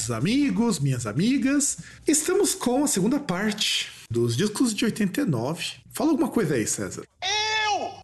meus 0.00 0.10
amigos, 0.10 0.78
minhas 0.80 1.06
amigas. 1.06 1.78
Estamos 2.06 2.54
com 2.54 2.84
a 2.84 2.86
segunda 2.86 3.20
parte 3.20 3.88
dos 4.10 4.34
discos 4.36 4.74
de 4.74 4.84
89. 4.86 5.64
Fala 5.92 6.10
alguma 6.10 6.28
coisa 6.28 6.54
aí, 6.54 6.66
César. 6.66 7.02
Eu! 7.22 8.00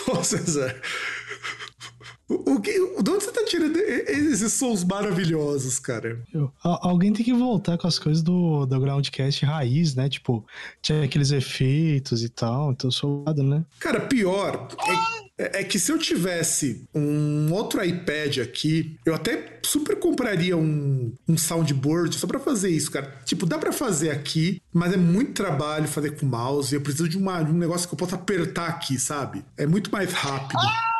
Pô, 0.06 0.24
César. 0.24 0.80
O, 2.26 2.54
o 2.54 2.60
que, 2.60 2.72
de 2.72 3.10
onde 3.10 3.24
você 3.24 3.32
tá 3.32 3.44
tirando 3.44 3.76
esses 3.76 4.52
sons 4.52 4.82
maravilhosos, 4.84 5.78
cara? 5.78 6.22
Eu- 6.32 6.50
alguém 6.62 7.12
tem 7.12 7.24
que 7.24 7.34
voltar 7.34 7.76
com 7.76 7.86
as 7.88 7.98
coisas 7.98 8.22
do, 8.22 8.64
do 8.64 8.80
Groundcast 8.80 9.44
raiz, 9.44 9.94
né? 9.94 10.08
Tipo, 10.08 10.46
tinha 10.80 11.02
aqueles 11.04 11.32
efeitos 11.32 12.22
e 12.22 12.28
tal, 12.28 12.70
então 12.72 12.90
sou 12.90 13.24
lado, 13.26 13.42
né? 13.42 13.64
Cara, 13.80 14.00
pior 14.00 14.68
é, 14.78 15.29
é- 15.40 15.60
é 15.60 15.64
que 15.64 15.78
se 15.78 15.90
eu 15.92 15.98
tivesse 15.98 16.84
um 16.94 17.52
outro 17.52 17.82
iPad 17.84 18.38
aqui, 18.38 18.96
eu 19.04 19.14
até 19.14 19.58
super 19.62 19.96
compraria 19.96 20.56
um, 20.56 21.12
um 21.28 21.36
soundboard 21.38 22.14
só 22.16 22.26
pra 22.26 22.38
fazer 22.40 22.70
isso, 22.70 22.90
cara. 22.90 23.14
Tipo, 23.24 23.46
dá 23.46 23.58
pra 23.58 23.72
fazer 23.72 24.10
aqui, 24.10 24.60
mas 24.72 24.92
é 24.92 24.96
muito 24.96 25.32
trabalho 25.32 25.86
fazer 25.88 26.12
com 26.16 26.26
mouse. 26.26 26.74
Eu 26.74 26.80
preciso 26.80 27.08
de, 27.08 27.16
uma- 27.16 27.42
de 27.42 27.50
um 27.50 27.56
negócio 27.58 27.88
que 27.88 27.94
eu 27.94 27.98
possa 27.98 28.16
apertar 28.16 28.66
aqui, 28.68 28.98
sabe? 28.98 29.44
É 29.56 29.66
muito 29.66 29.90
mais 29.90 30.12
rápido. 30.12 30.58
Ah! 30.58 30.99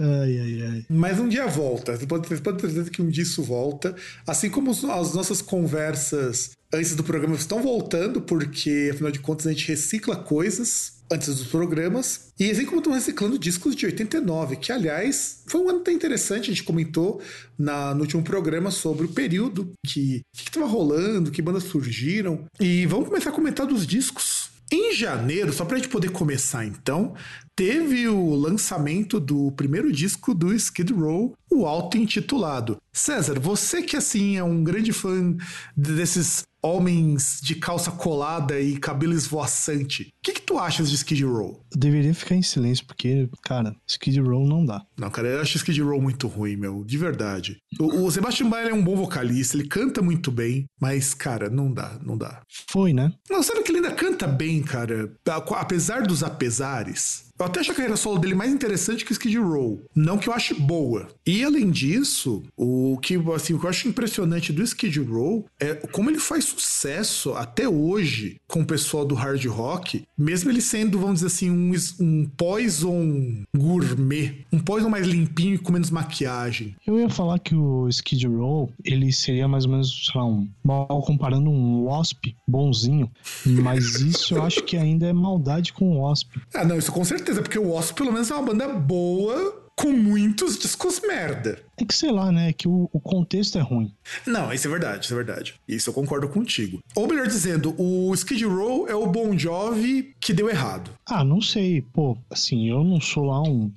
Ai, 0.00 0.38
ai, 0.38 0.62
ai. 0.62 0.86
Mas 0.88 1.18
um 1.18 1.28
dia 1.28 1.46
volta. 1.46 1.96
Você 1.96 2.06
pode, 2.06 2.28
ter 2.28 2.36
certeza 2.36 2.90
que 2.90 3.02
um 3.02 3.08
dia 3.08 3.22
isso 3.22 3.42
volta. 3.42 3.94
Assim 4.26 4.48
como 4.48 4.70
as 4.70 5.14
nossas 5.14 5.42
conversas 5.42 6.52
antes 6.72 6.94
do 6.94 7.02
programa 7.02 7.34
estão 7.34 7.62
voltando, 7.62 8.20
porque 8.20 8.90
afinal 8.92 9.10
de 9.10 9.20
contas 9.20 9.46
a 9.46 9.50
gente 9.50 9.66
recicla 9.66 10.16
coisas 10.16 10.98
antes 11.10 11.34
dos 11.34 11.46
programas. 11.48 12.28
E 12.38 12.50
assim 12.50 12.64
como 12.64 12.78
estão 12.78 12.92
reciclando 12.92 13.38
discos 13.38 13.74
de 13.74 13.86
89, 13.86 14.56
que 14.56 14.70
aliás 14.70 15.42
foi 15.46 15.60
um 15.60 15.68
ano 15.68 15.80
até 15.80 15.92
interessante. 15.92 16.50
A 16.50 16.54
gente 16.54 16.62
comentou 16.62 17.20
na, 17.58 17.94
no 17.94 18.02
último 18.02 18.22
programa 18.22 18.70
sobre 18.70 19.06
o 19.06 19.08
período 19.08 19.72
que 19.84 20.22
estava 20.32 20.66
rolando, 20.66 21.30
que 21.30 21.42
bandas 21.42 21.64
surgiram. 21.64 22.44
E 22.60 22.86
vamos 22.86 23.08
começar 23.08 23.30
a 23.30 23.32
comentar 23.32 23.66
dos 23.66 23.86
discos. 23.86 24.37
Em 24.70 24.94
janeiro, 24.94 25.52
só 25.52 25.64
pra 25.64 25.78
gente 25.78 25.88
poder 25.88 26.10
começar 26.10 26.66
então, 26.66 27.14
teve 27.56 28.06
o 28.06 28.34
lançamento 28.34 29.18
do 29.18 29.50
primeiro 29.52 29.90
disco 29.90 30.34
do 30.34 30.52
Skid 30.54 30.92
Row, 30.92 31.34
o 31.50 31.66
auto-intitulado. 31.66 32.76
César, 32.92 33.40
você 33.40 33.82
que 33.82 33.96
assim 33.96 34.36
é 34.36 34.44
um 34.44 34.62
grande 34.62 34.92
fã 34.92 35.34
desses 35.74 36.44
homens 36.62 37.40
de 37.42 37.54
calça 37.54 37.90
colada 37.90 38.60
e 38.60 38.76
cabelo 38.76 39.14
esvoaçante, 39.14 40.02
o 40.02 40.22
que, 40.22 40.34
que 40.34 40.42
tu 40.42 40.58
achas 40.58 40.90
de 40.90 40.96
Skid 40.96 41.24
Row? 41.24 41.64
Eu 41.72 41.78
deveria 41.78 42.12
ficar 42.12 42.34
em 42.34 42.42
silêncio, 42.42 42.84
porque, 42.86 43.28
cara, 43.42 43.74
Skid 43.86 44.20
Row 44.20 44.46
não 44.46 44.64
dá. 44.64 44.84
Não, 44.98 45.10
cara, 45.10 45.28
eu 45.28 45.40
acho 45.40 45.56
Skid 45.56 45.80
Row 45.80 46.00
muito 46.00 46.26
ruim, 46.26 46.56
meu, 46.56 46.84
de 46.84 46.98
verdade. 46.98 47.58
O, 47.78 48.04
o 48.04 48.10
Sebastian 48.10 48.48
Bach 48.48 48.66
é 48.66 48.74
um 48.74 48.82
bom 48.82 48.96
vocalista, 48.96 49.56
ele 49.56 49.68
canta 49.68 50.02
muito 50.02 50.30
bem, 50.30 50.66
mas, 50.80 51.14
cara, 51.14 51.48
não 51.48 51.72
dá, 51.72 51.98
não 52.04 52.18
dá. 52.18 52.42
Foi, 52.68 52.92
né? 52.92 53.12
Não, 53.30 53.42
sabe 53.42 53.62
que 53.62 53.70
ele 53.70 53.78
ainda 53.78 53.92
canta 53.92 54.26
bem, 54.26 54.62
cara? 54.62 55.12
Apesar 55.54 56.02
dos 56.02 56.22
apesares. 56.22 57.28
Eu 57.38 57.46
até 57.46 57.60
acho 57.60 57.70
a 57.70 57.74
carreira 57.74 57.96
solo 57.96 58.18
dele 58.18 58.34
mais 58.34 58.52
interessante 58.52 59.04
que 59.04 59.12
o 59.12 59.14
Skid 59.14 59.38
Row. 59.38 59.80
Não 59.94 60.18
que 60.18 60.28
eu 60.28 60.32
ache 60.32 60.54
boa. 60.54 61.08
E 61.24 61.44
além 61.44 61.70
disso, 61.70 62.42
o 62.56 62.98
que, 63.00 63.14
assim, 63.32 63.54
o 63.54 63.60
que 63.60 63.64
eu 63.64 63.70
acho 63.70 63.86
impressionante 63.86 64.52
do 64.52 64.62
Skid 64.62 64.98
Row 65.00 65.46
é 65.60 65.74
como 65.74 66.10
ele 66.10 66.18
faz 66.18 66.46
sucesso 66.46 67.34
até 67.34 67.68
hoje 67.68 68.40
com 68.48 68.62
o 68.62 68.66
pessoal 68.66 69.04
do 69.04 69.14
hard 69.14 69.44
rock, 69.46 70.02
mesmo 70.16 70.50
ele 70.50 70.60
sendo, 70.60 70.98
vamos 70.98 71.20
dizer 71.20 71.28
assim, 71.28 71.50
um, 71.50 71.72
um 72.00 72.26
poison 72.36 73.44
gourmet. 73.56 74.44
Um 74.52 74.58
poison 74.58 74.87
mais 74.88 75.06
limpinho 75.06 75.54
e 75.54 75.58
com 75.58 75.72
menos 75.72 75.90
maquiagem. 75.90 76.76
Eu 76.86 76.98
ia 76.98 77.08
falar 77.08 77.38
que 77.38 77.54
o 77.54 77.88
Skid 77.88 78.26
Row, 78.26 78.70
ele 78.84 79.12
seria 79.12 79.48
mais 79.48 79.64
ou 79.64 79.70
menos, 79.70 80.06
sei 80.06 80.20
lá, 80.20 80.26
um, 80.26 80.48
mal 80.64 81.02
comparando 81.02 81.50
um 81.50 81.84
Wasp 81.84 82.34
bonzinho, 82.46 83.10
mas 83.44 84.00
isso 84.00 84.34
eu 84.34 84.42
acho 84.42 84.62
que 84.62 84.76
ainda 84.76 85.06
é 85.06 85.12
maldade 85.12 85.72
com 85.72 85.96
o 85.96 86.02
Wasp. 86.02 86.36
Ah, 86.54 86.64
não, 86.64 86.78
isso 86.78 86.92
com 86.92 87.04
certeza, 87.04 87.42
porque 87.42 87.58
o 87.58 87.72
Wasp 87.72 87.94
pelo 87.96 88.12
menos 88.12 88.30
é 88.30 88.34
uma 88.34 88.42
banda 88.42 88.68
boa 88.68 89.68
com 89.78 89.92
muitos 89.92 90.58
discos 90.58 91.00
merda. 91.06 91.62
É 91.76 91.84
que 91.84 91.94
sei 91.94 92.10
lá, 92.10 92.32
né? 92.32 92.52
Que 92.52 92.66
o, 92.66 92.90
o 92.92 93.00
contexto 93.00 93.58
é 93.58 93.60
ruim. 93.60 93.94
Não, 94.26 94.52
isso 94.52 94.66
é 94.66 94.70
verdade, 94.70 95.04
isso 95.04 95.14
é 95.14 95.16
verdade. 95.16 95.54
Isso 95.68 95.88
eu 95.88 95.94
concordo 95.94 96.28
contigo. 96.28 96.80
Ou 96.96 97.06
melhor 97.06 97.28
dizendo, 97.28 97.74
o 97.78 98.12
Skid 98.12 98.44
Row 98.44 98.88
é 98.88 98.94
o 98.94 99.06
Bon 99.06 99.38
Jovi 99.38 100.14
que 100.18 100.32
deu 100.32 100.50
errado. 100.50 100.90
Ah, 101.06 101.22
não 101.22 101.40
sei. 101.40 101.80
Pô, 101.80 102.18
assim, 102.28 102.68
eu 102.68 102.82
não 102.82 103.00
sou 103.00 103.26
lá 103.26 103.40
um, 103.40 103.72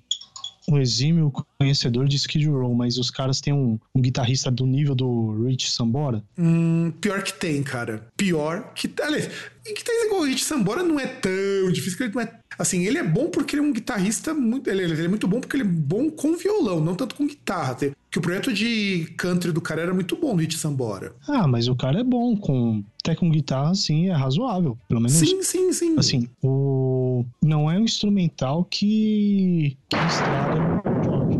um 0.75 0.81
exímio 0.81 1.31
conhecedor 1.59 2.07
de 2.07 2.15
Skid 2.15 2.47
Row, 2.47 2.73
mas 2.73 2.97
os 2.97 3.09
caras 3.09 3.39
têm 3.41 3.53
um, 3.53 3.79
um 3.95 4.01
guitarrista 4.01 4.49
do 4.49 4.65
nível 4.65 4.95
do 4.95 5.45
Rich 5.45 5.71
Sambora. 5.71 6.23
Hum, 6.37 6.91
pior 7.01 7.21
que 7.23 7.33
tem, 7.33 7.61
cara. 7.63 8.07
Pior 8.17 8.73
que. 8.73 8.89
Aliás, 9.01 9.25
guitarrista 9.65 10.05
igual 10.07 10.21
o 10.21 10.25
Rich 10.25 10.43
Sambora 10.43 10.83
não 10.83 10.99
é 10.99 11.07
tão 11.07 11.71
difícil, 11.71 11.97
que 11.97 12.03
ele 12.03 12.13
não 12.13 12.21
é. 12.21 12.39
Assim, 12.57 12.85
ele 12.85 12.97
é 12.97 13.03
bom 13.03 13.29
porque 13.29 13.55
ele 13.55 13.63
é 13.63 13.65
um 13.65 13.73
guitarrista 13.73 14.33
muito. 14.33 14.69
Ele, 14.69 14.83
ele 14.83 15.05
é 15.05 15.07
muito 15.07 15.27
bom 15.27 15.39
porque 15.39 15.55
ele 15.55 15.63
é 15.63 15.67
bom 15.67 16.09
com 16.09 16.35
violão, 16.35 16.79
não 16.79 16.95
tanto 16.95 17.15
com 17.15 17.25
guitarra. 17.27 17.75
Tem- 17.75 17.93
Que 18.11 18.19
o 18.19 18.21
projeto 18.21 18.51
de 18.53 19.05
country 19.17 19.53
do 19.53 19.61
cara 19.61 19.81
era 19.83 19.93
muito 19.93 20.17
bom, 20.17 20.35
do 20.35 20.41
Rich 20.41 20.57
Sambora. 20.57 21.13
Ah, 21.25 21.47
mas 21.47 21.69
o 21.69 21.75
cara 21.75 22.01
é 22.01 22.03
bom, 22.03 22.35
com 22.35 22.83
até 23.01 23.15
com 23.15 23.31
guitarra, 23.31 23.71
assim, 23.71 24.09
é 24.09 24.13
razoável. 24.13 24.77
Pelo 24.89 24.99
menos, 24.99 25.13
Sim, 25.17 25.41
sim, 25.41 25.71
sim. 25.71 25.95
assim, 25.97 26.27
o... 26.43 27.23
não 27.41 27.71
é 27.71 27.79
um 27.79 27.85
instrumental 27.85 28.65
que, 28.65 29.77
que 29.87 29.95
estraga 29.95 30.89
o 30.89 31.03
George. 31.03 31.39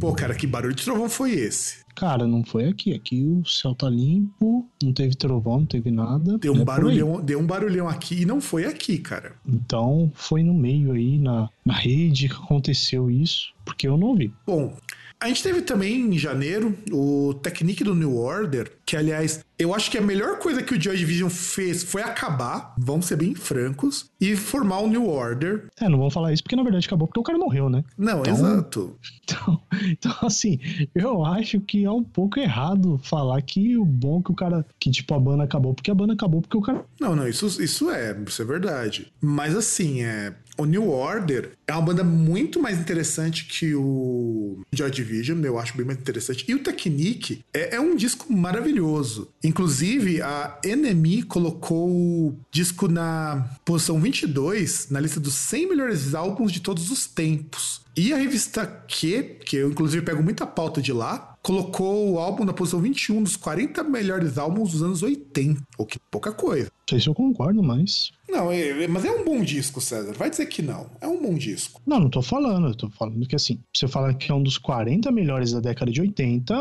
Pô, 0.00 0.12
cara, 0.14 0.34
que 0.34 0.46
barulho 0.46 0.74
de 0.74 0.82
trovão 0.84 1.08
foi 1.08 1.32
esse? 1.32 1.84
Cara, 1.94 2.26
não 2.26 2.42
foi 2.42 2.64
aqui. 2.68 2.92
Aqui 2.94 3.22
o 3.22 3.44
céu 3.46 3.74
tá 3.74 3.88
limpo, 3.88 4.66
não 4.82 4.92
teve 4.92 5.14
trovão, 5.14 5.60
não 5.60 5.66
teve 5.66 5.90
nada. 5.90 6.38
Deu 6.38 6.52
É 6.52 6.56
um 6.56 6.60
aí. 6.60 6.64
barulhão, 6.64 7.20
deu 7.22 7.38
um 7.38 7.46
barulhão 7.46 7.88
aqui 7.88 8.22
e 8.22 8.26
não 8.26 8.40
foi 8.40 8.64
aqui, 8.64 8.98
cara. 8.98 9.32
Então 9.46 10.10
foi 10.14 10.42
no 10.42 10.52
meio 10.54 10.92
aí, 10.92 11.18
na, 11.18 11.48
na 11.64 11.74
rede 11.74 12.28
que 12.28 12.34
aconteceu 12.34 13.10
isso, 13.10 13.52
porque 13.64 13.86
eu 13.86 13.96
não 13.96 14.14
vi. 14.16 14.32
Bom, 14.46 14.74
a 15.20 15.28
gente 15.28 15.42
teve 15.42 15.62
também 15.62 16.00
em 16.14 16.18
janeiro 16.18 16.76
o 16.92 17.34
Technique 17.34 17.82
do 17.84 17.94
New 17.94 18.16
Order, 18.16 18.72
que 18.84 18.96
aliás, 18.96 19.44
eu 19.58 19.74
acho 19.74 19.90
que 19.90 19.96
a 19.98 20.02
melhor 20.02 20.38
coisa 20.38 20.62
que 20.62 20.74
o 20.74 20.80
Joy 20.80 20.96
Division 20.96 21.30
fez 21.30 21.82
foi 21.82 22.02
acabar, 22.02 22.74
vamos 22.78 23.06
ser 23.06 23.16
bem 23.16 23.34
francos, 23.34 24.10
e 24.20 24.36
formar 24.36 24.80
o 24.80 24.88
New 24.88 25.08
Order. 25.08 25.68
É, 25.80 25.88
não 25.88 25.98
vamos 25.98 26.12
falar 26.14 26.32
isso 26.32 26.42
porque 26.42 26.56
na 26.56 26.62
verdade 26.62 26.86
acabou 26.86 27.06
porque 27.08 27.20
o 27.20 27.22
cara 27.22 27.38
morreu, 27.38 27.68
né? 27.70 27.84
Não, 27.96 28.20
Então- 28.20 28.32
exato. 28.34 28.96
Então, 29.24 29.58
então, 29.88 30.14
assim, 30.20 30.58
eu 30.94 31.24
acho 31.24 31.58
que 31.58 31.82
é 31.82 31.90
um 31.90 32.04
pouco 32.04 32.38
errado 32.38 33.00
falar 33.02 33.40
que 33.40 33.74
o 33.78 33.84
bom 33.86 34.22
que 34.22 34.30
o 34.30 34.34
cara. 34.34 34.66
Que 34.78 34.90
tipo, 34.90 35.14
a 35.14 35.18
banda 35.18 35.44
acabou, 35.44 35.72
porque 35.72 35.90
a 35.90 35.94
banda 35.94 36.12
acabou, 36.12 36.42
porque 36.42 36.56
o 36.58 36.60
cara. 36.60 36.84
Não, 37.00 37.16
não, 37.16 37.26
isso, 37.26 37.46
isso 37.62 37.90
é, 37.90 38.14
isso 38.28 38.42
é 38.42 38.44
verdade. 38.44 39.10
Mas 39.22 39.56
assim, 39.56 40.02
é. 40.02 40.34
O 40.56 40.64
New 40.64 40.88
Order 40.90 41.52
é 41.66 41.72
uma 41.72 41.82
banda 41.82 42.04
muito 42.04 42.60
mais 42.60 42.78
interessante 42.78 43.44
que 43.46 43.74
o 43.74 44.60
Joy 44.72 44.90
Division, 44.90 45.42
eu 45.44 45.58
acho 45.58 45.76
bem 45.76 45.84
mais 45.84 45.98
interessante. 45.98 46.44
E 46.48 46.54
o 46.54 46.60
Technique 46.60 47.44
é, 47.52 47.76
é 47.76 47.80
um 47.80 47.96
disco 47.96 48.32
maravilhoso. 48.32 49.28
Inclusive, 49.42 50.22
a 50.22 50.58
NME 50.64 51.24
colocou 51.24 51.90
o 51.90 52.38
disco 52.52 52.86
na 52.86 53.44
posição 53.64 54.00
22 54.00 54.88
na 54.90 55.00
lista 55.00 55.18
dos 55.18 55.34
100 55.34 55.68
melhores 55.68 56.14
álbuns 56.14 56.52
de 56.52 56.60
todos 56.60 56.90
os 56.90 57.06
tempos. 57.06 57.82
E 57.96 58.12
a 58.12 58.16
revista 58.16 58.66
Q, 58.66 59.38
que 59.44 59.56
eu 59.56 59.70
inclusive 59.70 60.04
pego 60.04 60.22
muita 60.22 60.46
pauta 60.46 60.82
de 60.82 60.92
lá, 60.92 61.33
colocou 61.44 62.10
o 62.10 62.18
álbum 62.18 62.42
na 62.44 62.54
posição 62.54 62.80
21 62.80 63.22
dos 63.22 63.36
40 63.36 63.84
melhores 63.84 64.38
álbuns 64.38 64.72
dos 64.72 64.82
anos 64.82 65.02
80. 65.02 65.60
O 65.76 65.84
que 65.84 65.98
pouca 66.10 66.32
coisa. 66.32 66.64
Não 66.64 66.88
sei 66.88 67.00
se 67.00 67.06
eu 67.08 67.14
concordo, 67.14 67.62
mas. 67.62 68.10
Não, 68.28 68.50
é- 68.50 68.88
mas 68.88 69.04
é 69.04 69.10
um 69.10 69.22
bom 69.24 69.42
disco, 69.42 69.80
César. 69.80 70.12
Vai 70.14 70.30
dizer 70.30 70.46
que 70.46 70.62
não. 70.62 70.86
É 71.02 71.06
um 71.06 71.20
bom 71.20 71.34
disco. 71.34 71.80
Não, 71.86 72.00
não 72.00 72.08
tô 72.10 72.22
falando. 72.22 72.68
Eu 72.68 72.74
tô 72.74 72.88
falando 72.88 73.26
que 73.28 73.36
assim, 73.36 73.58
você 73.72 73.86
fala 73.86 74.14
que 74.14 74.32
é 74.32 74.34
um 74.34 74.42
dos 74.42 74.56
40 74.56 75.12
melhores 75.12 75.52
da 75.52 75.60
década 75.60 75.92
de 75.92 76.00
80, 76.00 76.54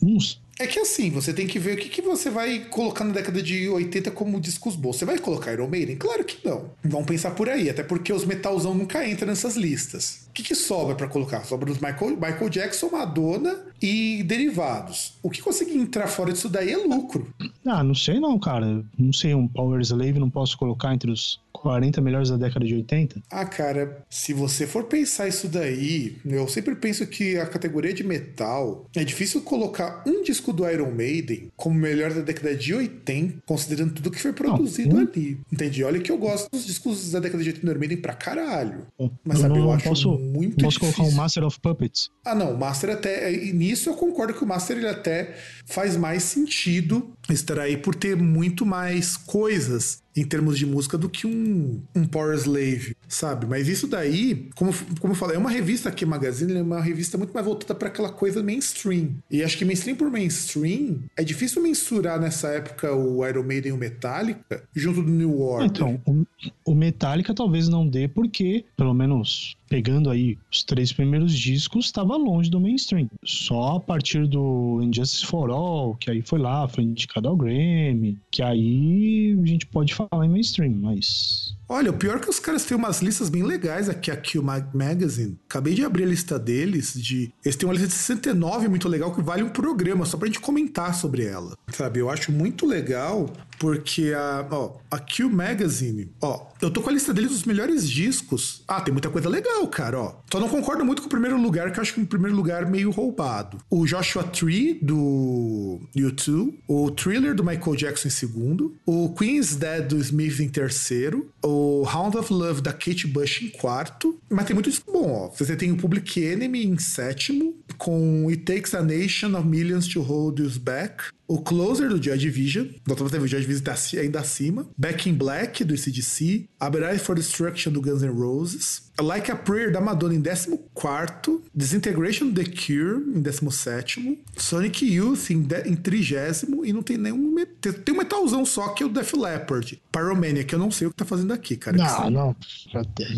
uns 0.00 0.40
É 0.58 0.66
que 0.66 0.78
assim, 0.78 1.10
você 1.10 1.32
tem 1.32 1.46
que 1.46 1.58
ver 1.58 1.74
o 1.74 1.76
que, 1.78 1.88
que 1.88 2.02
você 2.02 2.28
vai 2.28 2.60
colocar 2.66 3.02
na 3.02 3.12
década 3.14 3.42
de 3.42 3.66
80 3.68 4.10
como 4.10 4.38
discos 4.40 4.76
bons. 4.76 4.96
Você 4.98 5.04
vai 5.06 5.18
colocar 5.18 5.52
Iron 5.54 5.66
Maiden? 5.68 5.96
Claro 5.96 6.22
que 6.22 6.46
não. 6.46 6.70
Vamos 6.84 7.06
pensar 7.06 7.30
por 7.30 7.48
aí, 7.48 7.70
até 7.70 7.82
porque 7.82 8.12
os 8.12 8.24
metalzão 8.26 8.74
nunca 8.74 9.06
entram 9.08 9.28
nessas 9.28 9.56
listas. 9.56 10.28
O 10.40 10.42
que, 10.42 10.48
que 10.48 10.54
sobra 10.54 10.94
para 10.94 11.06
colocar? 11.06 11.44
Sobra 11.44 11.70
os 11.70 11.78
Michael, 11.78 12.12
Michael 12.12 12.48
Jackson, 12.48 12.88
Madonna 12.88 13.58
e 13.82 14.22
derivados. 14.22 15.14
O 15.22 15.28
que 15.28 15.42
conseguir 15.42 15.76
entrar 15.76 16.06
fora 16.06 16.32
disso 16.32 16.48
daí 16.48 16.72
é 16.72 16.76
lucro. 16.78 17.28
Ah, 17.66 17.84
não 17.84 17.94
sei 17.94 18.18
não, 18.18 18.38
cara. 18.38 18.82
Não 18.98 19.12
sei, 19.12 19.34
um 19.34 19.46
Power 19.46 19.80
Slave 19.82 20.18
não 20.18 20.30
posso 20.30 20.56
colocar 20.56 20.94
entre 20.94 21.10
os 21.10 21.40
40 21.52 22.00
melhores 22.00 22.30
da 22.30 22.36
década 22.36 22.64
de 22.64 22.74
80? 22.74 23.22
Ah, 23.30 23.44
cara, 23.44 24.02
se 24.08 24.32
você 24.32 24.66
for 24.66 24.84
pensar 24.84 25.28
isso 25.28 25.46
daí, 25.46 26.16
eu 26.24 26.48
sempre 26.48 26.74
penso 26.74 27.06
que 27.06 27.36
a 27.36 27.46
categoria 27.46 27.92
de 27.92 28.02
metal 28.02 28.86
é 28.94 29.04
difícil 29.04 29.42
colocar 29.42 30.02
um 30.06 30.22
disco 30.22 30.52
do 30.52 30.68
Iron 30.68 30.90
Maiden 30.90 31.50
como 31.56 31.78
melhor 31.78 32.12
da 32.12 32.22
década 32.22 32.54
de 32.54 32.74
80, 32.74 33.42
considerando 33.46 33.94
tudo 33.94 34.10
que 34.10 34.20
foi 34.20 34.32
produzido 34.32 34.96
Não, 34.96 35.02
ali. 35.02 35.38
Entendi? 35.52 35.84
Olha 35.84 36.00
que 36.00 36.10
eu 36.10 36.18
gosto 36.18 36.50
dos 36.50 36.64
discos 36.66 37.12
da 37.12 37.20
década 37.20 37.42
de 37.42 37.50
80 37.50 37.66
do 37.66 37.70
Iron 37.72 37.80
Maiden 37.80 37.98
pra 37.98 38.14
caralho. 38.14 38.86
Mas 39.24 39.36
eu 39.36 39.42
sabe, 39.42 39.58
não 39.58 39.66
eu 39.66 39.72
acho 39.72 39.84
posso, 39.84 40.18
muito 40.30 40.62
posso 40.62 40.78
colocar 40.78 40.98
um 40.98 41.04
difícil. 41.04 41.22
Master 41.22 41.44
of 41.44 41.60
Puppets. 41.60 42.10
Ah, 42.24 42.34
não, 42.34 42.54
o 42.54 42.58
Master 42.58 42.90
até. 42.90 43.32
e 43.32 43.52
Nisso 43.52 43.88
eu 43.90 43.94
concordo 43.94 44.34
que 44.34 44.44
o 44.44 44.46
Master 44.46 44.76
ele 44.76 44.88
até 44.88 45.34
faz 45.66 45.96
mais 45.96 46.22
sentido 46.22 47.12
estar 47.34 47.58
aí 47.58 47.76
por 47.76 47.94
ter 47.94 48.16
muito 48.16 48.64
mais 48.64 49.16
coisas 49.16 50.02
em 50.16 50.24
termos 50.24 50.58
de 50.58 50.66
música 50.66 50.98
do 50.98 51.08
que 51.08 51.26
um, 51.26 51.80
um 51.94 52.04
Power 52.04 52.34
Slave, 52.36 52.96
sabe? 53.08 53.46
Mas 53.46 53.68
isso 53.68 53.86
daí, 53.86 54.48
como, 54.54 54.72
como 54.98 55.12
eu 55.12 55.16
falei, 55.16 55.36
é 55.36 55.38
uma 55.38 55.50
revista 55.50 55.88
aqui, 55.88 56.04
Magazine, 56.04 56.56
é 56.56 56.62
uma 56.62 56.80
revista 56.80 57.16
muito 57.16 57.32
mais 57.32 57.46
voltada 57.46 57.74
para 57.74 57.88
aquela 57.88 58.10
coisa 58.10 58.42
mainstream. 58.42 59.10
E 59.30 59.42
acho 59.42 59.56
que 59.56 59.64
mainstream 59.64 59.96
por 59.96 60.10
mainstream 60.10 60.98
é 61.16 61.22
difícil 61.22 61.62
mensurar 61.62 62.20
nessa 62.20 62.48
época 62.48 62.92
o 62.94 63.26
Iron 63.26 63.44
Maiden 63.44 63.70
e 63.70 63.72
o 63.72 63.78
Metallica 63.78 64.62
junto 64.74 65.02
do 65.02 65.10
New 65.10 65.40
Order. 65.40 65.66
Então, 65.66 66.00
o, 66.04 66.26
o 66.64 66.74
Metallica 66.74 67.32
talvez 67.32 67.68
não 67.68 67.86
dê, 67.86 68.08
porque, 68.08 68.64
pelo 68.76 68.92
menos 68.92 69.56
pegando 69.70 70.10
aí 70.10 70.36
os 70.52 70.64
três 70.64 70.92
primeiros 70.92 71.32
discos, 71.32 71.86
estava 71.86 72.16
longe 72.16 72.50
do 72.50 72.60
mainstream. 72.60 73.08
Só 73.24 73.76
a 73.76 73.80
partir 73.80 74.26
do 74.26 74.80
Injustice 74.82 75.24
for 75.24 75.48
All, 75.48 75.94
que 75.94 76.10
aí 76.10 76.20
foi 76.22 76.40
lá, 76.40 76.66
foi 76.66 76.82
indicado 76.82 77.19
ao 77.28 77.36
Grammy, 77.36 78.18
que 78.30 78.42
aí 78.42 79.38
a 79.42 79.46
gente 79.46 79.66
pode 79.66 79.94
falar 79.94 80.24
em 80.24 80.28
mainstream, 80.28 80.72
mas. 80.72 81.54
Olha, 81.68 81.90
o 81.90 81.94
pior 81.94 82.16
é 82.16 82.20
que 82.20 82.28
os 82.28 82.40
caras 82.40 82.64
têm 82.64 82.76
umas 82.76 83.00
listas 83.00 83.28
bem 83.28 83.42
legais 83.42 83.88
aqui, 83.88 84.10
aqui 84.10 84.38
o 84.38 84.42
Mag 84.42 84.66
Magazine. 84.76 85.38
Acabei 85.48 85.74
de 85.74 85.84
abrir 85.84 86.04
a 86.04 86.06
lista 86.06 86.38
deles, 86.38 86.94
de. 86.94 87.32
Eles 87.44 87.56
têm 87.56 87.68
uma 87.68 87.72
lista 87.72 87.88
de 87.88 87.94
69 87.94 88.68
muito 88.68 88.88
legal 88.88 89.14
que 89.14 89.22
vale 89.22 89.42
um 89.42 89.48
programa, 89.48 90.04
só 90.04 90.16
pra 90.16 90.26
gente 90.26 90.40
comentar 90.40 90.94
sobre 90.94 91.24
ela. 91.24 91.56
Sabe? 91.68 92.00
Eu 92.00 92.10
acho 92.10 92.32
muito 92.32 92.66
legal, 92.66 93.30
porque 93.58 94.12
a. 94.16 94.46
Ó, 94.50 94.78
a 94.90 94.98
Q 94.98 95.28
Magazine, 95.28 96.10
ó, 96.20 96.49
eu 96.60 96.70
tô 96.70 96.82
com 96.82 96.90
a 96.90 96.92
lista 96.92 97.12
deles 97.12 97.30
dos 97.30 97.44
melhores 97.44 97.88
discos. 97.88 98.62
Ah, 98.68 98.80
tem 98.80 98.92
muita 98.92 99.08
coisa 99.08 99.28
legal, 99.28 99.66
cara, 99.68 99.98
ó. 99.98 100.14
Só 100.30 100.38
não 100.38 100.48
concordo 100.48 100.84
muito 100.84 101.02
com 101.02 101.06
o 101.06 101.10
primeiro 101.10 101.40
lugar, 101.40 101.72
que 101.72 101.78
eu 101.78 101.82
acho 101.82 101.94
que 101.94 102.00
o 102.00 102.06
primeiro 102.06 102.36
lugar 102.36 102.66
meio 102.66 102.90
roubado. 102.90 103.58
O 103.70 103.86
Joshua 103.86 104.22
Tree, 104.24 104.78
do 104.80 105.80
U2. 105.96 106.54
O 106.68 106.90
Thriller, 106.90 107.34
do 107.34 107.44
Michael 107.44 107.76
Jackson, 107.76 108.08
em 108.08 108.10
segundo. 108.10 108.76
O 108.84 109.12
Queen's 109.14 109.56
Dead, 109.56 109.86
do 109.86 109.98
Smith, 109.98 110.40
em 110.40 110.48
terceiro. 110.48 111.30
O 111.42 111.84
Hound 111.84 112.16
of 112.16 112.32
Love, 112.32 112.60
da 112.60 112.72
Kate 112.72 113.06
Bush, 113.06 113.42
em 113.42 113.48
quarto. 113.48 114.18
Mas 114.28 114.46
tem 114.46 114.54
muito 114.54 114.70
disco 114.70 114.90
bom, 114.92 115.10
ó. 115.10 115.28
Você 115.36 115.56
tem 115.56 115.72
o 115.72 115.76
Public 115.76 116.22
Enemy, 116.22 116.66
em 116.66 116.78
sétimo. 116.78 117.54
Com 117.74 118.30
It 118.30 118.44
Takes 118.44 118.74
a 118.74 118.82
Nation 118.82 119.34
of 119.34 119.46
Millions 119.46 119.88
to 119.88 120.02
Hold 120.02 120.40
Us 120.40 120.58
Back. 120.58 121.10
O 121.28 121.38
Closer 121.38 121.88
do 121.88 122.00
Joy 122.00 122.18
Division, 122.18 122.66
Doutor 122.84 123.04
o 123.04 123.26
Joy 123.26 123.40
Division 123.40 123.62
ainda 124.00 124.20
acima. 124.20 124.68
Back 124.76 125.08
in 125.08 125.14
Black 125.14 125.64
do 125.64 125.74
CDC. 125.74 126.48
Appetite 126.60 126.98
for 126.98 127.14
Destruction 127.14 127.72
do 127.72 127.80
Guns 127.80 128.02
N' 128.02 128.10
Roses. 128.10 128.89
Like 129.00 129.30
a 129.30 129.36
Prayer 129.36 129.72
da 129.72 129.80
Madonna 129.80 130.14
em 130.14 130.22
14. 130.22 131.40
Disintegration 131.54 132.32
The 132.32 132.44
Cure 132.44 133.04
em 133.14 133.20
17. 133.20 134.18
Sonic 134.36 134.84
Youth 134.84 135.30
em, 135.30 135.42
de, 135.42 135.62
em 135.68 135.76
30. 135.76 136.46
E 136.64 136.72
não 136.72 136.82
tem 136.82 136.96
nenhum. 136.96 137.34
Tem, 137.60 137.72
tem 137.72 137.94
um 137.94 137.98
metalzão 137.98 138.44
só 138.44 138.68
que 138.68 138.82
é 138.82 138.86
o 138.86 138.88
Def 138.88 139.14
Leppard. 139.14 139.80
Pyromania, 139.92 140.44
que 140.44 140.54
eu 140.54 140.58
não 140.58 140.70
sei 140.70 140.86
o 140.86 140.90
que 140.90 140.96
tá 140.96 141.04
fazendo 141.04 141.32
aqui, 141.32 141.56
cara. 141.56 141.76
Não, 141.76 142.10
não. 142.10 142.36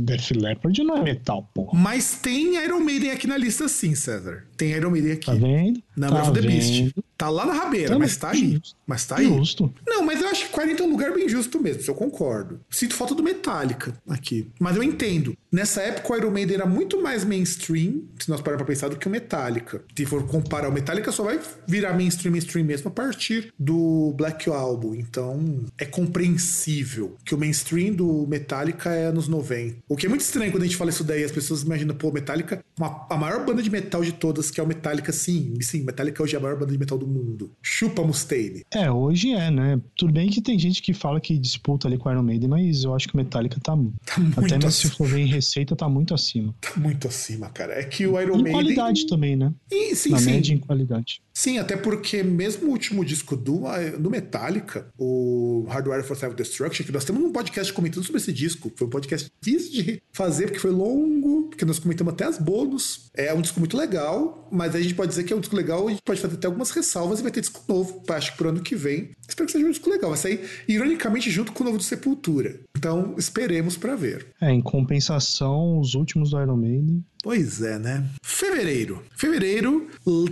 Def 0.02 0.30
Leppard 0.32 0.82
não 0.82 0.96
é 0.96 1.02
metal, 1.02 1.48
porra. 1.54 1.78
Mas 1.78 2.14
tem 2.16 2.56
Iron 2.62 2.80
Maiden 2.80 3.10
aqui 3.10 3.26
na 3.26 3.36
lista, 3.36 3.68
sim, 3.68 3.94
César. 3.94 4.46
Tem 4.62 4.70
Iron 4.70 4.90
Maiden 4.90 5.12
aqui. 5.12 5.26
Tá 5.26 5.34
vendo? 5.34 5.82
Number 5.96 6.22
tá 6.22 6.22
of 6.22 6.32
the 6.32 6.40
vendo? 6.40 6.52
Beast. 6.52 6.94
Tá 7.18 7.28
lá 7.28 7.46
na 7.46 7.52
rabeira, 7.52 7.88
Tá 7.90 7.98
mas 7.98 8.16
tá 8.16 8.30
aí. 8.30 8.52
justo. 8.52 8.76
Mas 8.86 9.06
tá 9.06 9.18
aí. 9.18 9.26
Justo. 9.26 9.72
Não, 9.86 10.02
mas 10.04 10.20
eu 10.20 10.28
acho 10.28 10.46
que 10.46 10.50
40 10.52 10.82
é 10.82 10.86
um 10.86 10.90
lugar 10.90 11.12
bem 11.14 11.28
justo 11.28 11.60
mesmo, 11.60 11.82
eu 11.86 11.94
concordo. 11.94 12.60
Sinto 12.70 12.94
falta 12.94 13.14
do 13.14 13.22
Metallica 13.22 13.92
aqui. 14.08 14.48
Mas 14.58 14.76
eu 14.76 14.82
entendo. 14.82 15.36
Nessa 15.50 15.82
época 15.82 16.12
o 16.12 16.16
Iron 16.16 16.30
Maiden 16.30 16.56
era 16.56 16.66
muito 16.66 17.00
mais 17.02 17.24
mainstream, 17.24 18.02
se 18.18 18.28
nós 18.28 18.40
pararmos 18.40 18.64
pra 18.64 18.74
pensar, 18.74 18.88
do 18.88 18.96
que 18.96 19.06
o 19.06 19.10
Metallica. 19.10 19.82
Se 19.96 20.06
for 20.06 20.24
comparar, 20.26 20.68
o 20.68 20.72
Metallica 20.72 21.10
só 21.12 21.24
vai 21.24 21.40
virar 21.66 21.92
mainstream, 21.94 22.32
mainstream 22.32 22.64
mesmo 22.64 22.88
a 22.88 22.90
partir 22.92 23.52
do 23.58 24.12
Black 24.16 24.48
Album. 24.48 24.94
Então 24.94 25.64
é 25.78 25.84
compreensível 25.84 27.16
que 27.24 27.34
o 27.34 27.38
mainstream 27.38 27.92
do 27.94 28.26
Metallica 28.28 28.90
é 28.90 29.06
anos 29.06 29.28
90. 29.28 29.76
O 29.88 29.96
que 29.96 30.06
é 30.06 30.08
muito 30.08 30.22
estranho 30.22 30.50
quando 30.50 30.62
a 30.62 30.66
gente 30.66 30.76
fala 30.76 30.90
isso 30.90 31.04
daí, 31.04 31.22
as 31.22 31.32
pessoas 31.32 31.62
imaginam, 31.62 31.94
pô, 31.94 32.10
Metallica, 32.10 32.64
uma- 32.78 33.06
a 33.10 33.16
maior 33.16 33.44
banda 33.44 33.62
de 33.62 33.70
metal 33.70 34.02
de 34.02 34.12
todas, 34.12 34.50
que 34.52 34.60
é 34.60 34.62
o 34.62 34.66
Metallica, 34.66 35.12
sim. 35.12 35.54
Sim, 35.60 35.82
Metallica 35.82 36.22
hoje 36.22 36.34
é 36.34 36.38
a 36.38 36.42
maior 36.42 36.58
banda 36.58 36.72
de 36.72 36.78
metal 36.78 36.98
do 36.98 37.06
mundo. 37.06 37.52
Chupa 37.62 38.02
Mustaine. 38.02 38.62
É, 38.72 38.90
hoje 38.90 39.32
é, 39.32 39.50
né? 39.50 39.80
Tudo 39.96 40.12
bem 40.12 40.28
que 40.28 40.40
tem 40.40 40.58
gente 40.58 40.82
que 40.82 40.92
fala 40.92 41.20
que 41.20 41.38
disputa 41.38 41.88
ali 41.88 41.98
com 41.98 42.08
o 42.08 42.12
Iron 42.12 42.22
Maiden, 42.22 42.48
mas 42.48 42.84
eu 42.84 42.94
acho 42.94 43.08
que 43.08 43.14
o 43.14 43.16
Metallica 43.16 43.58
tá. 43.60 43.74
muito 43.74 43.94
até 44.38 44.56
mesmo 44.56 44.70
se 44.70 44.86
acima. 44.86 44.94
for 44.94 45.08
ver 45.08 45.20
em 45.20 45.26
receita, 45.26 45.74
tá 45.74 45.88
muito 45.88 46.14
acima. 46.14 46.54
Tá 46.60 46.72
muito 46.76 47.08
acima, 47.08 47.48
cara. 47.50 47.72
É 47.74 47.84
que 47.84 48.06
o 48.06 48.20
Iron 48.20 48.34
Em 48.36 48.42
Maiden. 48.42 48.52
qualidade 48.52 49.06
também, 49.06 49.36
né? 49.36 49.52
E, 49.70 49.94
sim, 49.96 50.10
Na 50.10 50.18
sim. 50.18 50.26
média 50.32 50.54
em 50.54 50.58
qualidade. 50.58 51.22
Sim, 51.34 51.58
até 51.58 51.76
porque 51.76 52.22
mesmo 52.22 52.68
o 52.68 52.70
último 52.70 53.04
disco 53.04 53.34
do, 53.36 53.62
do 53.98 54.10
Metallica, 54.10 54.86
o 54.98 55.64
Hardware 55.68 56.04
for 56.04 56.14
Self-Destruction, 56.16 56.84
que 56.84 56.92
nós 56.92 57.04
temos 57.04 57.22
um 57.22 57.32
podcast 57.32 57.72
comentando 57.72 58.04
sobre 58.04 58.20
esse 58.20 58.32
disco, 58.32 58.70
foi 58.76 58.86
um 58.86 58.90
podcast 58.90 59.30
difícil 59.40 59.72
de 59.82 60.02
fazer, 60.12 60.44
porque 60.46 60.58
foi 60.58 60.70
longo, 60.70 61.48
porque 61.48 61.64
nós 61.64 61.78
comentamos 61.78 62.12
até 62.12 62.24
as 62.24 62.38
bônus. 62.38 63.10
É 63.14 63.32
um 63.32 63.40
disco 63.40 63.58
muito 63.60 63.76
legal, 63.76 64.41
mas 64.50 64.74
a 64.74 64.80
gente 64.80 64.94
pode 64.94 65.10
dizer 65.10 65.24
que 65.24 65.32
é 65.32 65.36
um 65.36 65.40
disco 65.40 65.56
legal, 65.56 65.86
a 65.86 65.90
gente 65.90 66.02
pode 66.02 66.20
fazer 66.20 66.34
até 66.34 66.46
algumas 66.46 66.70
ressalvas 66.70 67.20
e 67.20 67.22
vai 67.22 67.32
ter 67.32 67.40
disco 67.40 67.62
novo, 67.68 68.02
acho 68.08 68.32
que 68.32 68.38
pro 68.38 68.48
ano 68.48 68.60
que 68.60 68.74
vem. 68.74 69.10
Espero 69.28 69.46
que 69.46 69.52
seja 69.52 69.66
um 69.66 69.70
disco 69.70 69.90
legal. 69.90 70.10
Vai 70.10 70.18
sair, 70.18 70.40
ironicamente, 70.68 71.30
junto 71.30 71.52
com 71.52 71.62
o 71.62 71.66
novo 71.66 71.78
do 71.78 71.84
Sepultura. 71.84 72.60
Então, 72.76 73.14
esperemos 73.16 73.76
pra 73.76 73.94
ver. 73.94 74.26
É, 74.40 74.50
em 74.50 74.60
compensação, 74.60 75.78
os 75.78 75.94
últimos 75.94 76.30
do 76.30 76.40
Iron 76.40 76.56
Maiden. 76.56 77.04
Pois 77.22 77.62
é, 77.62 77.78
né? 77.78 78.04
Fevereiro. 78.22 79.02
Fevereiro, 79.16 79.86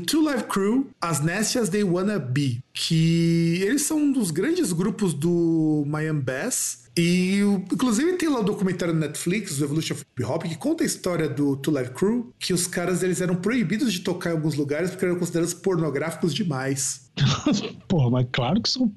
Two 0.06 0.22
Live 0.22 0.44
Crew, 0.44 0.90
As 1.00 1.20
Nasty 1.20 1.58
as 1.58 1.68
They 1.68 1.84
Wanna 1.84 2.18
Be. 2.18 2.60
Que 2.74 3.60
eles 3.62 3.82
são 3.82 3.98
um 3.98 4.12
dos 4.12 4.30
grandes 4.32 4.72
grupos 4.72 5.14
do 5.14 5.84
Miami 5.86 6.20
Bass. 6.20 6.89
E 7.02 7.38
inclusive 7.72 8.12
tem 8.18 8.28
lá 8.28 8.40
o 8.40 8.44
documentário 8.44 8.92
na 8.92 9.06
Netflix, 9.06 9.58
o 9.58 9.64
Evolution 9.64 9.94
of 9.94 10.04
Hip 10.04 10.22
Hop, 10.22 10.42
que 10.42 10.54
conta 10.56 10.84
a 10.84 10.86
história 10.86 11.26
do 11.26 11.56
Two 11.56 11.72
Live 11.72 11.92
Crew, 11.92 12.30
que 12.38 12.52
os 12.52 12.66
caras 12.66 13.02
eles 13.02 13.22
eram 13.22 13.36
proibidos 13.36 13.90
de 13.90 14.00
tocar 14.00 14.28
em 14.28 14.32
alguns 14.34 14.54
lugares 14.54 14.90
porque 14.90 15.06
eram 15.06 15.18
considerados 15.18 15.54
pornográficos 15.54 16.34
demais. 16.34 17.10
Porra, 17.88 18.10
mas 18.10 18.26
claro 18.30 18.60
que 18.60 18.68
são. 18.68 18.92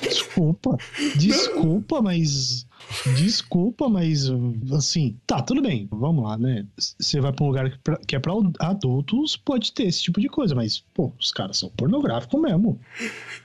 Desculpa. 0.00 0.78
Desculpa, 1.16 2.00
mas. 2.00 2.66
Desculpa, 3.16 3.88
mas 3.88 4.26
assim, 4.72 5.16
tá, 5.26 5.42
tudo 5.42 5.62
bem, 5.62 5.88
vamos 5.90 6.24
lá, 6.24 6.36
né? 6.38 6.64
Você 6.76 7.20
vai 7.20 7.32
pra 7.32 7.44
um 7.44 7.48
lugar 7.48 7.70
que 7.70 7.78
pra- 7.78 7.98
que 8.06 8.16
é 8.16 8.18
pra 8.18 8.32
adultos, 8.60 9.36
pode 9.36 9.72
ter 9.72 9.84
esse 9.84 10.02
tipo 10.02 10.20
de 10.20 10.28
coisa, 10.28 10.54
mas, 10.54 10.82
pô, 10.94 11.12
os 11.18 11.30
caras 11.32 11.58
são 11.58 11.68
pornográficos 11.70 12.40
mesmo. 12.40 12.80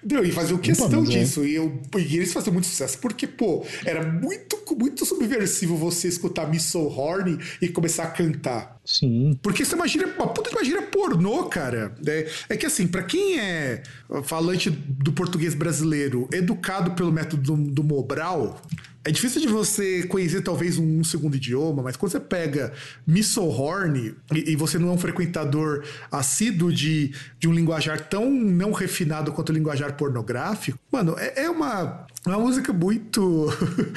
Deu, 0.03 0.23
e 0.25 0.31
faziam 0.31 0.57
questão 0.59 1.01
mas 1.01 1.09
é. 1.09 1.19
disso. 1.19 1.45
E, 1.45 1.55
eu, 1.55 1.79
e 1.97 2.17
eles 2.17 2.33
faziam 2.33 2.53
muito 2.53 2.67
sucesso, 2.67 2.97
porque, 2.99 3.27
pô, 3.27 3.65
era 3.85 4.05
muito, 4.11 4.57
muito 4.77 5.05
subversivo 5.05 5.75
você 5.75 6.07
escutar 6.07 6.49
Miss 6.49 6.63
So 6.63 6.79
Horny 6.87 7.37
e 7.61 7.67
começar 7.69 8.03
a 8.03 8.11
cantar. 8.11 8.79
Sim. 8.83 9.37
Porque 9.41 9.63
isso 9.63 9.73
é 9.73 9.77
uma 9.77 9.87
gíria, 9.87 10.07
uma 10.17 10.27
puta 10.27 10.49
de 10.49 10.55
uma 10.55 10.63
gíria 10.65 10.81
pornô, 10.83 11.43
cara. 11.45 11.95
É, 12.05 12.29
é 12.49 12.57
que 12.57 12.65
assim, 12.65 12.87
pra 12.87 13.03
quem 13.03 13.39
é 13.39 13.83
falante 14.23 14.69
do 14.69 15.11
português 15.11 15.53
brasileiro, 15.53 16.27
educado 16.33 16.91
pelo 16.91 17.11
método 17.11 17.55
do, 17.55 17.71
do 17.71 17.83
Mobral, 17.83 18.59
é 19.03 19.11
difícil 19.11 19.41
de 19.41 19.47
você 19.47 20.03
conhecer 20.03 20.41
talvez 20.41 20.77
um, 20.77 21.03
segundo 21.03 21.35
idioma, 21.35 21.81
mas 21.81 21.95
quando 21.95 22.11
você 22.11 22.19
pega 22.19 22.71
Missile 23.05 23.47
Horn 23.47 24.15
e, 24.33 24.51
e 24.51 24.55
você 24.55 24.77
não 24.77 24.89
é 24.89 24.91
um 24.91 24.97
frequentador 24.97 25.83
assíduo 26.11 26.71
de, 26.71 27.13
de 27.39 27.47
um 27.47 27.53
linguajar 27.53 28.07
tão 28.07 28.29
não 28.29 28.71
refinado 28.71 29.31
quanto 29.31 29.49
o 29.49 29.53
linguajar 29.53 29.95
pornográfico, 29.95 30.77
mano, 30.91 31.15
é, 31.17 31.45
é 31.45 31.49
uma 31.49 32.05
Uma 32.25 32.37
música 32.37 32.71
muito. 32.71 33.47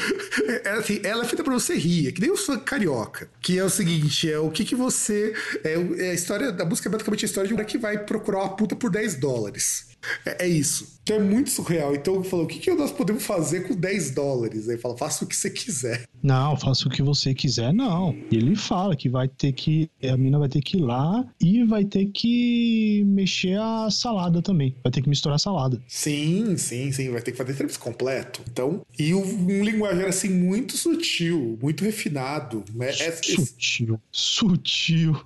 é, 0.64 0.70
assim, 0.70 0.98
ela 1.02 1.24
é 1.24 1.26
feita 1.26 1.44
pra 1.44 1.52
você 1.52 1.74
rir, 1.74 2.08
é 2.08 2.12
que 2.12 2.22
nem 2.22 2.30
o 2.30 2.36
funk 2.36 2.64
carioca. 2.64 3.28
Que 3.40 3.58
é 3.58 3.64
o 3.64 3.68
seguinte: 3.68 4.30
é 4.30 4.38
o 4.38 4.50
que 4.50 4.64
que 4.64 4.74
você. 4.74 5.34
É, 5.62 5.74
é 6.06 6.10
a 6.10 6.14
história 6.14 6.50
da 6.50 6.64
música 6.64 6.88
é 6.88 6.92
basicamente 6.92 7.24
a 7.24 7.28
história 7.28 7.48
de 7.48 7.52
um 7.52 7.56
cara 7.58 7.68
que 7.68 7.76
vai 7.76 7.98
procurar 7.98 8.38
uma 8.38 8.56
puta 8.56 8.74
por 8.74 8.90
10 8.90 9.16
dólares. 9.16 9.93
É, 10.24 10.44
é 10.44 10.48
isso. 10.48 10.94
Então 11.04 11.16
é 11.16 11.20
muito 11.20 11.50
surreal. 11.50 11.94
Então 11.94 12.24
falou: 12.24 12.46
o 12.46 12.48
que, 12.48 12.58
que 12.58 12.72
nós 12.72 12.90
podemos 12.90 13.24
fazer 13.24 13.68
com 13.68 13.74
10 13.74 14.12
dólares? 14.12 14.68
Aí 14.68 14.78
fala: 14.78 14.96
faça 14.96 15.24
o 15.24 15.28
que 15.28 15.36
você 15.36 15.50
quiser. 15.50 16.08
Não, 16.22 16.56
faça 16.56 16.88
o 16.88 16.90
que 16.90 17.02
você 17.02 17.34
quiser, 17.34 17.72
não. 17.74 18.16
E 18.30 18.36
ele 18.36 18.56
fala 18.56 18.96
que 18.96 19.08
vai 19.08 19.28
ter 19.28 19.52
que. 19.52 19.90
A 20.02 20.16
mina 20.16 20.38
vai 20.38 20.48
ter 20.48 20.62
que 20.62 20.78
ir 20.78 20.80
lá 20.80 21.24
e 21.40 21.62
vai 21.64 21.84
ter 21.84 22.06
que 22.06 23.04
mexer 23.06 23.58
a 23.58 23.90
salada 23.90 24.40
também. 24.40 24.74
Vai 24.82 24.90
ter 24.90 25.02
que 25.02 25.08
misturar 25.08 25.36
a 25.36 25.38
salada. 25.38 25.80
Sim, 25.86 26.56
sim, 26.56 26.90
sim. 26.90 27.10
Vai 27.10 27.20
ter 27.20 27.32
que 27.32 27.38
fazer 27.38 27.54
serviço 27.54 27.78
completo. 27.78 28.40
Então, 28.50 28.80
e 28.98 29.14
um 29.14 29.62
linguajar 29.62 30.08
assim 30.08 30.30
muito 30.30 30.76
sutil, 30.76 31.58
muito 31.60 31.84
refinado. 31.84 32.64
Né? 32.74 32.88
É, 32.88 33.12
sutil. 33.12 34.00
Sutil. 34.10 35.22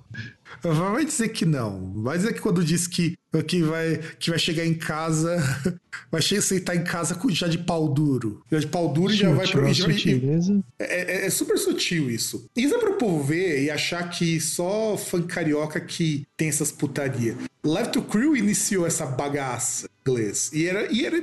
Vai 0.61 1.05
dizer 1.05 1.29
que 1.29 1.45
não. 1.45 1.93
Vai 2.01 2.17
dizer 2.17 2.33
que 2.33 2.41
quando 2.41 2.63
diz 2.63 2.87
que, 2.87 3.15
que, 3.45 3.61
vai, 3.61 3.99
que 4.17 4.29
vai 4.29 4.39
chegar 4.39 4.65
em 4.65 4.73
casa, 4.73 5.37
vai 6.11 6.21
sentar 6.21 6.75
em 6.75 6.83
casa 6.83 7.13
com 7.15 7.29
já 7.29 7.47
de 7.47 7.59
pau 7.59 7.87
duro. 7.87 8.43
Já 8.51 8.59
de 8.59 8.67
pau 8.67 8.91
duro 8.91 9.13
e 9.13 9.15
já 9.15 9.31
vai 9.31 9.47
pro. 9.47 9.71
Já, 9.73 9.87
é, 10.79 11.23
é, 11.23 11.25
é, 11.25 11.29
super 11.29 11.57
sutil 11.57 12.09
isso. 12.09 12.49
Isso 12.55 12.73
é 12.73 12.79
pro 12.79 12.93
povo 12.93 13.23
ver 13.23 13.63
e 13.63 13.69
achar 13.69 14.09
que 14.09 14.39
só 14.41 14.97
fã 14.97 15.21
carioca 15.21 15.79
que 15.79 16.25
tem 16.35 16.49
essas 16.49 16.71
putaria. 16.71 17.35
Live 17.63 17.91
to 17.91 18.01
Crew 18.01 18.35
iniciou 18.35 18.87
essa 18.87 19.05
bagaça 19.05 19.89
inglês. 20.09 20.49
E 20.53 20.65
era, 20.65 20.91
e 20.91 21.05
era 21.05 21.17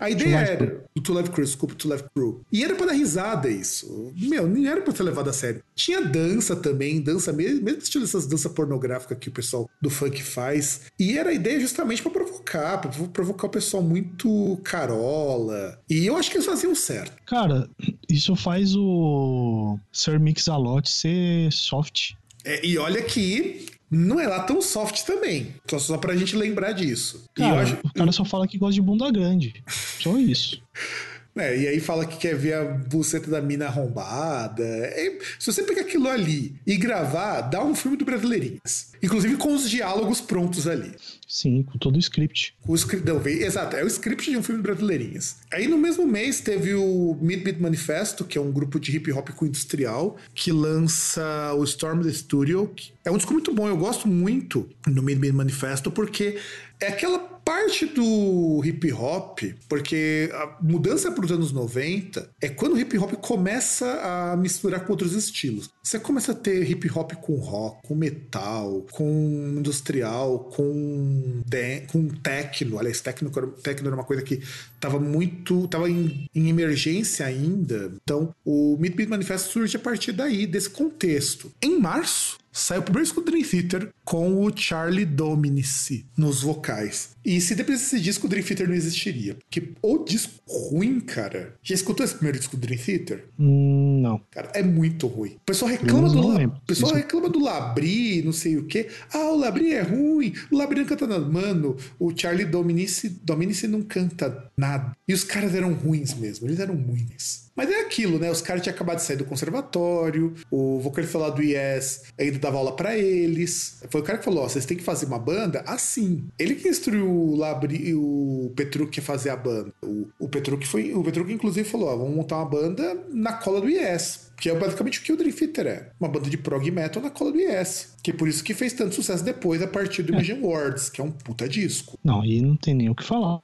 a 0.00 0.10
ideia 0.10 0.36
era 0.36 0.84
o 0.94 1.00
To 1.00 1.12
Live 1.12 1.30
Crew, 1.30 1.44
desculpa, 1.44 1.74
To 1.74 1.88
Live 1.88 2.04
Crew. 2.14 2.44
E 2.50 2.64
era 2.64 2.74
para 2.74 2.86
dar 2.86 2.92
risada 2.92 3.48
isso. 3.48 4.12
Meu, 4.16 4.46
nem 4.46 4.66
era 4.66 4.80
para 4.80 4.94
ser 4.94 5.02
levado 5.02 5.28
a 5.28 5.32
sério. 5.32 5.62
Tinha 5.74 6.00
dança 6.00 6.56
também, 6.56 7.00
dança 7.00 7.32
mesmo, 7.32 7.62
mesmo 7.62 7.82
estilo 7.82 8.04
dessas 8.04 8.26
danças 8.26 8.50
pornográficas 8.52 9.18
que 9.18 9.28
o 9.28 9.32
pessoal 9.32 9.68
do 9.80 9.90
funk 9.90 10.22
faz. 10.22 10.82
E 10.98 11.16
era 11.18 11.30
a 11.30 11.34
ideia 11.42 11.60
justamente 11.60 12.02
para 12.02 12.10
provocar, 12.10 12.78
para 12.78 12.90
provocar 13.08 13.46
o 13.46 13.50
pessoal 13.50 13.82
muito 13.82 14.58
carola. 14.64 15.78
E 15.90 16.06
eu 16.06 16.16
acho 16.16 16.30
que 16.30 16.36
eles 16.36 16.46
faziam 16.46 16.74
certo. 16.74 17.12
Cara, 17.26 17.68
isso 18.08 18.34
faz 18.34 18.74
o 18.74 19.78
Sir 19.92 20.18
Mix-a-Lot 20.18 20.88
ser 20.88 21.52
soft. 21.52 22.12
É, 22.44 22.64
e 22.64 22.78
olha 22.78 23.02
que 23.02 23.66
não 23.90 24.18
é 24.18 24.26
lá 24.26 24.40
tão 24.40 24.62
soft 24.62 25.02
também. 25.04 25.54
Só, 25.68 25.78
só 25.78 25.98
pra 25.98 26.16
gente 26.16 26.34
lembrar 26.34 26.72
disso. 26.72 27.24
Cara, 27.34 27.62
acho... 27.62 27.78
o 27.84 27.92
cara 27.92 28.12
só 28.12 28.24
fala 28.24 28.48
que 28.48 28.58
gosta 28.58 28.74
de 28.74 28.82
bunda 28.82 29.10
grande. 29.10 29.62
Só 30.00 30.16
isso. 30.16 30.62
É, 31.36 31.58
e 31.58 31.66
aí 31.66 31.80
fala 31.80 32.04
que 32.04 32.18
quer 32.18 32.36
ver 32.36 32.54
a 32.54 32.64
buceta 32.64 33.30
da 33.30 33.40
mina 33.40 33.66
arrombada. 33.66 34.64
É, 34.64 35.18
se 35.38 35.50
você 35.50 35.62
pegar 35.62 35.82
aquilo 35.82 36.08
ali 36.08 36.54
e 36.66 36.76
gravar, 36.76 37.42
dá 37.42 37.64
um 37.64 37.74
filme 37.74 37.96
do 37.96 38.04
Brasileirinhas. 38.04 38.92
Inclusive 39.02 39.36
com 39.36 39.54
os 39.54 39.68
diálogos 39.68 40.20
prontos 40.20 40.68
ali. 40.68 40.92
Sim, 41.26 41.62
com 41.62 41.78
todo 41.78 41.96
o 41.96 41.98
script. 41.98 42.54
O 42.68 42.74
script 42.74 43.06
não, 43.06 43.26
exato, 43.26 43.76
é 43.76 43.82
o 43.82 43.86
script 43.86 44.30
de 44.30 44.36
um 44.36 44.42
filme 44.42 44.60
de 44.60 44.68
Brasileirinhas. 44.68 45.36
Aí 45.50 45.66
no 45.66 45.78
mesmo 45.78 46.06
mês 46.06 46.40
teve 46.40 46.74
o 46.74 47.16
Midbeat 47.20 47.60
Manifesto, 47.60 48.24
que 48.24 48.36
é 48.36 48.40
um 48.40 48.52
grupo 48.52 48.78
de 48.78 48.94
hip 48.94 49.10
hop 49.12 49.30
com 49.30 49.46
industrial, 49.46 50.18
que 50.34 50.52
lança 50.52 51.54
o 51.54 51.64
Storm 51.64 52.02
the 52.02 52.12
Studio. 52.12 52.70
É 53.04 53.10
um 53.10 53.16
disco 53.16 53.32
muito 53.32 53.52
bom, 53.54 53.66
eu 53.66 53.76
gosto 53.76 54.06
muito 54.06 54.68
do 54.86 55.02
Midbeat 55.02 55.34
Manifesto, 55.34 55.90
porque 55.90 56.38
é 56.78 56.88
aquela 56.88 57.31
parte 57.44 57.86
do 57.86 58.62
hip 58.64 58.92
hop, 58.92 59.40
porque 59.68 60.30
a 60.32 60.58
mudança 60.62 61.10
para 61.10 61.24
os 61.24 61.32
anos 61.32 61.52
90 61.52 62.30
é 62.40 62.48
quando 62.48 62.74
o 62.74 62.78
hip 62.78 62.96
hop 62.98 63.12
começa 63.14 63.86
a 64.02 64.36
misturar 64.36 64.84
com 64.84 64.92
outros 64.92 65.14
estilos. 65.14 65.70
Você 65.82 65.98
começa 65.98 66.32
a 66.32 66.34
ter 66.34 66.68
hip 66.70 66.88
hop 66.94 67.12
com 67.14 67.34
rock, 67.36 67.86
com 67.86 67.94
metal, 67.94 68.86
com 68.92 69.54
industrial, 69.58 70.38
com, 70.54 71.42
com 71.90 72.08
techno. 72.08 72.78
Aliás, 72.78 73.00
techno, 73.00 73.30
techno 73.62 73.88
era 73.88 73.96
uma 73.96 74.04
coisa 74.04 74.22
que 74.22 74.40
estava 74.74 74.98
muito. 74.98 75.64
estava 75.64 75.90
em, 75.90 76.26
em, 76.34 76.48
emergência 76.48 77.26
ainda. 77.26 77.92
Então, 78.02 78.34
o 78.44 78.76
Midbeat 78.78 79.10
Manifesto 79.10 79.50
surge 79.50 79.76
a 79.76 79.80
partir 79.80 80.12
daí, 80.12 80.46
desse 80.46 80.70
contexto. 80.70 81.52
Em 81.60 81.78
março, 81.78 82.38
saiu 82.52 82.80
o 82.80 82.84
primeiro 82.84 83.22
Dream 83.22 83.42
Theater 83.42 83.88
com 84.04 84.44
o 84.44 84.56
Charlie 84.56 85.06
Dominici 85.06 86.06
nos 86.16 86.42
vocais. 86.42 87.10
E 87.24 87.40
se 87.40 87.54
depois 87.54 87.80
desse 87.80 88.00
disco, 88.00 88.26
o 88.26 88.28
Dream 88.28 88.44
Theater 88.44 88.68
não 88.68 88.74
existiria. 88.74 89.34
Porque 89.34 89.72
o 89.82 89.98
disco 89.98 90.32
ruim, 90.48 91.00
cara. 91.00 91.54
Já 91.62 91.74
escutou 91.74 92.04
esse 92.04 92.14
primeiro 92.14 92.38
disco 92.38 92.56
do 92.56 92.60
Dream 92.60 92.80
Theater? 92.80 93.24
Hum, 93.38 94.00
não. 94.02 94.20
Cara, 94.30 94.50
é 94.54 94.62
muito 94.62 95.06
ruim. 95.06 95.36
O 95.36 95.46
pessoal 95.46 95.70
reclama 95.70 96.08
do 96.08 96.26
La... 96.26 96.46
o 96.46 96.66
pessoal 96.66 96.94
reclama 96.94 97.28
do 97.28 97.38
Labri, 97.38 98.22
não 98.22 98.32
sei 98.32 98.56
o 98.56 98.64
quê. 98.64 98.88
Ah, 99.12 99.30
o 99.30 99.36
Labri 99.36 99.72
é 99.72 99.82
ruim. 99.82 100.32
O 100.50 100.56
Labri 100.56 100.80
não 100.80 100.86
canta 100.86 101.06
nada. 101.06 101.24
Mano, 101.24 101.76
o 101.98 102.12
Charlie 102.16 102.44
Dominici, 102.44 103.08
Dominici 103.08 103.66
não 103.68 103.82
canta 103.82 104.50
nada. 104.56 104.96
E 105.06 105.14
os 105.14 105.24
caras 105.24 105.54
eram 105.54 105.72
ruins 105.72 106.14
mesmo. 106.14 106.46
Eles 106.46 106.58
eram 106.58 106.74
ruins. 106.74 107.42
Mas 107.54 107.70
é 107.70 107.80
aquilo, 107.80 108.18
né? 108.18 108.30
Os 108.30 108.40
caras 108.40 108.62
tinham 108.62 108.74
acabado 108.74 108.96
de 108.96 109.04
sair 109.04 109.16
do 109.16 109.26
conservatório, 109.26 110.34
o 110.50 110.80
vocalista 110.80 111.18
lá 111.18 111.28
do 111.28 111.42
Yes 111.42 112.04
ainda 112.18 112.38
dava 112.38 112.56
aula 112.56 112.74
para 112.74 112.96
eles. 112.96 113.82
Foi 113.90 114.00
o 114.00 114.04
cara 114.04 114.18
que 114.18 114.24
falou: 114.24 114.44
ó, 114.44 114.48
vocês 114.48 114.64
têm 114.64 114.76
que 114.76 114.82
fazer 114.82 115.06
uma 115.06 115.18
banda 115.18 115.62
assim. 115.66 116.24
Ele 116.38 116.54
que 116.54 116.68
instruiu 116.68 117.11
o 117.12 117.36
Labri, 117.36 117.94
o 117.94 118.52
Petruc 118.56 118.90
que 118.90 119.00
fazer 119.00 119.30
a 119.30 119.36
banda. 119.36 119.72
O, 119.82 120.08
o 120.18 120.28
Petruc 120.28 120.66
foi. 120.66 120.92
O 120.94 121.02
Petruc, 121.02 121.32
inclusive, 121.32 121.68
falou: 121.68 121.88
ó, 121.88 121.96
vamos 121.96 122.14
montar 122.14 122.36
uma 122.36 122.46
banda 122.46 122.96
na 123.12 123.32
cola 123.34 123.60
do 123.60 123.68
Yes. 123.68 124.32
Que 124.36 124.50
é 124.50 124.58
basicamente 124.58 124.98
o 124.98 125.02
que 125.02 125.12
o 125.12 125.16
Dream 125.16 125.32
Theater 125.32 125.66
é. 125.68 125.90
Uma 126.00 126.08
banda 126.08 126.28
de 126.28 126.36
prog 126.36 126.68
metal 126.68 127.00
na 127.00 127.10
cola 127.10 127.30
do 127.30 127.38
Yes. 127.38 127.94
Que 128.02 128.10
é 128.10 128.14
por 128.14 128.26
isso 128.26 128.42
que 128.42 128.54
fez 128.54 128.72
tanto 128.72 128.94
sucesso 128.94 129.22
depois, 129.22 129.62
a 129.62 129.68
partir 129.68 130.02
do 130.02 130.12
é. 130.12 130.16
Imagine 130.16 130.40
Words, 130.40 130.90
que 130.90 131.00
é 131.00 131.04
um 131.04 131.12
puta 131.12 131.48
disco. 131.48 131.96
Não, 132.02 132.24
e 132.24 132.40
não 132.40 132.56
tem 132.56 132.74
nem 132.74 132.90
o 132.90 132.94
que 132.94 133.04
falar. 133.04 133.40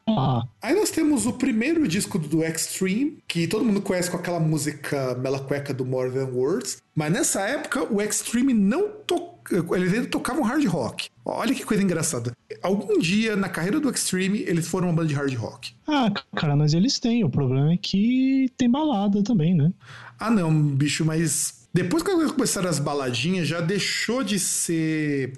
Aí 0.61 0.75
nós 0.75 0.91
temos 0.91 1.25
o 1.25 1.35
primeiro 1.35 1.87
disco 1.87 2.19
do 2.19 2.43
Extreme, 2.43 3.19
que 3.29 3.47
todo 3.47 3.65
mundo 3.65 3.81
conhece 3.81 4.11
com 4.11 4.17
aquela 4.17 4.41
música 4.41 5.15
Mela 5.15 5.39
Cueca 5.39 5.73
do 5.73 5.85
More 5.85 6.11
Than 6.11 6.31
Words. 6.33 6.83
Mas 6.97 7.13
nessa 7.13 7.43
época, 7.43 7.87
o 7.93 8.03
Extreme 8.03 8.53
não 8.53 8.89
tocou. 9.07 9.38
Eles 9.51 9.93
ainda 9.93 10.07
tocavam 10.07 10.43
hard 10.43 10.65
rock. 10.67 11.09
Olha 11.25 11.55
que 11.55 11.65
coisa 11.65 11.83
engraçada. 11.83 12.33
Algum 12.63 12.99
dia 12.99 13.37
na 13.37 13.49
carreira 13.49 13.81
do 13.81 13.91
Extreme, 13.91 14.41
eles 14.41 14.69
foram 14.69 14.89
uma 14.89 14.95
banda 14.95 15.09
de 15.09 15.15
hard 15.15 15.35
rock. 15.35 15.75
Ah, 15.87 16.11
cara, 16.35 16.57
mas 16.57 16.75
eles 16.75 16.99
têm. 16.99 17.25
O 17.25 17.31
problema 17.31 17.73
é 17.73 17.77
que 17.77 18.51
tem 18.57 18.71
balada 18.71 19.23
também, 19.23 19.55
né? 19.55 19.73
Ah, 20.19 20.31
não, 20.31 20.53
bicho, 20.53 21.05
mas 21.05 21.58
depois 21.79 22.03
que 22.03 22.11
começaram 22.33 22.69
as 22.69 22.81
baladinhas, 22.81 23.47
já 23.47 23.61
deixou 23.61 24.25
de 24.25 24.37
ser 24.37 25.35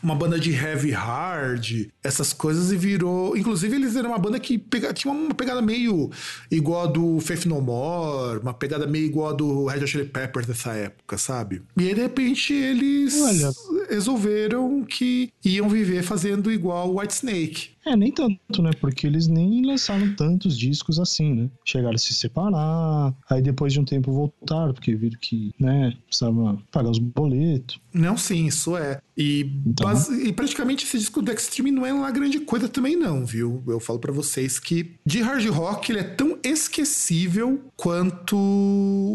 uma 0.00 0.14
banda 0.14 0.38
de 0.38 0.52
heavy 0.52 0.92
hard, 0.92 1.88
essas 2.00 2.32
coisas, 2.32 2.70
e 2.70 2.76
virou. 2.76 3.36
Inclusive, 3.36 3.74
eles 3.74 3.96
eram 3.96 4.10
uma 4.10 4.18
banda 4.18 4.38
que 4.38 4.56
pega, 4.56 4.92
tinha 4.92 5.12
uma 5.12 5.34
pegada 5.34 5.60
meio 5.60 6.08
igual 6.48 6.84
a 6.84 6.86
do 6.86 7.18
Faith 7.18 7.44
No 7.46 7.60
More, 7.60 8.38
uma 8.38 8.54
pegada 8.54 8.86
meio 8.86 9.04
igual 9.04 9.30
a 9.30 9.32
do 9.32 9.66
Red 9.66 9.78
Hot 9.78 9.88
Chili 9.88 10.04
Peppers 10.04 10.46
dessa 10.46 10.72
época, 10.74 11.18
sabe? 11.18 11.60
E 11.76 11.88
aí, 11.88 11.94
de 11.94 12.02
repente, 12.02 12.52
eles 12.52 13.20
Olha. 13.20 13.50
resolveram 13.88 14.84
que 14.84 15.32
iam 15.44 15.68
viver 15.68 16.04
fazendo 16.04 16.52
igual 16.52 16.88
o 16.88 17.00
White 17.00 17.14
Snake. 17.14 17.70
É, 17.84 17.96
nem 17.96 18.12
tanto, 18.12 18.62
né? 18.62 18.70
Porque 18.80 19.06
eles 19.06 19.26
nem 19.26 19.64
lançaram 19.64 20.14
tantos 20.14 20.56
discos 20.56 20.98
assim, 20.98 21.34
né? 21.34 21.50
Chegaram 21.64 21.94
a 21.94 21.98
se 21.98 22.12
separar, 22.12 23.14
aí 23.28 23.40
depois 23.40 23.72
de 23.72 23.80
um 23.80 23.84
tempo 23.84 24.12
voltaram, 24.12 24.74
porque 24.74 24.94
viram 24.94 25.18
que, 25.18 25.52
né, 25.58 25.96
precisava 26.06 26.58
pagar 26.70 26.90
os 26.90 26.98
boletos. 26.98 27.80
Não, 27.92 28.16
sim, 28.16 28.46
isso 28.46 28.76
é. 28.76 29.00
E, 29.16 29.40
então... 29.66 29.86
base... 29.86 30.26
e 30.26 30.32
praticamente 30.32 30.84
esse 30.84 30.98
disco 30.98 31.22
do 31.22 31.32
Extreme 31.32 31.70
não 31.70 31.86
é 31.86 31.92
uma 31.92 32.10
grande 32.10 32.40
coisa 32.40 32.68
também, 32.68 32.96
não, 32.96 33.24
viu? 33.24 33.62
Eu 33.66 33.80
falo 33.80 33.98
para 33.98 34.12
vocês 34.12 34.58
que 34.58 34.96
de 35.04 35.20
hard 35.20 35.46
rock 35.48 35.90
ele 35.90 36.00
é 36.00 36.04
tão 36.04 36.38
esquecível 36.42 37.60
quanto 37.76 38.36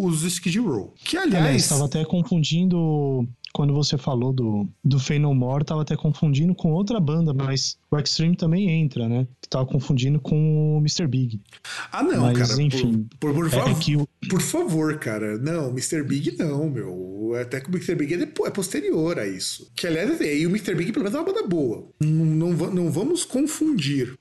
os 0.04 0.24
Skid 0.24 0.60
Row. 0.60 0.94
Que, 1.04 1.18
aliás. 1.18 1.64
estava 1.64 1.86
até 1.86 2.04
confundindo 2.04 3.28
quando 3.56 3.74
você 3.74 3.98
falou 3.98 4.34
do, 4.34 4.68
do 4.84 4.98
More, 5.34 5.64
tava 5.64 5.84
até 5.84 5.96
confundindo 5.96 6.54
com 6.54 6.74
outra 6.74 7.00
banda, 7.00 7.34
mas 7.34 7.78
o 7.90 7.98
Extreme 7.98 8.36
também 8.36 8.70
entra, 8.70 9.08
né? 9.08 9.26
Tava 9.50 9.66
confundindo 9.66 10.20
com 10.20 10.76
o 10.76 10.80
Mr. 10.80 11.08
Big. 11.08 11.40
Ah, 11.90 12.04
não, 12.04 12.24
mas, 12.24 12.38
cara. 12.38 12.62
Enfim. 12.62 13.08
Por, 13.18 13.34
por, 13.34 13.50
por, 13.50 13.58
é, 13.58 13.72
é 13.72 13.74
que 13.76 13.96
por 14.28 14.42
favor, 14.42 15.00
cara. 15.00 15.38
Não, 15.38 15.70
Mr. 15.70 16.04
Big 16.04 16.38
não, 16.38 16.70
meu. 16.70 17.32
Até 17.40 17.62
que 17.62 17.70
o 17.70 17.72
Mr. 17.72 17.96
Big 17.96 18.14
é, 18.14 18.24
é 18.24 18.50
posterior 18.50 19.18
a 19.18 19.26
isso. 19.26 19.72
Que 19.74 19.88
aliás, 19.88 20.20
é, 20.20 20.36
e 20.36 20.46
o 20.46 20.50
Mr. 20.50 20.76
Big 20.76 20.92
pelo 20.92 21.06
menos 21.06 21.18
é 21.18 21.22
uma 21.22 21.34
banda 21.34 21.48
boa. 21.48 21.88
Não, 22.02 22.52
não, 22.52 22.72
não 22.72 22.92
vamos 22.92 23.24
confundir. 23.24 24.18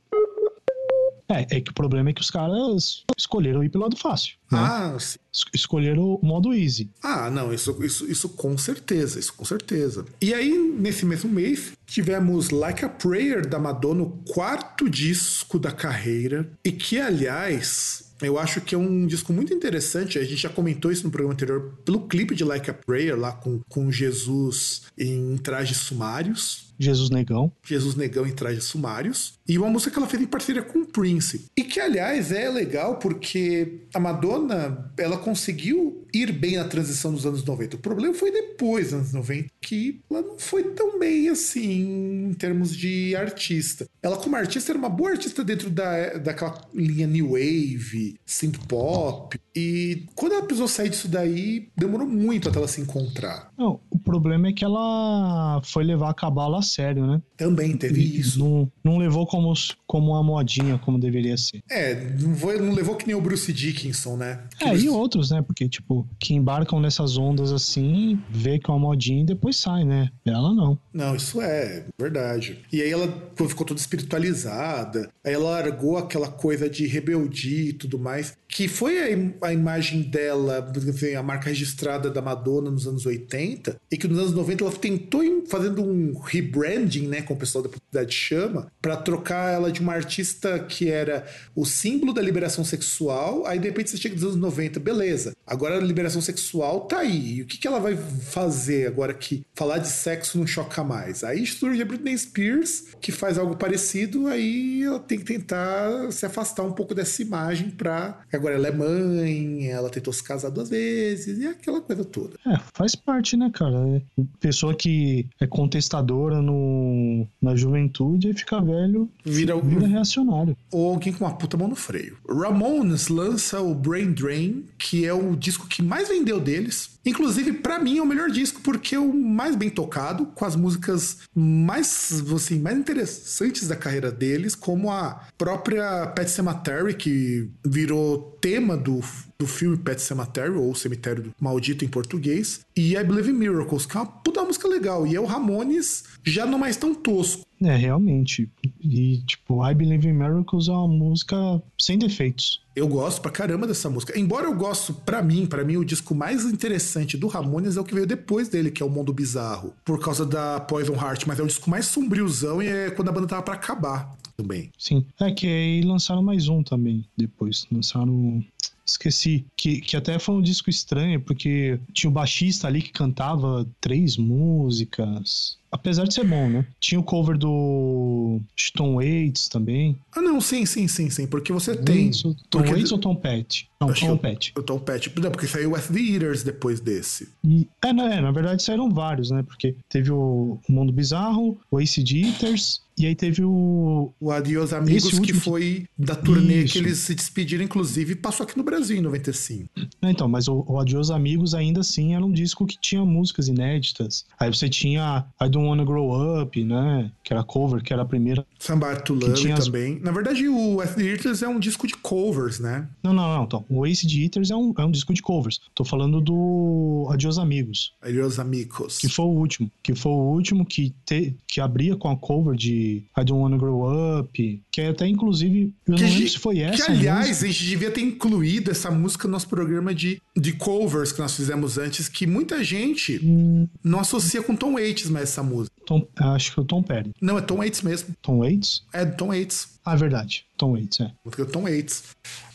É, 1.29 1.57
é 1.57 1.61
que 1.61 1.71
o 1.71 1.75
problema 1.75 2.11
é 2.11 2.13
que 2.13 2.21
os 2.21 2.31
caras 2.31 3.05
escolheram 3.17 3.65
ir 3.65 3.71
pelo 3.71 3.85
lado 3.85 3.97
fácil. 3.97 4.37
Né? 4.53 4.59
Ah, 4.61 4.97
sim. 4.99 5.19
Escolheram 5.53 6.19
o 6.21 6.21
modo 6.25 6.53
easy. 6.55 6.91
Ah, 7.03 7.31
não, 7.31 7.53
isso, 7.53 7.77
isso, 7.83 8.11
isso 8.11 8.29
com 8.29 8.57
certeza, 8.59 9.19
isso 9.19 9.33
com 9.33 9.45
certeza. 9.45 10.05
E 10.21 10.33
aí, 10.35 10.57
nesse 10.57 11.05
mesmo 11.05 11.31
mês, 11.31 11.73
tivemos 11.87 12.51
Like 12.51 12.85
a 12.85 12.89
Prayer 12.89 13.47
da 13.49 13.59
Madonna, 13.59 14.03
o 14.03 14.11
quarto 14.29 14.89
disco 14.89 15.59
da 15.59 15.73
carreira, 15.73 16.49
e 16.65 16.71
que, 16.71 17.01
aliás, 17.01 18.05
Eu 18.23 18.39
acho 18.39 18.61
que 18.61 18.75
é 18.75 18.79
um 18.79 19.07
disco 19.07 19.33
muito 19.33 19.53
interessante. 19.53 20.19
A 20.19 20.25
gente 20.25 20.37
já 20.37 20.49
comentou 20.49 20.91
isso 20.91 21.05
no 21.05 21.11
programa 21.11 21.35
anterior, 21.35 21.75
pelo 21.85 22.07
clipe 22.07 22.35
de 22.35 22.45
Like 22.45 22.71
a 22.71 22.75
Prayer, 22.75 23.19
lá 23.19 23.33
com, 23.33 23.61
com 23.69 23.91
Jesus 23.91 24.83
em 24.97 25.37
trajes 25.37 25.79
sumários. 25.79 26.73
Jesus 26.79 27.11
Negão. 27.11 27.53
Jesus 27.65 27.95
Negão 27.95 28.27
em 28.27 28.33
trajes 28.33 28.65
sumários. 28.65 29.35
E 29.47 29.59
uma 29.59 29.69
música 29.69 29.91
que 29.91 29.99
ela 29.99 30.09
fez 30.09 30.23
em 30.23 30.27
parceria 30.27 30.63
com 30.63 30.81
o 30.81 30.87
Prince. 30.87 31.47
E 31.57 31.63
que, 31.65 31.81
aliás, 31.81 32.33
é 32.33 32.49
legal 32.49 32.99
porque 32.99 33.83
a 33.93 34.01
Madonna, 34.01 34.91
ela 34.97 35.19
conseguiu 35.19 36.05
ir 36.15 36.33
bem 36.33 36.57
na 36.57 36.65
transição 36.65 37.13
dos 37.13 37.27
anos 37.27 37.45
90. 37.45 37.77
O 37.77 37.79
problema 37.81 38.15
foi 38.15 38.31
depois 38.31 38.87
dos 38.87 38.95
anos 38.95 39.13
90, 39.13 39.49
que 39.61 40.01
ela 40.11 40.23
não 40.23 40.39
foi 40.39 40.63
tão 40.63 40.99
bem 40.99 41.29
assim 41.29 42.29
em 42.29 42.35
termos 42.35 42.75
de 42.75 43.15
artista. 43.17 43.87
Ela, 44.03 44.17
como 44.17 44.37
artista, 44.37 44.73
era 44.73 44.79
uma 44.79 44.89
boa 44.89 45.11
artista 45.11 45.43
dentro 45.43 45.69
da, 45.69 46.15
daquela 46.19 46.61
linha 46.73 47.07
New 47.07 47.31
Wave, 47.31 48.17
synth 48.25 48.59
pop. 48.69 49.39
E 49.55 50.05
quando 50.15 50.33
ela 50.33 50.43
precisou 50.45 50.69
sair 50.69 50.89
disso 50.89 51.09
daí, 51.09 51.69
demorou 51.77 52.07
muito 52.07 52.49
até 52.49 52.59
ela 52.59 52.69
se 52.69 52.81
encontrar. 52.81 53.51
Não, 53.57 53.81
o 53.91 53.99
problema 53.99 54.49
é 54.49 54.53
que 54.53 54.65
ela 54.65 55.61
foi 55.65 55.85
levar 55.85 56.11
a 56.11 56.15
cabala 56.15 56.63
sério, 56.65 57.07
né? 57.07 57.23
Também 57.37 57.77
teve 57.77 58.01
E 58.01 58.21
isso. 58.21 58.39
Não, 58.39 58.71
não 58.83 58.99
levou 58.99 59.27
como, 59.27 59.53
como 59.87 60.11
uma 60.13 60.23
modinha, 60.23 60.79
como 60.79 60.99
deveria 60.99 61.37
ser. 61.37 61.63
É, 61.71 61.95
não, 62.21 62.35
foi- 62.35 62.59
não 62.61 62.73
levou 62.75 62.97
que 62.97 63.07
nem 63.07 63.15
o 63.15 63.21
Bruce 63.21 63.53
Dickinson, 63.53 64.17
né? 64.17 64.41
Que 64.59 64.65
É, 64.65 64.71
Bruce- 64.71 64.85
e 64.87 64.89
outros, 64.89 65.31
né? 65.31 65.43
Porque, 65.43 65.69
tipo, 65.69 66.07
que 66.19 66.35
embarcam 66.35 66.81
nessas 66.81 67.17
ondas 67.17 67.53
assim, 67.53 68.19
vê 68.31 68.59
que 68.59 68.71
é 68.71 68.75
uma 68.75 68.81
modinha 68.81 69.23
e 69.23 69.27
depois 69.27 69.57
sai, 69.57 69.85
né? 69.85 70.09
Ela 70.25 70.53
não. 70.55 70.79
Não, 70.93 71.15
isso 71.15 71.41
é 71.41 71.85
verdade. 71.99 72.59
E 72.73 72.81
aí 72.83 72.91
ela 72.91 73.07
ficou 73.49 73.67
toda 73.67 73.79
espiritualizada, 73.81 75.11
aí 75.25 75.33
ela 75.35 75.51
largou 75.51 75.97
aquela 75.97 76.29
coisa 76.29 76.69
de 76.69 76.87
rebeldia 76.87 77.71
e 77.71 77.73
tudo 77.73 77.99
mais, 77.99 78.37
que 78.49 78.69
foi 78.69 78.99
a, 78.99 79.13
im- 79.13 79.35
a 79.43 79.53
imagem 79.53 80.03
dela, 80.03 80.73
enfim, 80.77 81.15
a 81.15 81.23
marca 81.23 81.49
registrada 81.49 82.11
da 82.11 82.23
Madonna 82.23 82.71
nos 82.71 82.87
anos 82.87 83.05
80, 83.07 83.77
e 83.91 83.97
que 83.97 84.09
nos 84.09 84.19
anos 84.19 84.33
90 84.33 84.65
ela 84.65 84.73
tentou 84.73 85.23
fazendo 85.49 85.83
um 85.83 86.13
rebranding, 86.55 87.09
né, 87.09 87.23
como 87.23 87.37
o 87.37 87.41
pessoal 87.41 87.63
da 87.63 87.69
publicidade 87.69 88.15
chama, 88.15 88.71
para 88.81 88.97
trocar 88.97 89.53
ela 89.53 89.73
de 89.73 89.81
uma 89.81 89.93
artista 89.93 90.59
que 90.59 90.89
era 90.89 91.27
o 91.55 91.65
símbolo 91.65 92.13
da 92.13 92.23
liberação 92.23 92.65
sexual, 92.65 93.47
aí 93.47 93.59
de 93.59 93.69
repente 93.69 93.91
você 93.91 93.97
chega 93.97 94.15
nos 94.15 94.25
anos 94.25 94.37
90, 94.37 94.79
beleza, 94.81 95.33
agora 95.47 95.77
a 95.77 95.81
liberação 95.81 96.23
sexual 96.23 96.83
tá 96.83 96.99
aí, 96.99 97.37
e 97.37 97.43
o 97.43 97.47
que, 97.47 97.59
que 97.59 97.67
ela 97.67 97.81
vai 97.81 97.97
fazer 97.97 98.87
agora 98.87 99.13
que 99.13 99.45
falar 99.55 99.79
de 99.79 99.89
sexo 99.89 100.39
não 100.39 100.47
choca 100.47 100.85
mais? 100.85 101.25
Aí 101.25 101.45
surge 101.47 101.83
a 101.83 101.85
Britney 101.85 102.17
Spears, 102.17 102.85
que 103.01 103.13
faz 103.13 103.39
algo 103.39 103.57
parecido, 103.57 104.27
aí 104.27 104.83
ela 104.83 105.01
tem 105.01 105.19
que 105.19 105.25
tentar 105.25 106.11
se 106.13 106.25
afastar 106.25 106.63
um 106.63 106.73
pouco 106.73 106.95
dessa 106.95 107.23
imagem 107.23 107.71
pra... 107.71 108.23
Agora 108.33 108.55
ela 108.55 108.69
é 108.69 108.73
mãe, 108.73 109.69
ela 109.69 109.91
tentou 109.91 110.13
se 110.13 110.23
casar 110.23 110.51
duas 110.51 110.69
vezes, 110.69 111.39
e 111.39 111.47
aquela 111.47 111.81
coisa 111.81 112.05
toda. 112.05 112.37
É, 112.47 112.59
faz 112.73 112.95
parte, 112.95 113.37
né, 113.37 113.51
cara? 113.53 113.77
É, 113.97 114.03
Pessoa 114.41 114.75
que 114.75 115.27
é 115.41 115.47
contestadora 115.47 116.43
no, 116.45 117.27
na 117.41 117.57
juventude 117.57 118.31
e 118.31 118.35
fica 118.35 118.61
velho, 118.61 119.09
Vira, 119.25 119.59
vira 119.61 119.87
reacionário. 119.87 120.57
ou 120.71 120.91
alguém 120.91 121.13
com 121.13 121.25
uma 121.25 121.35
puta 121.35 121.57
mão 121.57 121.69
no 121.69 121.75
freio. 121.77 122.17
Ramones 122.29 123.09
lança 123.09 123.61
o 123.61 123.75
Brain 123.75 124.13
Drain, 124.13 124.65
que 124.79 125.05
é 125.05 125.13
o 125.13 125.35
disco 125.35 125.67
que 125.67 125.83
mais 125.83 126.09
vendeu 126.09 126.39
deles. 126.41 126.94
Inclusive, 127.05 127.53
pra 127.53 127.79
mim, 127.79 127.99
é 127.99 128.03
o 128.03 128.07
melhor 128.07 128.31
disco 128.31 128.61
porque 128.63 128.95
é 128.95 128.99
o 128.99 129.13
mais 129.13 129.55
bem 129.57 129.69
tocado, 129.69 130.27
com 130.27 130.45
as 130.45 130.57
músicas 130.57 131.19
mais, 131.35 132.23
assim, 132.35 132.59
mais 132.59 132.79
interessantes 132.79 133.69
da 133.69 133.77
carreira 133.77 134.11
deles, 134.11 134.55
como 134.55 134.91
a 134.91 135.27
própria 135.37 136.07
Pet 136.09 136.31
Cemetery, 136.31 136.95
que 136.95 137.49
virou 137.65 138.39
tema 138.41 138.77
do, 138.77 139.01
do 139.39 139.47
filme 139.47 139.77
Pet 139.77 140.01
Cemetery, 140.01 140.51
ou 140.51 140.75
Cemitério 140.75 141.33
Maldito 141.41 141.85
em 141.85 141.89
português, 141.89 142.61
e 142.77 142.97
I 142.97 143.05
Believe 143.05 143.31
in 143.31 143.35
Miracles, 143.35 143.87
que 143.87 143.97
é 143.97 144.01
uma 144.01 144.07
puta 144.07 144.43
música 144.43 144.67
legal, 144.67 145.07
e 145.07 145.15
é 145.15 145.21
o 145.21 145.27
Ramones 145.27 146.05
já 146.25 146.47
não 146.47 146.59
mais 146.59 146.77
tão 146.77 146.95
tosco. 146.95 147.45
É, 147.65 147.77
realmente. 147.77 148.49
E, 148.81 149.23
tipo, 149.27 149.67
I 149.67 149.75
Believe 149.75 150.09
in 150.09 150.13
Miracles 150.13 150.69
é 150.69 150.73
uma 150.73 150.87
música 150.87 151.63
sem 151.81 151.99
defeitos. 151.99 152.63
Eu 152.77 152.87
gosto 152.87 153.23
pra 153.23 153.31
caramba 153.31 153.67
dessa 153.67 153.89
música. 153.89 154.19
Embora 154.19 154.47
eu 154.47 154.55
gosto, 154.55 154.93
pra 154.93 155.23
mim, 155.23 155.47
pra 155.47 155.65
mim 155.65 155.77
o 155.77 155.85
disco 155.85 156.15
mais 156.15 156.45
interessante 156.45 157.17
do 157.17 157.27
Ramones 157.27 157.77
é 157.77 157.81
o 157.81 157.85
que 157.85 157.95
veio 157.95 158.07
depois 158.07 158.49
dele, 158.49 158.71
que 158.71 158.83
é 158.83 158.87
o 158.87 158.91
Mundo 158.91 159.13
Bizarro, 159.13 159.73
por 159.85 159.99
causa 160.01 160.27
da 160.27 160.61
Poison 160.61 160.95
Heart, 160.95 161.27
mas 161.27 161.39
é 161.39 161.43
o 161.43 161.47
disco 161.47 161.71
mais 161.71 161.87
sombriozão 161.87 162.63
e 162.63 162.67
é 162.67 162.91
quando 162.91 163.09
a 163.09 163.13
banda 163.13 163.29
tava 163.29 163.43
pra 163.43 163.55
acabar 163.55 164.15
também. 164.37 164.71
Sim. 164.79 165.07
É 165.21 165.31
que 165.31 165.47
aí 165.47 165.83
lançaram 165.83 166.23
mais 166.23 166.49
um 166.49 166.63
também 166.63 167.05
depois. 167.17 167.67
Lançaram. 167.71 168.45
Esqueci. 168.87 169.47
Que, 169.57 169.81
que 169.81 169.97
até 169.97 170.19
foi 170.19 170.35
um 170.35 170.43
disco 170.43 170.69
estranho, 170.69 171.21
porque 171.21 171.79
tinha 171.93 172.11
o 172.11 172.13
baixista 172.13 172.67
ali 172.67 172.83
que 172.83 172.93
cantava 172.93 173.67
três 173.81 174.17
músicas. 174.17 175.57
Apesar 175.75 176.05
de 176.05 176.15
ser 176.15 176.25
bom, 176.25 176.49
né? 176.49 176.65
Tinha 176.81 177.01
o 177.01 177.03
cover 177.03 177.37
do 177.37 178.41
Tom 178.77 178.95
Waits 178.95 179.49
também. 179.49 179.99
Ah, 180.15 180.23
não, 180.23 180.41
sim, 180.41 180.65
sim, 180.65 180.87
sim, 180.87 181.11
sim, 181.11 181.27
porque 181.27 181.53
você 181.53 181.77
tem. 181.77 182.05
Waits 182.05 182.25
ou- 182.25 182.35
Tom 182.49 182.59
porque- 182.59 182.71
Waits 182.73 182.93
ou 182.93 182.99
Tom 182.99 183.17
Petty? 183.17 183.69
Não, 183.81 183.91
Acho 183.91 184.07
Tom 184.07 184.17
Petty. 184.17 184.53
O 184.57 184.63
Tom 184.63 184.79
Petty. 184.79 185.13
Não, 185.21 185.31
porque 185.33 185.47
saiu 185.49 185.73
o 185.73 185.79
The 185.79 185.99
Eaters 186.01 186.43
depois 186.45 186.81
desse. 186.81 187.29
E, 187.45 187.67
é, 187.85 187.93
na, 187.93 188.15
é, 188.15 188.21
na 188.21 188.31
verdade 188.31 188.63
saíram 188.63 188.89
vários, 188.89 189.31
né? 189.31 189.43
Porque 189.43 189.75
teve 189.89 190.11
o 190.13 190.59
Mundo 190.69 190.93
Bizarro, 190.93 191.59
o 191.71 191.81
Ace 191.81 192.01
Eaters, 192.01 192.81
e 192.97 193.05
aí 193.07 193.15
teve 193.15 193.43
o. 193.45 194.13
O 194.21 194.31
Adios 194.31 194.73
Amigos, 194.73 195.05
último 195.05 195.23
que- 195.27 195.33
foi 195.35 195.87
da 195.99 196.15
turnê 196.15 196.63
Isso. 196.63 196.73
que 196.75 196.79
eles 196.79 196.99
se 196.99 197.15
despediram, 197.15 197.65
inclusive, 197.65 198.15
passou 198.15 198.45
aqui 198.45 198.57
no 198.57 198.63
Brasil 198.65 198.97
em 198.97 199.01
95. 199.03 199.69
Não, 200.01 200.09
então, 200.09 200.29
mas 200.29 200.49
o, 200.49 200.65
o 200.67 200.79
Adios 200.81 201.11
Amigos 201.11 201.53
ainda 201.55 201.81
assim 201.81 202.15
era 202.15 202.25
um 202.25 202.33
disco 202.33 202.65
que 202.65 202.79
tinha 202.81 203.05
músicas 203.05 203.49
inéditas. 203.49 204.25
Aí 204.39 204.49
você 204.55 204.69
tinha 204.69 205.27
I 205.43 205.49
Don't 205.49 205.64
Wanna 205.69 205.85
Grow 205.85 206.41
Up, 206.43 206.63
né? 206.65 207.11
Que 207.23 207.33
era 207.33 207.43
cover, 207.43 207.83
que 207.83 207.93
era 207.93 208.03
a 208.03 208.05
primeira. 208.05 208.47
Sambar 208.59 209.03
to 209.03 209.15
Love 209.15 209.53
as- 209.53 209.65
também. 209.67 209.99
Na 210.01 210.11
verdade, 210.13 210.49
o 210.49 210.79
The 210.97 211.03
Eaters 211.03 211.43
é 211.43 211.49
um 211.49 211.59
disco 211.59 211.87
de 211.87 211.95
covers, 211.97 212.59
né? 212.59 212.89
Não, 213.03 213.13
não, 213.13 213.37
não. 213.37 213.45
Então, 213.45 213.65
o 213.69 213.87
Ace 213.87 214.07
Eaters 214.23 214.51
é 214.51 214.57
um, 214.57 214.73
é 214.79 214.85
um 214.85 214.91
disco 214.91 215.13
de 215.15 215.23
covers. 215.23 215.61
Tô 215.75 215.85
falando 215.85 216.21
do 216.21 217.09
Adios 217.11 217.39
Amigos. 217.39 217.93
Adios 218.03 218.39
Amigos. 218.39 218.99
Que 218.99 219.09
foi 219.09 219.25
o 219.25 219.29
último. 219.29 219.71
Que 219.83 219.95
foi 219.95 220.13
o 220.13 220.33
último 220.33 220.65
que, 220.65 220.93
te, 221.05 221.35
que 221.47 221.61
abria 221.61 221.97
com 221.97 222.11
a 222.11 222.17
cover 222.17 222.55
de 222.57 223.03
I 223.17 223.25
Don't 223.25 223.35
Wanna 223.35 223.57
Grow 223.59 224.19
Up. 224.21 224.63
Que 224.71 224.81
é 224.81 224.89
até, 224.89 225.07
inclusive, 225.07 225.73
eu 225.87 225.95
Que, 225.95 226.03
não 226.03 226.09
lembro 226.11 226.29
se 226.29 226.39
foi 226.39 226.59
essa. 226.61 226.87
que, 226.87 226.93
aliás, 226.93 227.29
música. 227.29 227.47
a 227.47 227.51
gente 227.51 227.65
devia 227.67 227.91
ter 227.91 228.01
incluído 228.01 228.71
essa 228.71 228.91
música 228.91 229.29
no 229.29 229.33
nosso 229.33 229.49
programa 229.49 229.95
de, 229.95 230.21
de 230.37 230.53
covers 230.53 231.13
que 231.13 231.21
nós 231.21 231.35
fizemos 231.37 231.79
antes, 231.79 232.09
que 232.09 232.27
muita 232.27 232.63
gente 232.63 233.21
Hum, 233.25 233.69
não 233.83 234.01
associa 234.01 234.43
com 234.43 234.55
Tom 234.57 234.75
Waits 234.75 235.09
mais 235.11 235.25
essa 235.31 235.43
música. 235.43 235.54
Tom, 235.85 236.07
acho 236.17 236.53
que 236.53 236.61
é 236.61 236.63
o 236.63 236.67
Tom 236.67 236.83
Petty. 236.83 237.13
Não, 237.21 237.39
é 237.39 237.41
Tom 237.41 237.57
Waits 237.57 237.83
mesmo. 237.83 238.15
Tom 238.23 238.39
Waits? 238.39 238.85
É 238.93 239.05
do 239.05 239.17
Tom 239.17 239.29
Waits. 239.29 239.79
Ah, 239.85 239.95
verdade. 239.97 240.47
Tom 240.65 240.73
Waits, 240.73 241.01
é. 241.01 241.13
Música 241.25 241.45
do 241.45 241.51
Tom 241.51 241.63
Waits. 241.63 242.03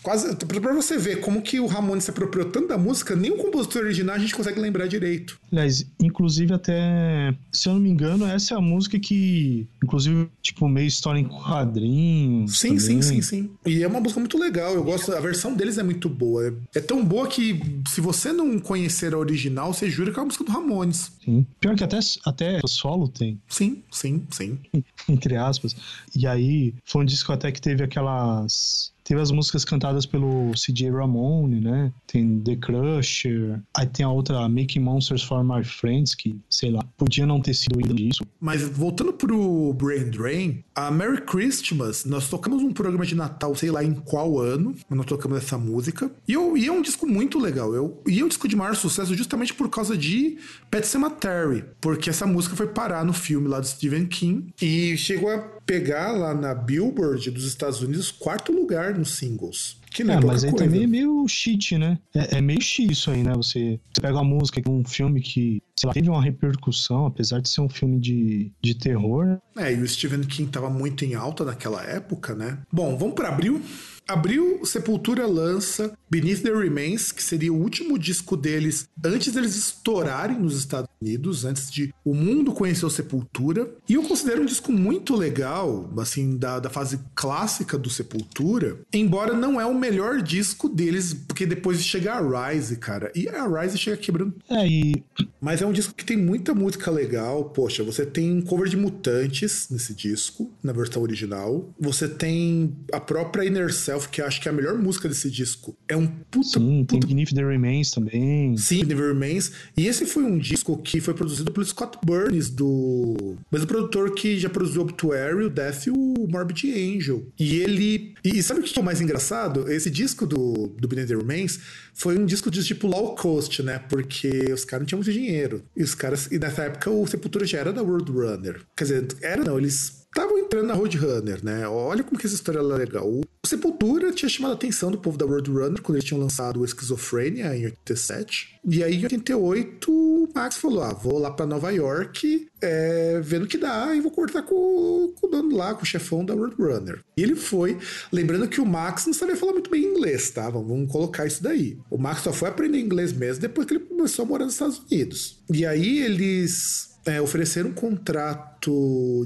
Quase, 0.02 0.34
pra 0.36 0.74
você 0.74 0.98
ver 0.98 1.20
como 1.20 1.42
que 1.42 1.60
o 1.60 1.68
Ramones 1.68 2.06
se 2.06 2.10
apropriou 2.10 2.50
tanto 2.50 2.70
da 2.70 2.78
música, 2.78 3.16
nem 3.16 3.32
o 3.32 3.38
compositor 3.38 3.84
original 3.84 4.16
a 4.16 4.20
gente 4.20 4.34
consegue 4.34 4.60
lembrar 4.60 4.88
direito. 4.88 5.38
Aliás, 5.52 5.86
inclusive 6.02 6.54
até, 6.54 7.36
se 7.52 7.68
eu 7.68 7.74
não 7.74 7.82
me 7.82 7.90
engano, 7.90 8.26
essa 8.26 8.54
é 8.54 8.58
a 8.58 8.62
música 8.62 8.98
que, 8.98 9.68
inclusive, 9.84 10.30
tipo, 10.42 10.68
meio 10.70 10.88
história 10.88 11.20
em 11.20 11.26
quadrinhos. 11.26 12.58
Sim, 12.58 12.80
sim, 12.80 13.00
também. 13.00 13.02
sim, 13.02 13.22
sim. 13.22 13.52
E 13.66 13.84
é 13.84 13.88
uma 13.88 14.00
música 14.00 14.20
muito 14.22 14.38
legal. 14.38 14.74
Eu 14.74 14.84
gosto. 14.84 15.12
A 15.12 15.20
versão 15.20 15.54
deles 15.54 15.78
é 15.78 15.84
muito 15.84 16.08
boa. 16.08 16.56
É, 16.74 16.80
tão 16.80 17.04
boa 17.04 17.28
que 17.28 17.60
se 17.90 18.00
você 18.00 18.32
não 18.32 18.58
conhecer 18.58 19.14
a 19.14 19.18
original, 19.18 19.74
você 19.74 19.90
jura 19.90 20.12
que 20.12 20.18
é 20.18 20.22
uma 20.22 20.28
música 20.28 20.46
do 20.46 20.52
Ramones. 20.52 21.12
Sim. 21.24 21.46
Pior 21.60 21.76
que 21.76 21.84
até, 21.84 22.00
até 22.26 22.62
solo 22.66 23.10
tem, 23.10 23.40
Sim, 23.50 23.84
sim, 23.92 24.26
sim. 24.32 24.58
entre 25.10 25.36
aspas. 25.36 25.76
E 26.16 26.26
aí, 26.26 26.74
foi 26.86 27.02
um 27.02 27.06
disco 27.06 27.34
até 27.34 27.52
que 27.52 27.62
teve 27.62 27.84
aquelas. 28.00 28.94
Teve 29.10 29.22
as 29.22 29.32
músicas 29.32 29.66
cantadas 29.66 30.06
pelo 30.06 30.52
CJ 30.52 30.92
Ramone, 30.92 31.60
né? 31.60 31.92
Tem 32.06 32.40
The 32.42 32.56
Crusher. 32.58 33.60
Aí 33.76 33.88
tem 33.88 34.06
a 34.06 34.12
outra 34.12 34.48
Making 34.48 34.82
Monsters 34.82 35.24
for 35.24 35.44
My 35.44 35.64
Friends, 35.64 36.14
que, 36.14 36.40
sei 36.48 36.70
lá, 36.70 36.86
podia 36.96 37.26
não 37.26 37.42
ter 37.42 37.56
sido 37.56 37.80
isso. 38.00 38.24
Mas 38.40 38.62
voltando 38.62 39.12
pro 39.12 39.74
Brain 39.74 40.12
Drain, 40.12 40.64
a 40.76 40.92
Merry 40.92 41.24
Christmas, 41.24 42.06
nós 42.06 42.30
tocamos 42.30 42.62
um 42.62 42.72
programa 42.72 43.04
de 43.04 43.16
Natal, 43.16 43.56
sei 43.56 43.72
lá 43.72 43.84
em 43.84 43.96
qual 43.96 44.38
ano, 44.38 44.76
mas 44.88 44.98
nós 44.98 45.08
tocamos 45.08 45.40
essa 45.40 45.58
música. 45.58 46.12
E, 46.28 46.34
eu, 46.34 46.56
e 46.56 46.68
é 46.68 46.72
um 46.72 46.84
disco 46.84 47.08
muito 47.08 47.40
legal. 47.40 47.74
Eu, 47.74 48.04
e 48.08 48.20
é 48.20 48.24
um 48.24 48.28
disco 48.28 48.48
de 48.48 48.56
maior 48.56 48.76
sucesso 48.76 49.16
justamente 49.16 49.56
por 49.56 49.72
causa 49.72 49.98
de 49.98 50.38
Pet 50.70 50.86
Sematary, 50.86 51.66
porque 51.82 52.12
essa 52.12 52.28
música 52.28 52.56
foi 52.56 52.68
parar 52.68 53.04
no 53.04 53.14
filme 53.14 53.48
lá 53.48 53.60
do 53.60 53.66
Stephen 53.66 54.06
King 54.06 54.54
e 54.62 54.96
chegou 54.98 55.32
a 55.32 55.40
pegar 55.66 56.12
lá 56.12 56.34
na 56.34 56.54
Billboard 56.54 57.30
dos 57.32 57.46
Estados 57.46 57.82
Unidos 57.82 58.12
quarto 58.12 58.52
lugar 58.52 58.99
nos 59.00 59.16
singles. 59.18 59.78
Que 59.92 60.04
não 60.04 60.14
é, 60.14 60.18
É, 60.18 60.22
mas 60.24 60.44
aí 60.44 60.52
coisa. 60.52 60.66
também 60.66 60.84
é 60.84 60.88
meio 60.88 61.28
cheat, 61.28 61.78
né? 61.78 61.98
É, 62.14 62.38
é 62.38 62.42
meio 62.42 62.62
cheat 62.62 62.92
isso 62.92 63.10
aí, 63.10 63.24
né? 63.24 63.34
Você, 63.36 63.80
você 63.92 64.02
pega 64.02 64.14
uma 64.16 64.24
música 64.24 64.62
de 64.62 64.70
um 64.70 64.84
filme 64.86 65.20
que, 65.22 65.64
sei 65.80 65.88
lá, 65.88 65.94
teve 65.94 66.10
uma 66.10 66.22
repercussão, 66.22 67.06
apesar 67.08 67.42
de 67.42 67.50
ser 67.50 67.62
um 67.62 67.70
filme 67.70 68.00
de, 68.00 68.52
de 68.62 68.76
terror. 68.76 69.40
É, 69.58 69.74
e 69.74 69.82
o 69.82 69.88
Stephen 69.88 70.22
King 70.22 70.52
tava 70.52 70.70
muito 70.70 71.04
em 71.06 71.16
alta 71.16 71.44
naquela 71.44 71.84
época, 71.84 72.36
né? 72.36 72.60
Bom, 72.72 72.96
vamos 72.98 73.16
para 73.16 73.30
abril. 73.30 73.62
abril, 74.08 74.64
Sepultura 74.66 75.26
lança 75.26 75.94
Beneath 76.10 76.42
the 76.44 76.52
Remains, 76.52 77.12
que 77.12 77.24
seria 77.24 77.52
o 77.52 77.60
último 77.60 77.98
disco 77.98 78.38
deles 78.38 78.88
antes 79.04 79.34
deles 79.34 79.56
estourarem 79.56 80.38
nos 80.40 80.56
Estados 80.58 80.89
Unidos, 81.02 81.46
antes 81.46 81.72
de 81.72 81.94
o 82.04 82.14
mundo 82.14 82.52
conhecer 82.52 82.86
o 82.86 82.90
Sepultura. 82.90 83.70
E 83.88 83.94
eu 83.94 84.04
considero 84.04 84.42
um 84.42 84.46
disco 84.46 84.70
muito 84.70 85.16
legal, 85.16 85.90
assim, 85.98 86.36
da, 86.38 86.60
da 86.60 86.70
fase 86.70 87.00
clássica 87.16 87.78
do 87.78 87.90
Sepultura, 87.90 88.80
embora 88.94 89.34
não 89.34 89.62
é 89.62 89.66
o 89.66 89.74
melhor 89.74 90.22
disco 90.22 90.68
deles, 90.68 91.14
porque 91.14 91.46
depois 91.46 91.82
chega 91.82 92.16
a 92.16 92.52
Rise, 92.52 92.76
cara. 92.76 93.10
E 93.16 93.30
a 93.30 93.48
Rise 93.48 93.78
chega 93.78 93.96
quebrando. 93.96 94.36
É, 94.50 94.68
e 94.68 95.04
Mas 95.40 95.62
é 95.62 95.66
um 95.66 95.72
disco 95.72 95.94
que 95.94 96.04
tem 96.04 96.18
muita 96.18 96.54
música 96.54 96.92
legal. 96.92 97.46
Poxa, 97.46 97.82
você 97.82 98.06
tem 98.06 98.34
um 98.34 98.42
cover 98.42 98.68
de 98.68 98.76
Mutantes 98.76 99.68
nesse 99.72 99.94
disco, 99.94 100.52
na 100.62 100.74
versão 100.74 101.02
original. 101.02 101.74
Você 101.80 102.10
tem 102.10 102.76
a 102.92 103.00
própria 103.00 103.46
Inner 103.46 103.74
Self, 103.74 104.10
que 104.10 104.22
acho 104.22 104.42
que 104.42 104.50
é 104.50 104.52
a 104.52 104.56
melhor 104.56 104.78
música 104.78 105.08
desse 105.08 105.32
disco. 105.32 105.78
É 105.88 105.96
um 105.96 106.08
puta. 106.08 106.60
sim, 106.60 106.84
tem 106.84 107.00
puta 107.00 107.08
Beneath 107.08 107.34
the 107.34 107.46
Remains 107.46 107.92
também. 107.92 108.58
Sim, 108.58 108.84
Never 108.84 109.14
Remains. 109.14 109.54
E 109.78 109.88
esse 109.88 110.06
foi 110.06 110.24
um 110.24 110.38
disco 110.38 110.76
que 110.78 110.89
foi 111.00 111.14
produzido 111.14 111.52
pelo 111.52 111.66
Scott 111.66 111.98
Burns, 112.04 112.50
do 112.50 113.38
mesmo 113.52 113.68
produtor 113.68 114.14
que 114.16 114.40
já 114.40 114.50
produziu 114.50 114.82
Obituary, 114.82 115.46
o 115.46 115.50
Death 115.50 115.88
e 115.88 115.92
o 115.92 116.28
Morbid 116.30 116.72
Angel. 116.72 117.28
E 117.40 117.58
ele. 117.58 118.14
E 118.24 118.42
sabe 118.42 118.62
o 118.62 118.64
que 118.64 118.78
é 118.78 118.82
o 118.82 118.86
mais 118.86 119.02
engraçado? 119.02 119.72
Esse 119.72 119.90
disco 119.90 120.26
do, 120.26 120.68
do 120.68 120.88
Beneath 120.88 121.08
the 121.10 121.16
Remains 121.16 121.60
foi 121.94 122.18
um 122.18 122.26
disco 122.26 122.50
de 122.50 122.64
tipo 122.64 122.88
low 122.88 123.16
cost, 123.16 123.62
né? 123.62 123.80
Porque 123.90 124.52
os 124.54 124.66
caras 124.66 124.82
não 124.82 124.88
tinham 124.88 125.00
muito 125.00 125.12
dinheiro. 125.12 125.64
E 125.76 125.84
os 125.84 125.94
caras. 125.94 126.28
E 126.32 126.40
nessa 126.40 126.64
época 126.64 126.90
o 126.90 127.06
Sepultura 127.06 127.46
já 127.46 127.60
era 127.60 127.74
da 127.74 127.84
World 127.84 128.12
Runner. 128.12 128.62
Quer 128.76 128.84
dizer, 128.84 129.08
era 129.22 129.44
não, 129.44 129.58
eles 129.58 129.99
estavam 130.10 130.40
entrando 130.40 130.68
na 130.68 130.74
Roadrunner, 130.74 131.44
né? 131.44 131.68
Olha 131.68 132.04
como 132.04 132.20
que 132.20 132.26
essa 132.26 132.36
história 132.36 132.60
é 132.60 132.62
legal. 132.62 133.08
O 133.08 133.48
Sepultura 133.48 134.12
tinha 134.12 134.28
chamado 134.28 134.52
a 134.52 134.56
atenção 134.56 134.92
do 134.92 134.98
povo 134.98 135.18
da 135.18 135.26
Roadrunner 135.26 135.82
quando 135.82 135.98
eles 135.98 136.04
tinham 136.04 136.22
lançado 136.22 136.60
o 136.60 136.66
Esquizofrenia 136.66 137.56
em 137.56 137.66
87. 137.66 138.60
E 138.66 138.84
aí, 138.84 138.96
em 138.96 139.04
88, 139.04 139.92
o 139.92 140.28
Max 140.34 140.58
falou: 140.58 140.84
Ah, 140.84 140.94
vou 140.94 141.20
lá 141.20 141.32
pra 141.32 141.46
Nova 141.46 141.72
York, 141.72 142.48
é, 142.62 143.22
vendo 143.24 143.44
o 143.44 143.48
que 143.48 143.58
dá, 143.58 143.96
e 143.96 144.02
vou 144.02 144.12
cortar 144.12 144.42
com, 144.42 145.14
com 145.20 145.28
o 145.28 145.30
dono 145.30 145.56
lá, 145.56 145.74
com 145.74 145.84
o 145.84 145.86
chefão 145.86 146.26
da 146.26 146.34
Roadrunner. 146.34 147.04
E 147.16 147.24
ele 147.24 147.36
foi, 147.36 147.78
lembrando 148.12 148.48
que 148.48 148.60
o 148.60 148.66
Max 148.66 149.06
não 149.06 149.14
sabia 149.14 149.36
falar 149.36 149.54
muito 149.54 149.70
bem 149.70 149.84
inglês, 149.84 150.32
tá? 150.32 150.50
Vamos, 150.50 150.68
vamos 150.68 150.92
colocar 150.92 151.26
isso 151.26 151.42
daí. 151.44 151.78
O 151.90 151.98
Max 151.98 152.22
só 152.22 152.34
foi 152.34 152.50
aprender 152.50 152.80
inglês 152.80 153.14
mesmo 153.14 153.42
depois 153.42 153.68
que 153.68 153.76
ele 153.76 153.86
começou 153.86 154.26
a 154.26 154.28
morar 154.28 154.46
nos 154.46 154.56
Estados 154.56 154.80
Unidos. 154.80 155.40
E 155.52 155.66
aí 155.66 156.00
eles 156.00 156.90
é, 157.06 157.22
ofereceram 157.22 157.70
um 157.70 157.74
contrato 157.74 158.59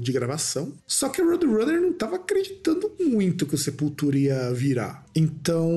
de 0.00 0.12
gravação. 0.12 0.72
Só 0.86 1.08
que 1.08 1.20
a 1.20 1.24
Roadrunner 1.24 1.80
não 1.80 1.90
estava 1.90 2.16
acreditando 2.16 2.90
muito 3.00 3.46
que 3.46 3.54
o 3.54 3.58
Sepultura 3.58 4.18
ia 4.18 4.52
virar. 4.52 5.04
Então, 5.16 5.70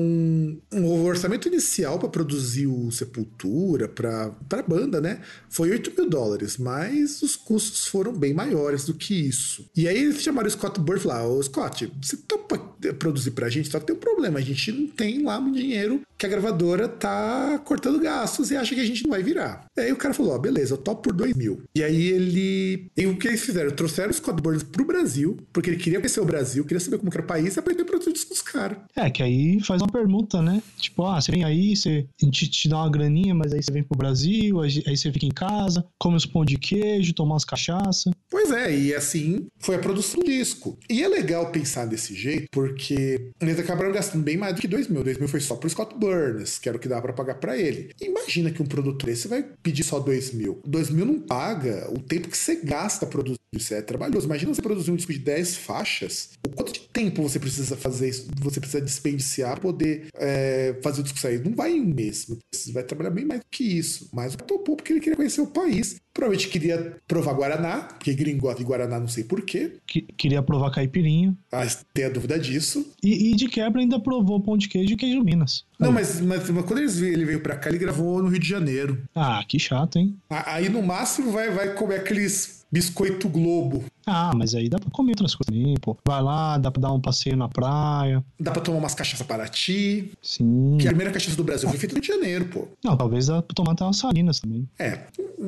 o 0.72 1.04
orçamento 1.04 1.46
inicial 1.46 1.98
para 1.98 2.08
produzir 2.08 2.66
o 2.66 2.90
Sepultura, 2.90 3.88
para 3.88 4.34
a 4.50 4.62
banda, 4.62 5.00
né, 5.00 5.20
foi 5.48 5.70
8 5.70 5.92
mil 5.96 6.10
dólares, 6.10 6.56
mas 6.56 7.22
os 7.22 7.36
custos 7.36 7.86
foram 7.86 8.12
bem 8.12 8.34
maiores 8.34 8.84
do 8.84 8.94
que 8.94 9.14
isso. 9.14 9.70
E 9.76 9.86
aí 9.86 9.96
eles 9.96 10.22
chamaram 10.22 10.48
o 10.48 10.50
Scott 10.50 10.80
e 10.80 11.00
falaram: 11.00 11.36
Ô 11.36 11.42
Scott, 11.42 11.92
você 12.02 12.16
topa 12.16 12.58
produzir 12.98 13.30
pra 13.32 13.48
gente? 13.48 13.70
Só 13.70 13.78
que 13.78 13.86
tem 13.86 13.96
um 13.96 13.98
problema, 13.98 14.38
a 14.38 14.42
gente 14.42 14.72
não 14.72 14.88
tem 14.88 15.22
lá 15.22 15.40
muito 15.40 15.58
dinheiro 15.58 16.02
que 16.16 16.26
a 16.26 16.28
gravadora 16.28 16.88
tá 16.88 17.60
cortando 17.64 18.00
gastos 18.00 18.50
e 18.50 18.56
acha 18.56 18.74
que 18.74 18.80
a 18.80 18.84
gente 18.84 19.04
não 19.04 19.10
vai 19.10 19.22
virar. 19.22 19.66
E 19.76 19.80
aí 19.80 19.92
o 19.92 19.96
cara 19.96 20.12
falou: 20.12 20.34
Ó, 20.34 20.38
beleza, 20.38 20.74
eu 20.74 20.78
topo 20.78 21.02
por 21.02 21.12
2 21.12 21.36
mil. 21.36 21.62
E 21.74 21.82
aí 21.82 22.08
ele. 22.08 22.90
E 22.96 23.06
o 23.06 23.16
que 23.16 23.28
eles 23.28 23.44
fizeram? 23.48 23.70
Trouxeram 23.70 24.10
o 24.10 24.14
Scott 24.14 24.40
Burns 24.40 24.62
pro 24.62 24.84
Brasil, 24.84 25.36
porque 25.52 25.70
ele 25.70 25.76
queria 25.76 25.98
conhecer 25.98 26.20
o 26.20 26.24
Brasil, 26.24 26.64
queria 26.64 26.80
saber 26.80 26.98
como 26.98 27.10
que 27.10 27.16
era 27.16 27.24
o 27.24 27.28
país 27.28 27.56
e 27.56 27.58
aprender 27.58 27.82
a 27.82 27.84
produzir 27.84 28.12
discos 28.12 28.38
dos 28.38 28.42
caras. 28.42 28.78
É, 28.94 29.10
que 29.10 29.22
aí 29.22 29.60
faz 29.60 29.80
uma 29.82 29.90
pergunta, 29.90 30.40
né? 30.42 30.62
Tipo, 30.76 31.04
ah, 31.06 31.20
você 31.20 31.32
vem 31.32 31.44
aí, 31.44 31.74
você, 31.74 32.06
a 32.20 32.24
gente 32.24 32.48
te 32.48 32.68
dá 32.68 32.78
uma 32.78 32.90
graninha, 32.90 33.34
mas 33.34 33.52
aí 33.52 33.62
você 33.62 33.72
vem 33.72 33.82
pro 33.82 33.98
Brasil, 33.98 34.60
aí 34.60 34.96
você 34.96 35.10
fica 35.12 35.26
em 35.26 35.30
casa, 35.30 35.84
come 35.98 36.16
os 36.16 36.26
pão 36.26 36.44
de 36.44 36.58
queijo, 36.58 37.14
toma 37.14 37.34
umas 37.34 37.44
cachaça. 37.44 38.10
Pois 38.30 38.50
é, 38.50 38.76
e 38.76 38.94
assim 38.94 39.46
foi 39.58 39.76
a 39.76 39.78
produção 39.78 40.20
do 40.20 40.26
disco. 40.26 40.78
E 40.88 41.02
é 41.02 41.08
legal 41.08 41.50
pensar 41.50 41.86
desse 41.86 42.14
jeito, 42.14 42.46
porque 42.50 43.30
eles 43.40 43.58
acabaram 43.58 43.92
gastando 43.92 44.22
bem 44.22 44.36
mais 44.36 44.54
do 44.54 44.60
que 44.60 44.68
2 44.68 44.88
mil. 44.88 45.02
2 45.02 45.18
mil 45.18 45.28
foi 45.28 45.40
só 45.40 45.56
pro 45.56 45.68
Scott 45.68 45.94
Burns, 45.94 46.58
que 46.58 46.68
era 46.68 46.76
o 46.76 46.80
que 46.80 46.88
dava 46.88 47.02
pra 47.02 47.12
pagar 47.12 47.36
pra 47.36 47.56
ele. 47.56 47.90
Imagina 48.00 48.50
que 48.50 48.62
um 48.62 48.66
produtor 48.66 49.08
esse 49.08 49.28
vai 49.28 49.44
pedir 49.62 49.82
só 49.82 49.98
2 49.98 50.34
mil. 50.34 50.60
2 50.66 50.90
mil 50.90 51.06
não 51.06 51.20
paga 51.20 51.90
o 51.90 51.98
tempo 51.98 52.28
que 52.28 52.36
você 52.36 52.56
gasta 52.56 53.06
produzindo. 53.06 53.37
Isso 53.52 53.72
é 53.72 53.80
trabalhoso. 53.80 54.26
Imagina 54.26 54.54
você 54.54 54.60
produzir 54.60 54.90
um 54.90 54.96
disco 54.96 55.12
de 55.12 55.18
10 55.18 55.56
faixas. 55.56 56.30
O 56.46 56.50
quanto 56.50 56.72
de 56.72 56.80
tempo 56.80 57.22
você 57.22 57.38
precisa 57.38 57.76
fazer 57.76 58.10
isso, 58.10 58.28
você 58.40 58.60
precisa 58.60 58.82
despendiciar 58.82 59.52
pra 59.52 59.62
poder 59.62 60.08
é, 60.14 60.78
fazer 60.82 61.00
o 61.00 61.02
disco 61.02 61.18
sair? 61.18 61.42
Não 61.42 61.54
vai 61.54 61.72
em 61.72 61.80
um 61.80 61.94
mês. 61.94 62.26
Você 62.52 62.72
vai 62.72 62.82
trabalhar 62.82 63.10
bem 63.10 63.24
mais 63.24 63.40
do 63.40 63.46
que 63.50 63.64
isso. 63.64 64.10
Mas 64.12 64.34
o 64.34 64.38
topou 64.38 64.76
porque 64.76 64.92
ele 64.92 65.00
queria 65.00 65.16
conhecer 65.16 65.40
o 65.40 65.46
país. 65.46 65.96
Provavelmente 66.18 66.48
queria 66.48 66.96
provar 67.06 67.32
Guaraná, 67.32 67.82
porque 67.82 68.12
gringo 68.12 68.40
gosta 68.40 68.58
de 68.58 68.64
Guaraná, 68.64 68.98
não 68.98 69.06
sei 69.06 69.22
porquê. 69.22 69.74
Que, 69.86 70.02
queria 70.02 70.42
provar 70.42 70.72
caipirinha. 70.72 71.32
Mas 71.52 71.86
tem 71.94 72.06
a 72.06 72.08
dúvida 72.08 72.36
disso. 72.36 72.92
E, 73.00 73.30
e 73.30 73.36
de 73.36 73.46
quebra 73.46 73.80
ainda 73.80 74.00
provou 74.00 74.40
pão 74.40 74.58
de 74.58 74.68
queijo 74.68 74.94
e 74.94 74.96
queijo 74.96 75.22
Minas. 75.22 75.64
Não, 75.78 75.92
mas, 75.92 76.20
mas, 76.20 76.50
mas 76.50 76.64
quando 76.64 76.80
eles, 76.80 77.00
ele 77.00 77.24
veio 77.24 77.38
pra 77.38 77.54
cá, 77.54 77.68
ele 77.68 77.78
gravou 77.78 78.20
no 78.20 78.30
Rio 78.30 78.40
de 78.40 78.48
Janeiro. 78.48 79.00
Ah, 79.14 79.44
que 79.46 79.60
chato, 79.60 79.96
hein? 79.96 80.16
Aí 80.28 80.68
no 80.68 80.82
máximo 80.82 81.30
vai, 81.30 81.52
vai 81.52 81.72
comer 81.74 82.00
aqueles 82.00 82.66
biscoito 82.70 83.28
globo. 83.28 83.84
Ah, 84.10 84.32
mas 84.34 84.54
aí 84.54 84.68
dá 84.68 84.78
pra 84.78 84.90
comer 84.90 85.12
outras 85.12 85.34
coisas 85.34 85.54
também, 85.54 85.74
pô. 85.80 85.96
Vai 86.06 86.22
lá, 86.22 86.56
dá 86.58 86.70
pra 86.70 86.80
dar 86.80 86.92
um 86.92 87.00
passeio 87.00 87.36
na 87.36 87.48
praia. 87.48 88.24
Dá 88.40 88.50
pra 88.50 88.62
tomar 88.62 88.78
umas 88.78 88.94
cachaças 88.94 89.26
para 89.26 89.46
ti. 89.46 90.12
Sim. 90.22 90.78
Que 90.80 90.86
a 90.86 90.90
primeira 90.90 91.12
cachaça 91.12 91.36
do 91.36 91.44
Brasil 91.44 91.68
foi 91.68 91.78
feita 91.78 91.94
no 91.94 92.00
Rio 92.00 92.10
de 92.10 92.20
Janeiro, 92.20 92.44
pô. 92.46 92.68
Não, 92.82 92.96
talvez 92.96 93.26
dá 93.26 93.42
pra 93.42 93.54
tomar 93.54 93.72
até 93.72 93.84
umas 93.84 93.96
salinas 93.98 94.40
também. 94.40 94.68
É, 94.78 95.00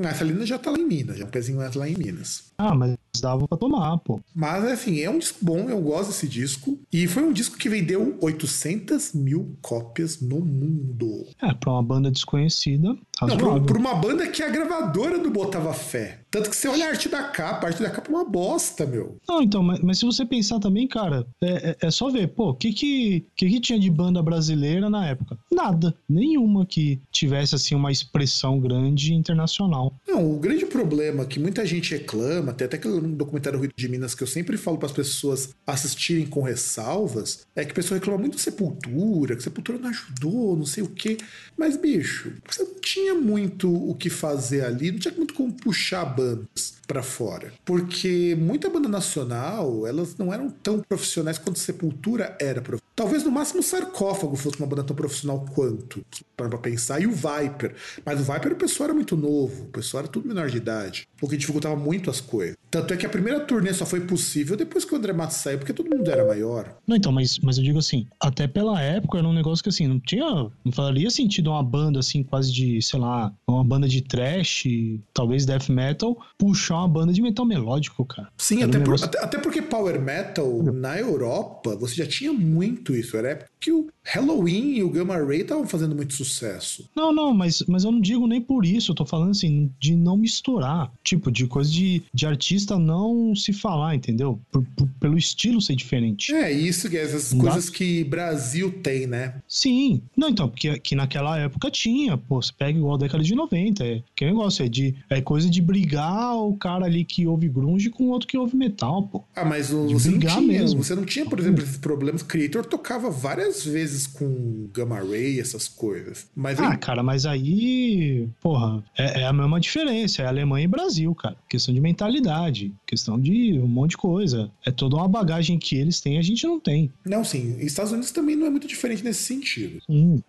a 0.08 0.14
Salina 0.14 0.44
já 0.44 0.58
tá 0.58 0.70
lá 0.70 0.78
em 0.78 0.86
Minas, 0.86 1.18
já 1.18 1.24
um 1.24 1.28
pezinho 1.28 1.58
lá 1.74 1.88
em 1.88 1.96
Minas. 1.96 2.50
Ah, 2.58 2.74
mas 2.74 2.96
dava 3.20 3.46
pra 3.48 3.56
tomar, 3.56 3.98
pô. 3.98 4.20
Mas, 4.34 4.64
assim, 4.64 5.00
é 5.00 5.10
um 5.10 5.18
disco 5.18 5.38
bom, 5.42 5.68
eu 5.68 5.80
gosto 5.80 6.08
desse 6.08 6.28
disco. 6.28 6.78
E 6.92 7.06
foi 7.06 7.22
um 7.22 7.32
disco 7.32 7.56
que 7.56 7.68
vendeu 7.68 8.16
800 8.20 9.12
mil 9.14 9.56
cópias 9.62 10.20
no 10.20 10.40
mundo. 10.40 11.26
É, 11.42 11.52
pra 11.54 11.72
uma 11.72 11.82
banda 11.82 12.10
desconhecida, 12.10 12.96
Não, 13.22 13.36
por, 13.36 13.60
por 13.62 13.76
uma 13.76 13.94
banda 13.94 14.28
que 14.28 14.42
a 14.42 14.48
gravadora 14.50 15.18
não 15.18 15.30
botava 15.30 15.72
fé. 15.72 16.19
Tanto 16.30 16.48
que 16.50 16.56
você 16.56 16.68
olha 16.68 16.86
a 16.86 16.88
arte 16.90 17.08
da 17.08 17.24
capa, 17.24 17.66
a 17.66 17.70
arte 17.70 17.82
da 17.82 17.90
capa 17.90 18.10
é 18.10 18.14
uma 18.14 18.24
bosta, 18.24 18.86
meu. 18.86 19.16
Não, 19.28 19.42
então, 19.42 19.62
mas, 19.62 19.80
mas 19.80 19.98
se 19.98 20.04
você 20.04 20.24
pensar 20.24 20.58
também, 20.60 20.86
cara, 20.86 21.26
é, 21.42 21.70
é- 21.70 21.76
é 21.88 21.90
só 21.90 22.08
ver, 22.10 22.28
pô, 22.28 22.50
o 22.50 22.54
que 22.54 22.72
que, 22.72 23.26
que 23.36 23.48
que 23.48 23.60
tinha 23.60 23.78
de 23.78 23.90
banda 23.90 24.22
brasileira 24.22 24.88
na 24.88 25.06
época? 25.08 25.36
Nada. 25.50 25.94
Nenhuma 26.08 26.64
que 26.64 27.00
tivesse, 27.10 27.54
assim, 27.54 27.74
uma 27.74 27.90
expressão 27.90 28.60
grande 28.60 29.12
internacional. 29.14 29.94
Não, 30.06 30.30
o 30.32 30.38
grande 30.38 30.66
problema 30.66 31.24
que 31.24 31.40
muita 31.40 31.66
gente 31.66 31.90
reclama, 31.92 32.52
tem 32.52 32.64
até 32.66 32.76
aquele 32.76 33.00
documentário 33.00 33.58
Rio 33.58 33.70
de 33.76 33.88
Minas 33.88 34.14
que 34.14 34.22
eu 34.22 34.26
sempre 34.26 34.56
falo 34.56 34.78
para 34.78 34.86
as 34.86 34.92
pessoas 34.92 35.50
assistirem 35.66 36.26
com 36.26 36.42
ressalvas, 36.42 37.46
é 37.56 37.64
que 37.64 37.72
a 37.72 37.74
pessoa 37.74 37.98
reclama 37.98 38.18
muito 38.20 38.34
do 38.36 38.40
Sepultura, 38.40 39.36
que 39.36 39.42
Sepultura 39.42 39.78
não 39.78 39.88
ajudou, 39.90 40.56
não 40.56 40.66
sei 40.66 40.82
o 40.82 40.88
quê. 40.88 41.16
Mas, 41.56 41.76
bicho, 41.76 42.32
você 42.48 42.62
não 42.62 42.74
tinha 42.80 43.14
muito 43.14 43.72
o 43.72 43.94
que 43.94 44.08
fazer 44.10 44.64
ali, 44.64 44.92
não 44.92 44.98
tinha 44.98 45.14
muito 45.14 45.34
como 45.34 45.52
puxar 45.52 46.04
bandas 46.20 46.79
para 46.90 47.04
fora. 47.04 47.52
Porque 47.64 48.36
muita 48.36 48.68
banda 48.68 48.88
nacional, 48.88 49.86
elas 49.86 50.16
não 50.18 50.34
eram 50.34 50.50
tão 50.50 50.80
profissionais 50.80 51.38
quanto 51.38 51.60
Sepultura 51.60 52.36
era 52.40 52.60
profissional. 52.60 52.80
Talvez 52.96 53.22
no 53.22 53.30
máximo 53.30 53.60
o 53.60 53.62
Sarcófago 53.62 54.36
fosse 54.36 54.58
uma 54.58 54.66
banda 54.66 54.82
tão 54.82 54.96
profissional 54.96 55.46
quanto, 55.54 56.04
para 56.36 56.58
pensar, 56.58 57.00
e 57.00 57.06
o 57.06 57.12
Viper. 57.12 57.74
Mas 58.04 58.20
o 58.20 58.24
Viper 58.24 58.52
o 58.52 58.56
pessoal 58.56 58.88
era 58.88 58.94
muito 58.94 59.16
novo, 59.16 59.64
o 59.64 59.68
pessoal 59.68 60.02
era 60.02 60.12
tudo 60.12 60.28
menor 60.28 60.50
de 60.50 60.56
idade, 60.56 61.08
o 61.22 61.28
que 61.28 61.36
dificultava 61.36 61.76
muito 61.76 62.10
as 62.10 62.20
coisas. 62.20 62.56
Tanto 62.70 62.92
é 62.92 62.96
que 62.96 63.06
a 63.06 63.08
primeira 63.08 63.40
turnê 63.40 63.72
só 63.72 63.86
foi 63.86 64.00
possível 64.00 64.56
depois 64.56 64.84
que 64.84 64.94
o 64.94 64.96
André 64.96 65.12
Matos 65.12 65.38
saiu, 65.38 65.58
porque 65.58 65.72
todo 65.72 65.88
mundo 65.88 66.10
era 66.10 66.26
maior. 66.26 66.76
Não, 66.86 66.96
então, 66.96 67.10
mas, 67.10 67.38
mas 67.38 67.56
eu 67.56 67.64
digo 67.64 67.78
assim, 67.78 68.06
até 68.20 68.46
pela 68.46 68.80
época 68.80 69.18
era 69.18 69.26
um 69.26 69.32
negócio 69.32 69.62
que 69.62 69.70
assim, 69.70 69.88
não 69.88 69.98
tinha. 69.98 70.50
Não 70.64 70.72
faria 70.72 71.10
sentido 71.10 71.50
uma 71.50 71.62
banda 71.62 71.98
assim, 71.98 72.22
quase 72.22 72.52
de, 72.52 72.80
sei 72.82 73.00
lá, 73.00 73.32
uma 73.46 73.64
banda 73.64 73.88
de 73.88 74.02
trash, 74.02 74.64
talvez 75.12 75.46
death 75.46 75.68
metal, 75.68 76.16
puxar 76.38 76.79
uma 76.80 76.88
banda 76.88 77.12
de 77.12 77.22
metal 77.22 77.44
melódico, 77.46 78.04
cara. 78.04 78.28
Sim, 78.36 78.62
Era 78.62 78.66
um 78.66 78.70
até, 78.70 78.80
por- 78.80 79.04
até, 79.04 79.18
até 79.24 79.38
porque 79.38 79.62
Power 79.62 80.00
Metal 80.00 80.62
na 80.62 80.98
Europa, 80.98 81.76
você 81.76 81.94
já 81.94 82.06
tinha 82.06 82.32
muito 82.32 82.94
isso. 82.94 83.16
Era 83.16 83.30
época 83.30 83.50
que 83.60 83.70
o 83.72 83.86
Halloween 84.12 84.76
e 84.76 84.82
o 84.82 84.90
Gamma 84.90 85.16
Ray 85.16 85.42
estavam 85.42 85.66
fazendo 85.66 85.94
muito 85.94 86.14
sucesso. 86.14 86.88
Não, 86.96 87.12
não, 87.12 87.32
mas, 87.32 87.62
mas 87.68 87.84
eu 87.84 87.92
não 87.92 88.00
digo 88.00 88.26
nem 88.26 88.40
por 88.40 88.64
isso. 88.64 88.90
Eu 88.90 88.94
tô 88.94 89.04
falando 89.06 89.30
assim, 89.30 89.70
de 89.78 89.94
não 89.94 90.16
misturar. 90.16 90.90
Tipo, 91.04 91.30
de 91.30 91.46
coisa 91.46 91.70
de, 91.70 92.02
de 92.12 92.26
artista 92.26 92.78
não 92.78 93.34
se 93.34 93.52
falar, 93.52 93.94
entendeu? 93.94 94.40
Por, 94.50 94.64
por- 94.76 94.88
pelo 95.00 95.16
estilo 95.16 95.60
ser 95.60 95.76
diferente. 95.76 96.32
É, 96.34 96.50
isso, 96.50 96.88
essas 96.96 97.32
Não 97.32 97.44
dá- 97.44 97.52
coisas 97.52 97.70
que 97.70 98.04
Brasil 98.04 98.72
tem, 98.82 99.06
né? 99.06 99.34
Sim. 99.46 100.02
Não, 100.16 100.28
então, 100.28 100.48
porque 100.48 100.78
que 100.80 100.94
naquela 100.94 101.38
época 101.38 101.70
tinha, 101.70 102.16
pô, 102.16 102.40
você 102.42 102.52
pega 102.56 102.78
igual 102.78 102.94
a 102.96 102.98
década 102.98 103.22
de 103.22 103.34
90. 103.34 103.84
É, 103.84 104.02
que 104.16 104.24
negócio, 104.24 104.64
é, 104.64 104.68
de, 104.68 104.94
é 105.08 105.20
coisa 105.20 105.48
de 105.48 105.60
brigar 105.62 106.36
o 106.36 106.56
cara 106.56 106.86
ali 106.86 107.04
que 107.04 107.26
ouve 107.26 107.48
grunge 107.48 107.90
com 107.90 108.04
o 108.04 108.08
outro 108.08 108.26
que 108.28 108.36
ouve 108.36 108.56
metal, 108.56 109.02
pô. 109.04 109.22
Ah, 109.34 109.44
mas 109.44 109.72
o- 109.72 109.88
você 109.88 110.10
não 110.10 110.18
brigar 110.18 110.38
tinha, 110.38 110.46
mesmo. 110.60 110.82
você 110.82 110.94
não 110.94 111.04
tinha, 111.04 111.24
por 111.26 111.38
exemplo, 111.38 111.62
esses 111.62 111.76
problemas. 111.76 112.22
Creator 112.22 112.64
tocava 112.66 113.10
várias 113.10 113.64
vezes 113.64 113.99
com 114.06 114.68
Gamma 114.72 114.98
Ray, 115.00 115.40
essas 115.40 115.68
coisas. 115.68 116.28
Mas 116.34 116.58
Ah, 116.60 116.68
ele- 116.68 116.76
cara, 116.78 117.02
mas 117.02 117.26
aí, 117.26 118.28
porra, 118.40 118.82
é, 118.96 119.22
é 119.22 119.26
a 119.26 119.32
mesma 119.32 119.58
diferença. 119.60 120.22
É 120.22 120.26
Alemanha 120.26 120.64
e 120.64 120.68
Brasil, 120.68 121.14
cara. 121.14 121.36
Questão 121.48 121.74
de 121.74 121.80
mentalidade, 121.80 122.72
questão 122.90 123.20
de 123.20 123.56
um 123.60 123.68
monte 123.68 123.92
de 123.92 123.96
coisa. 123.96 124.50
É 124.66 124.72
toda 124.72 124.96
uma 124.96 125.06
bagagem 125.06 125.58
que 125.58 125.76
eles 125.76 126.00
têm 126.00 126.16
e 126.16 126.18
a 126.18 126.22
gente 126.22 126.44
não 126.44 126.58
tem. 126.58 126.92
não, 127.04 127.24
sim, 127.24 127.56
Estados 127.60 127.92
Unidos 127.92 128.10
também 128.10 128.34
não 128.34 128.46
é 128.46 128.50
muito 128.50 128.66
diferente 128.66 129.04
nesse 129.04 129.22
sentido. 129.22 129.80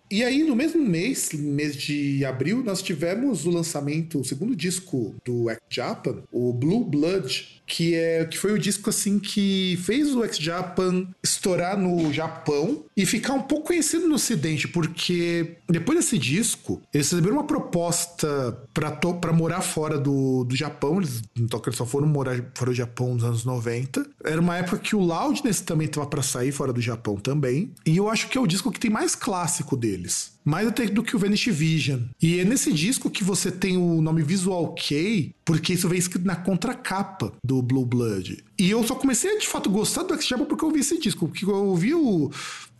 E 0.08 0.22
aí, 0.22 0.44
no 0.44 0.54
mesmo 0.54 0.82
mês, 0.82 1.32
mês 1.32 1.76
de 1.76 2.24
abril, 2.24 2.62
nós 2.62 2.80
tivemos 2.80 3.44
o 3.44 3.50
lançamento, 3.50 4.20
o 4.20 4.24
segundo 4.24 4.54
disco 4.54 5.14
do 5.24 5.50
X 5.50 5.60
Japan, 5.68 6.22
o 6.30 6.52
Blue 6.52 6.84
Blood, 6.84 7.62
que 7.66 7.94
é 7.94 8.24
que 8.24 8.38
foi 8.38 8.52
o 8.52 8.58
disco 8.58 8.90
assim 8.90 9.18
que 9.18 9.78
fez 9.82 10.14
o 10.14 10.22
X 10.24 10.36
Japan 10.36 11.06
estourar 11.22 11.78
no 11.78 12.12
Japão 12.12 12.84
e 12.96 13.06
ficar 13.06 13.32
um 13.32 13.42
pouco 13.42 13.68
conhecido 13.68 14.06
no 14.06 14.16
Ocidente, 14.16 14.68
porque 14.68 15.56
depois 15.68 15.98
desse 15.98 16.18
disco, 16.18 16.82
eles 16.92 17.10
receberam 17.10 17.36
uma 17.36 17.46
proposta 17.46 18.58
pra 18.74 19.32
morar 19.32 19.62
fora 19.62 19.98
do, 19.98 20.44
do 20.44 20.54
Japão, 20.54 20.98
eles, 20.98 21.22
então, 21.36 21.60
eles 21.64 21.76
só 21.76 21.86
foram 21.86 22.06
morar 22.06 22.36
fora 22.54 22.70
do 22.70 22.76
Japão 22.76 23.14
nos 23.14 23.24
anos 23.24 23.44
90. 23.44 24.06
Era 24.24 24.40
uma 24.40 24.56
época 24.56 24.78
que 24.78 24.94
o 24.94 25.00
Loudness 25.00 25.60
também 25.60 25.88
tava 25.88 26.06
pra 26.06 26.22
sair 26.22 26.52
fora 26.52 26.72
do 26.72 26.80
Japão 26.80 27.16
também, 27.16 27.72
e 27.84 27.96
eu 27.96 28.08
acho 28.08 28.28
que 28.28 28.38
é 28.38 28.40
o 28.40 28.46
disco 28.46 28.70
que 28.70 28.80
tem 28.80 28.90
mais 28.90 29.14
clássico 29.14 29.76
deles. 29.76 30.32
Mais 30.44 30.66
até 30.66 30.86
do 30.86 31.02
que 31.02 31.14
o 31.14 31.18
Vanish 31.18 31.46
Vision. 31.46 32.00
E 32.20 32.38
é 32.40 32.44
nesse 32.44 32.72
disco 32.72 33.08
que 33.10 33.22
você 33.22 33.50
tem 33.50 33.76
o 33.76 34.00
nome 34.02 34.22
Visual 34.22 34.74
K, 34.74 35.34
porque 35.44 35.72
isso 35.74 35.88
vem 35.88 35.98
escrito 35.98 36.26
na 36.26 36.36
contracapa 36.36 37.32
do 37.44 37.62
Blue 37.62 37.86
Blood. 37.86 38.42
E 38.58 38.70
eu 38.70 38.82
só 38.84 38.94
comecei 38.94 39.34
a 39.34 39.38
de 39.38 39.46
fato 39.46 39.68
gostar 39.70 40.02
do 40.04 40.14
X-Jabba 40.14 40.44
porque 40.46 40.64
eu 40.64 40.68
ouvi 40.68 40.80
esse 40.80 40.98
disco. 40.98 41.26
Porque 41.28 41.44
eu 41.44 41.50
ouvi 41.66 41.94
o- 41.94 42.30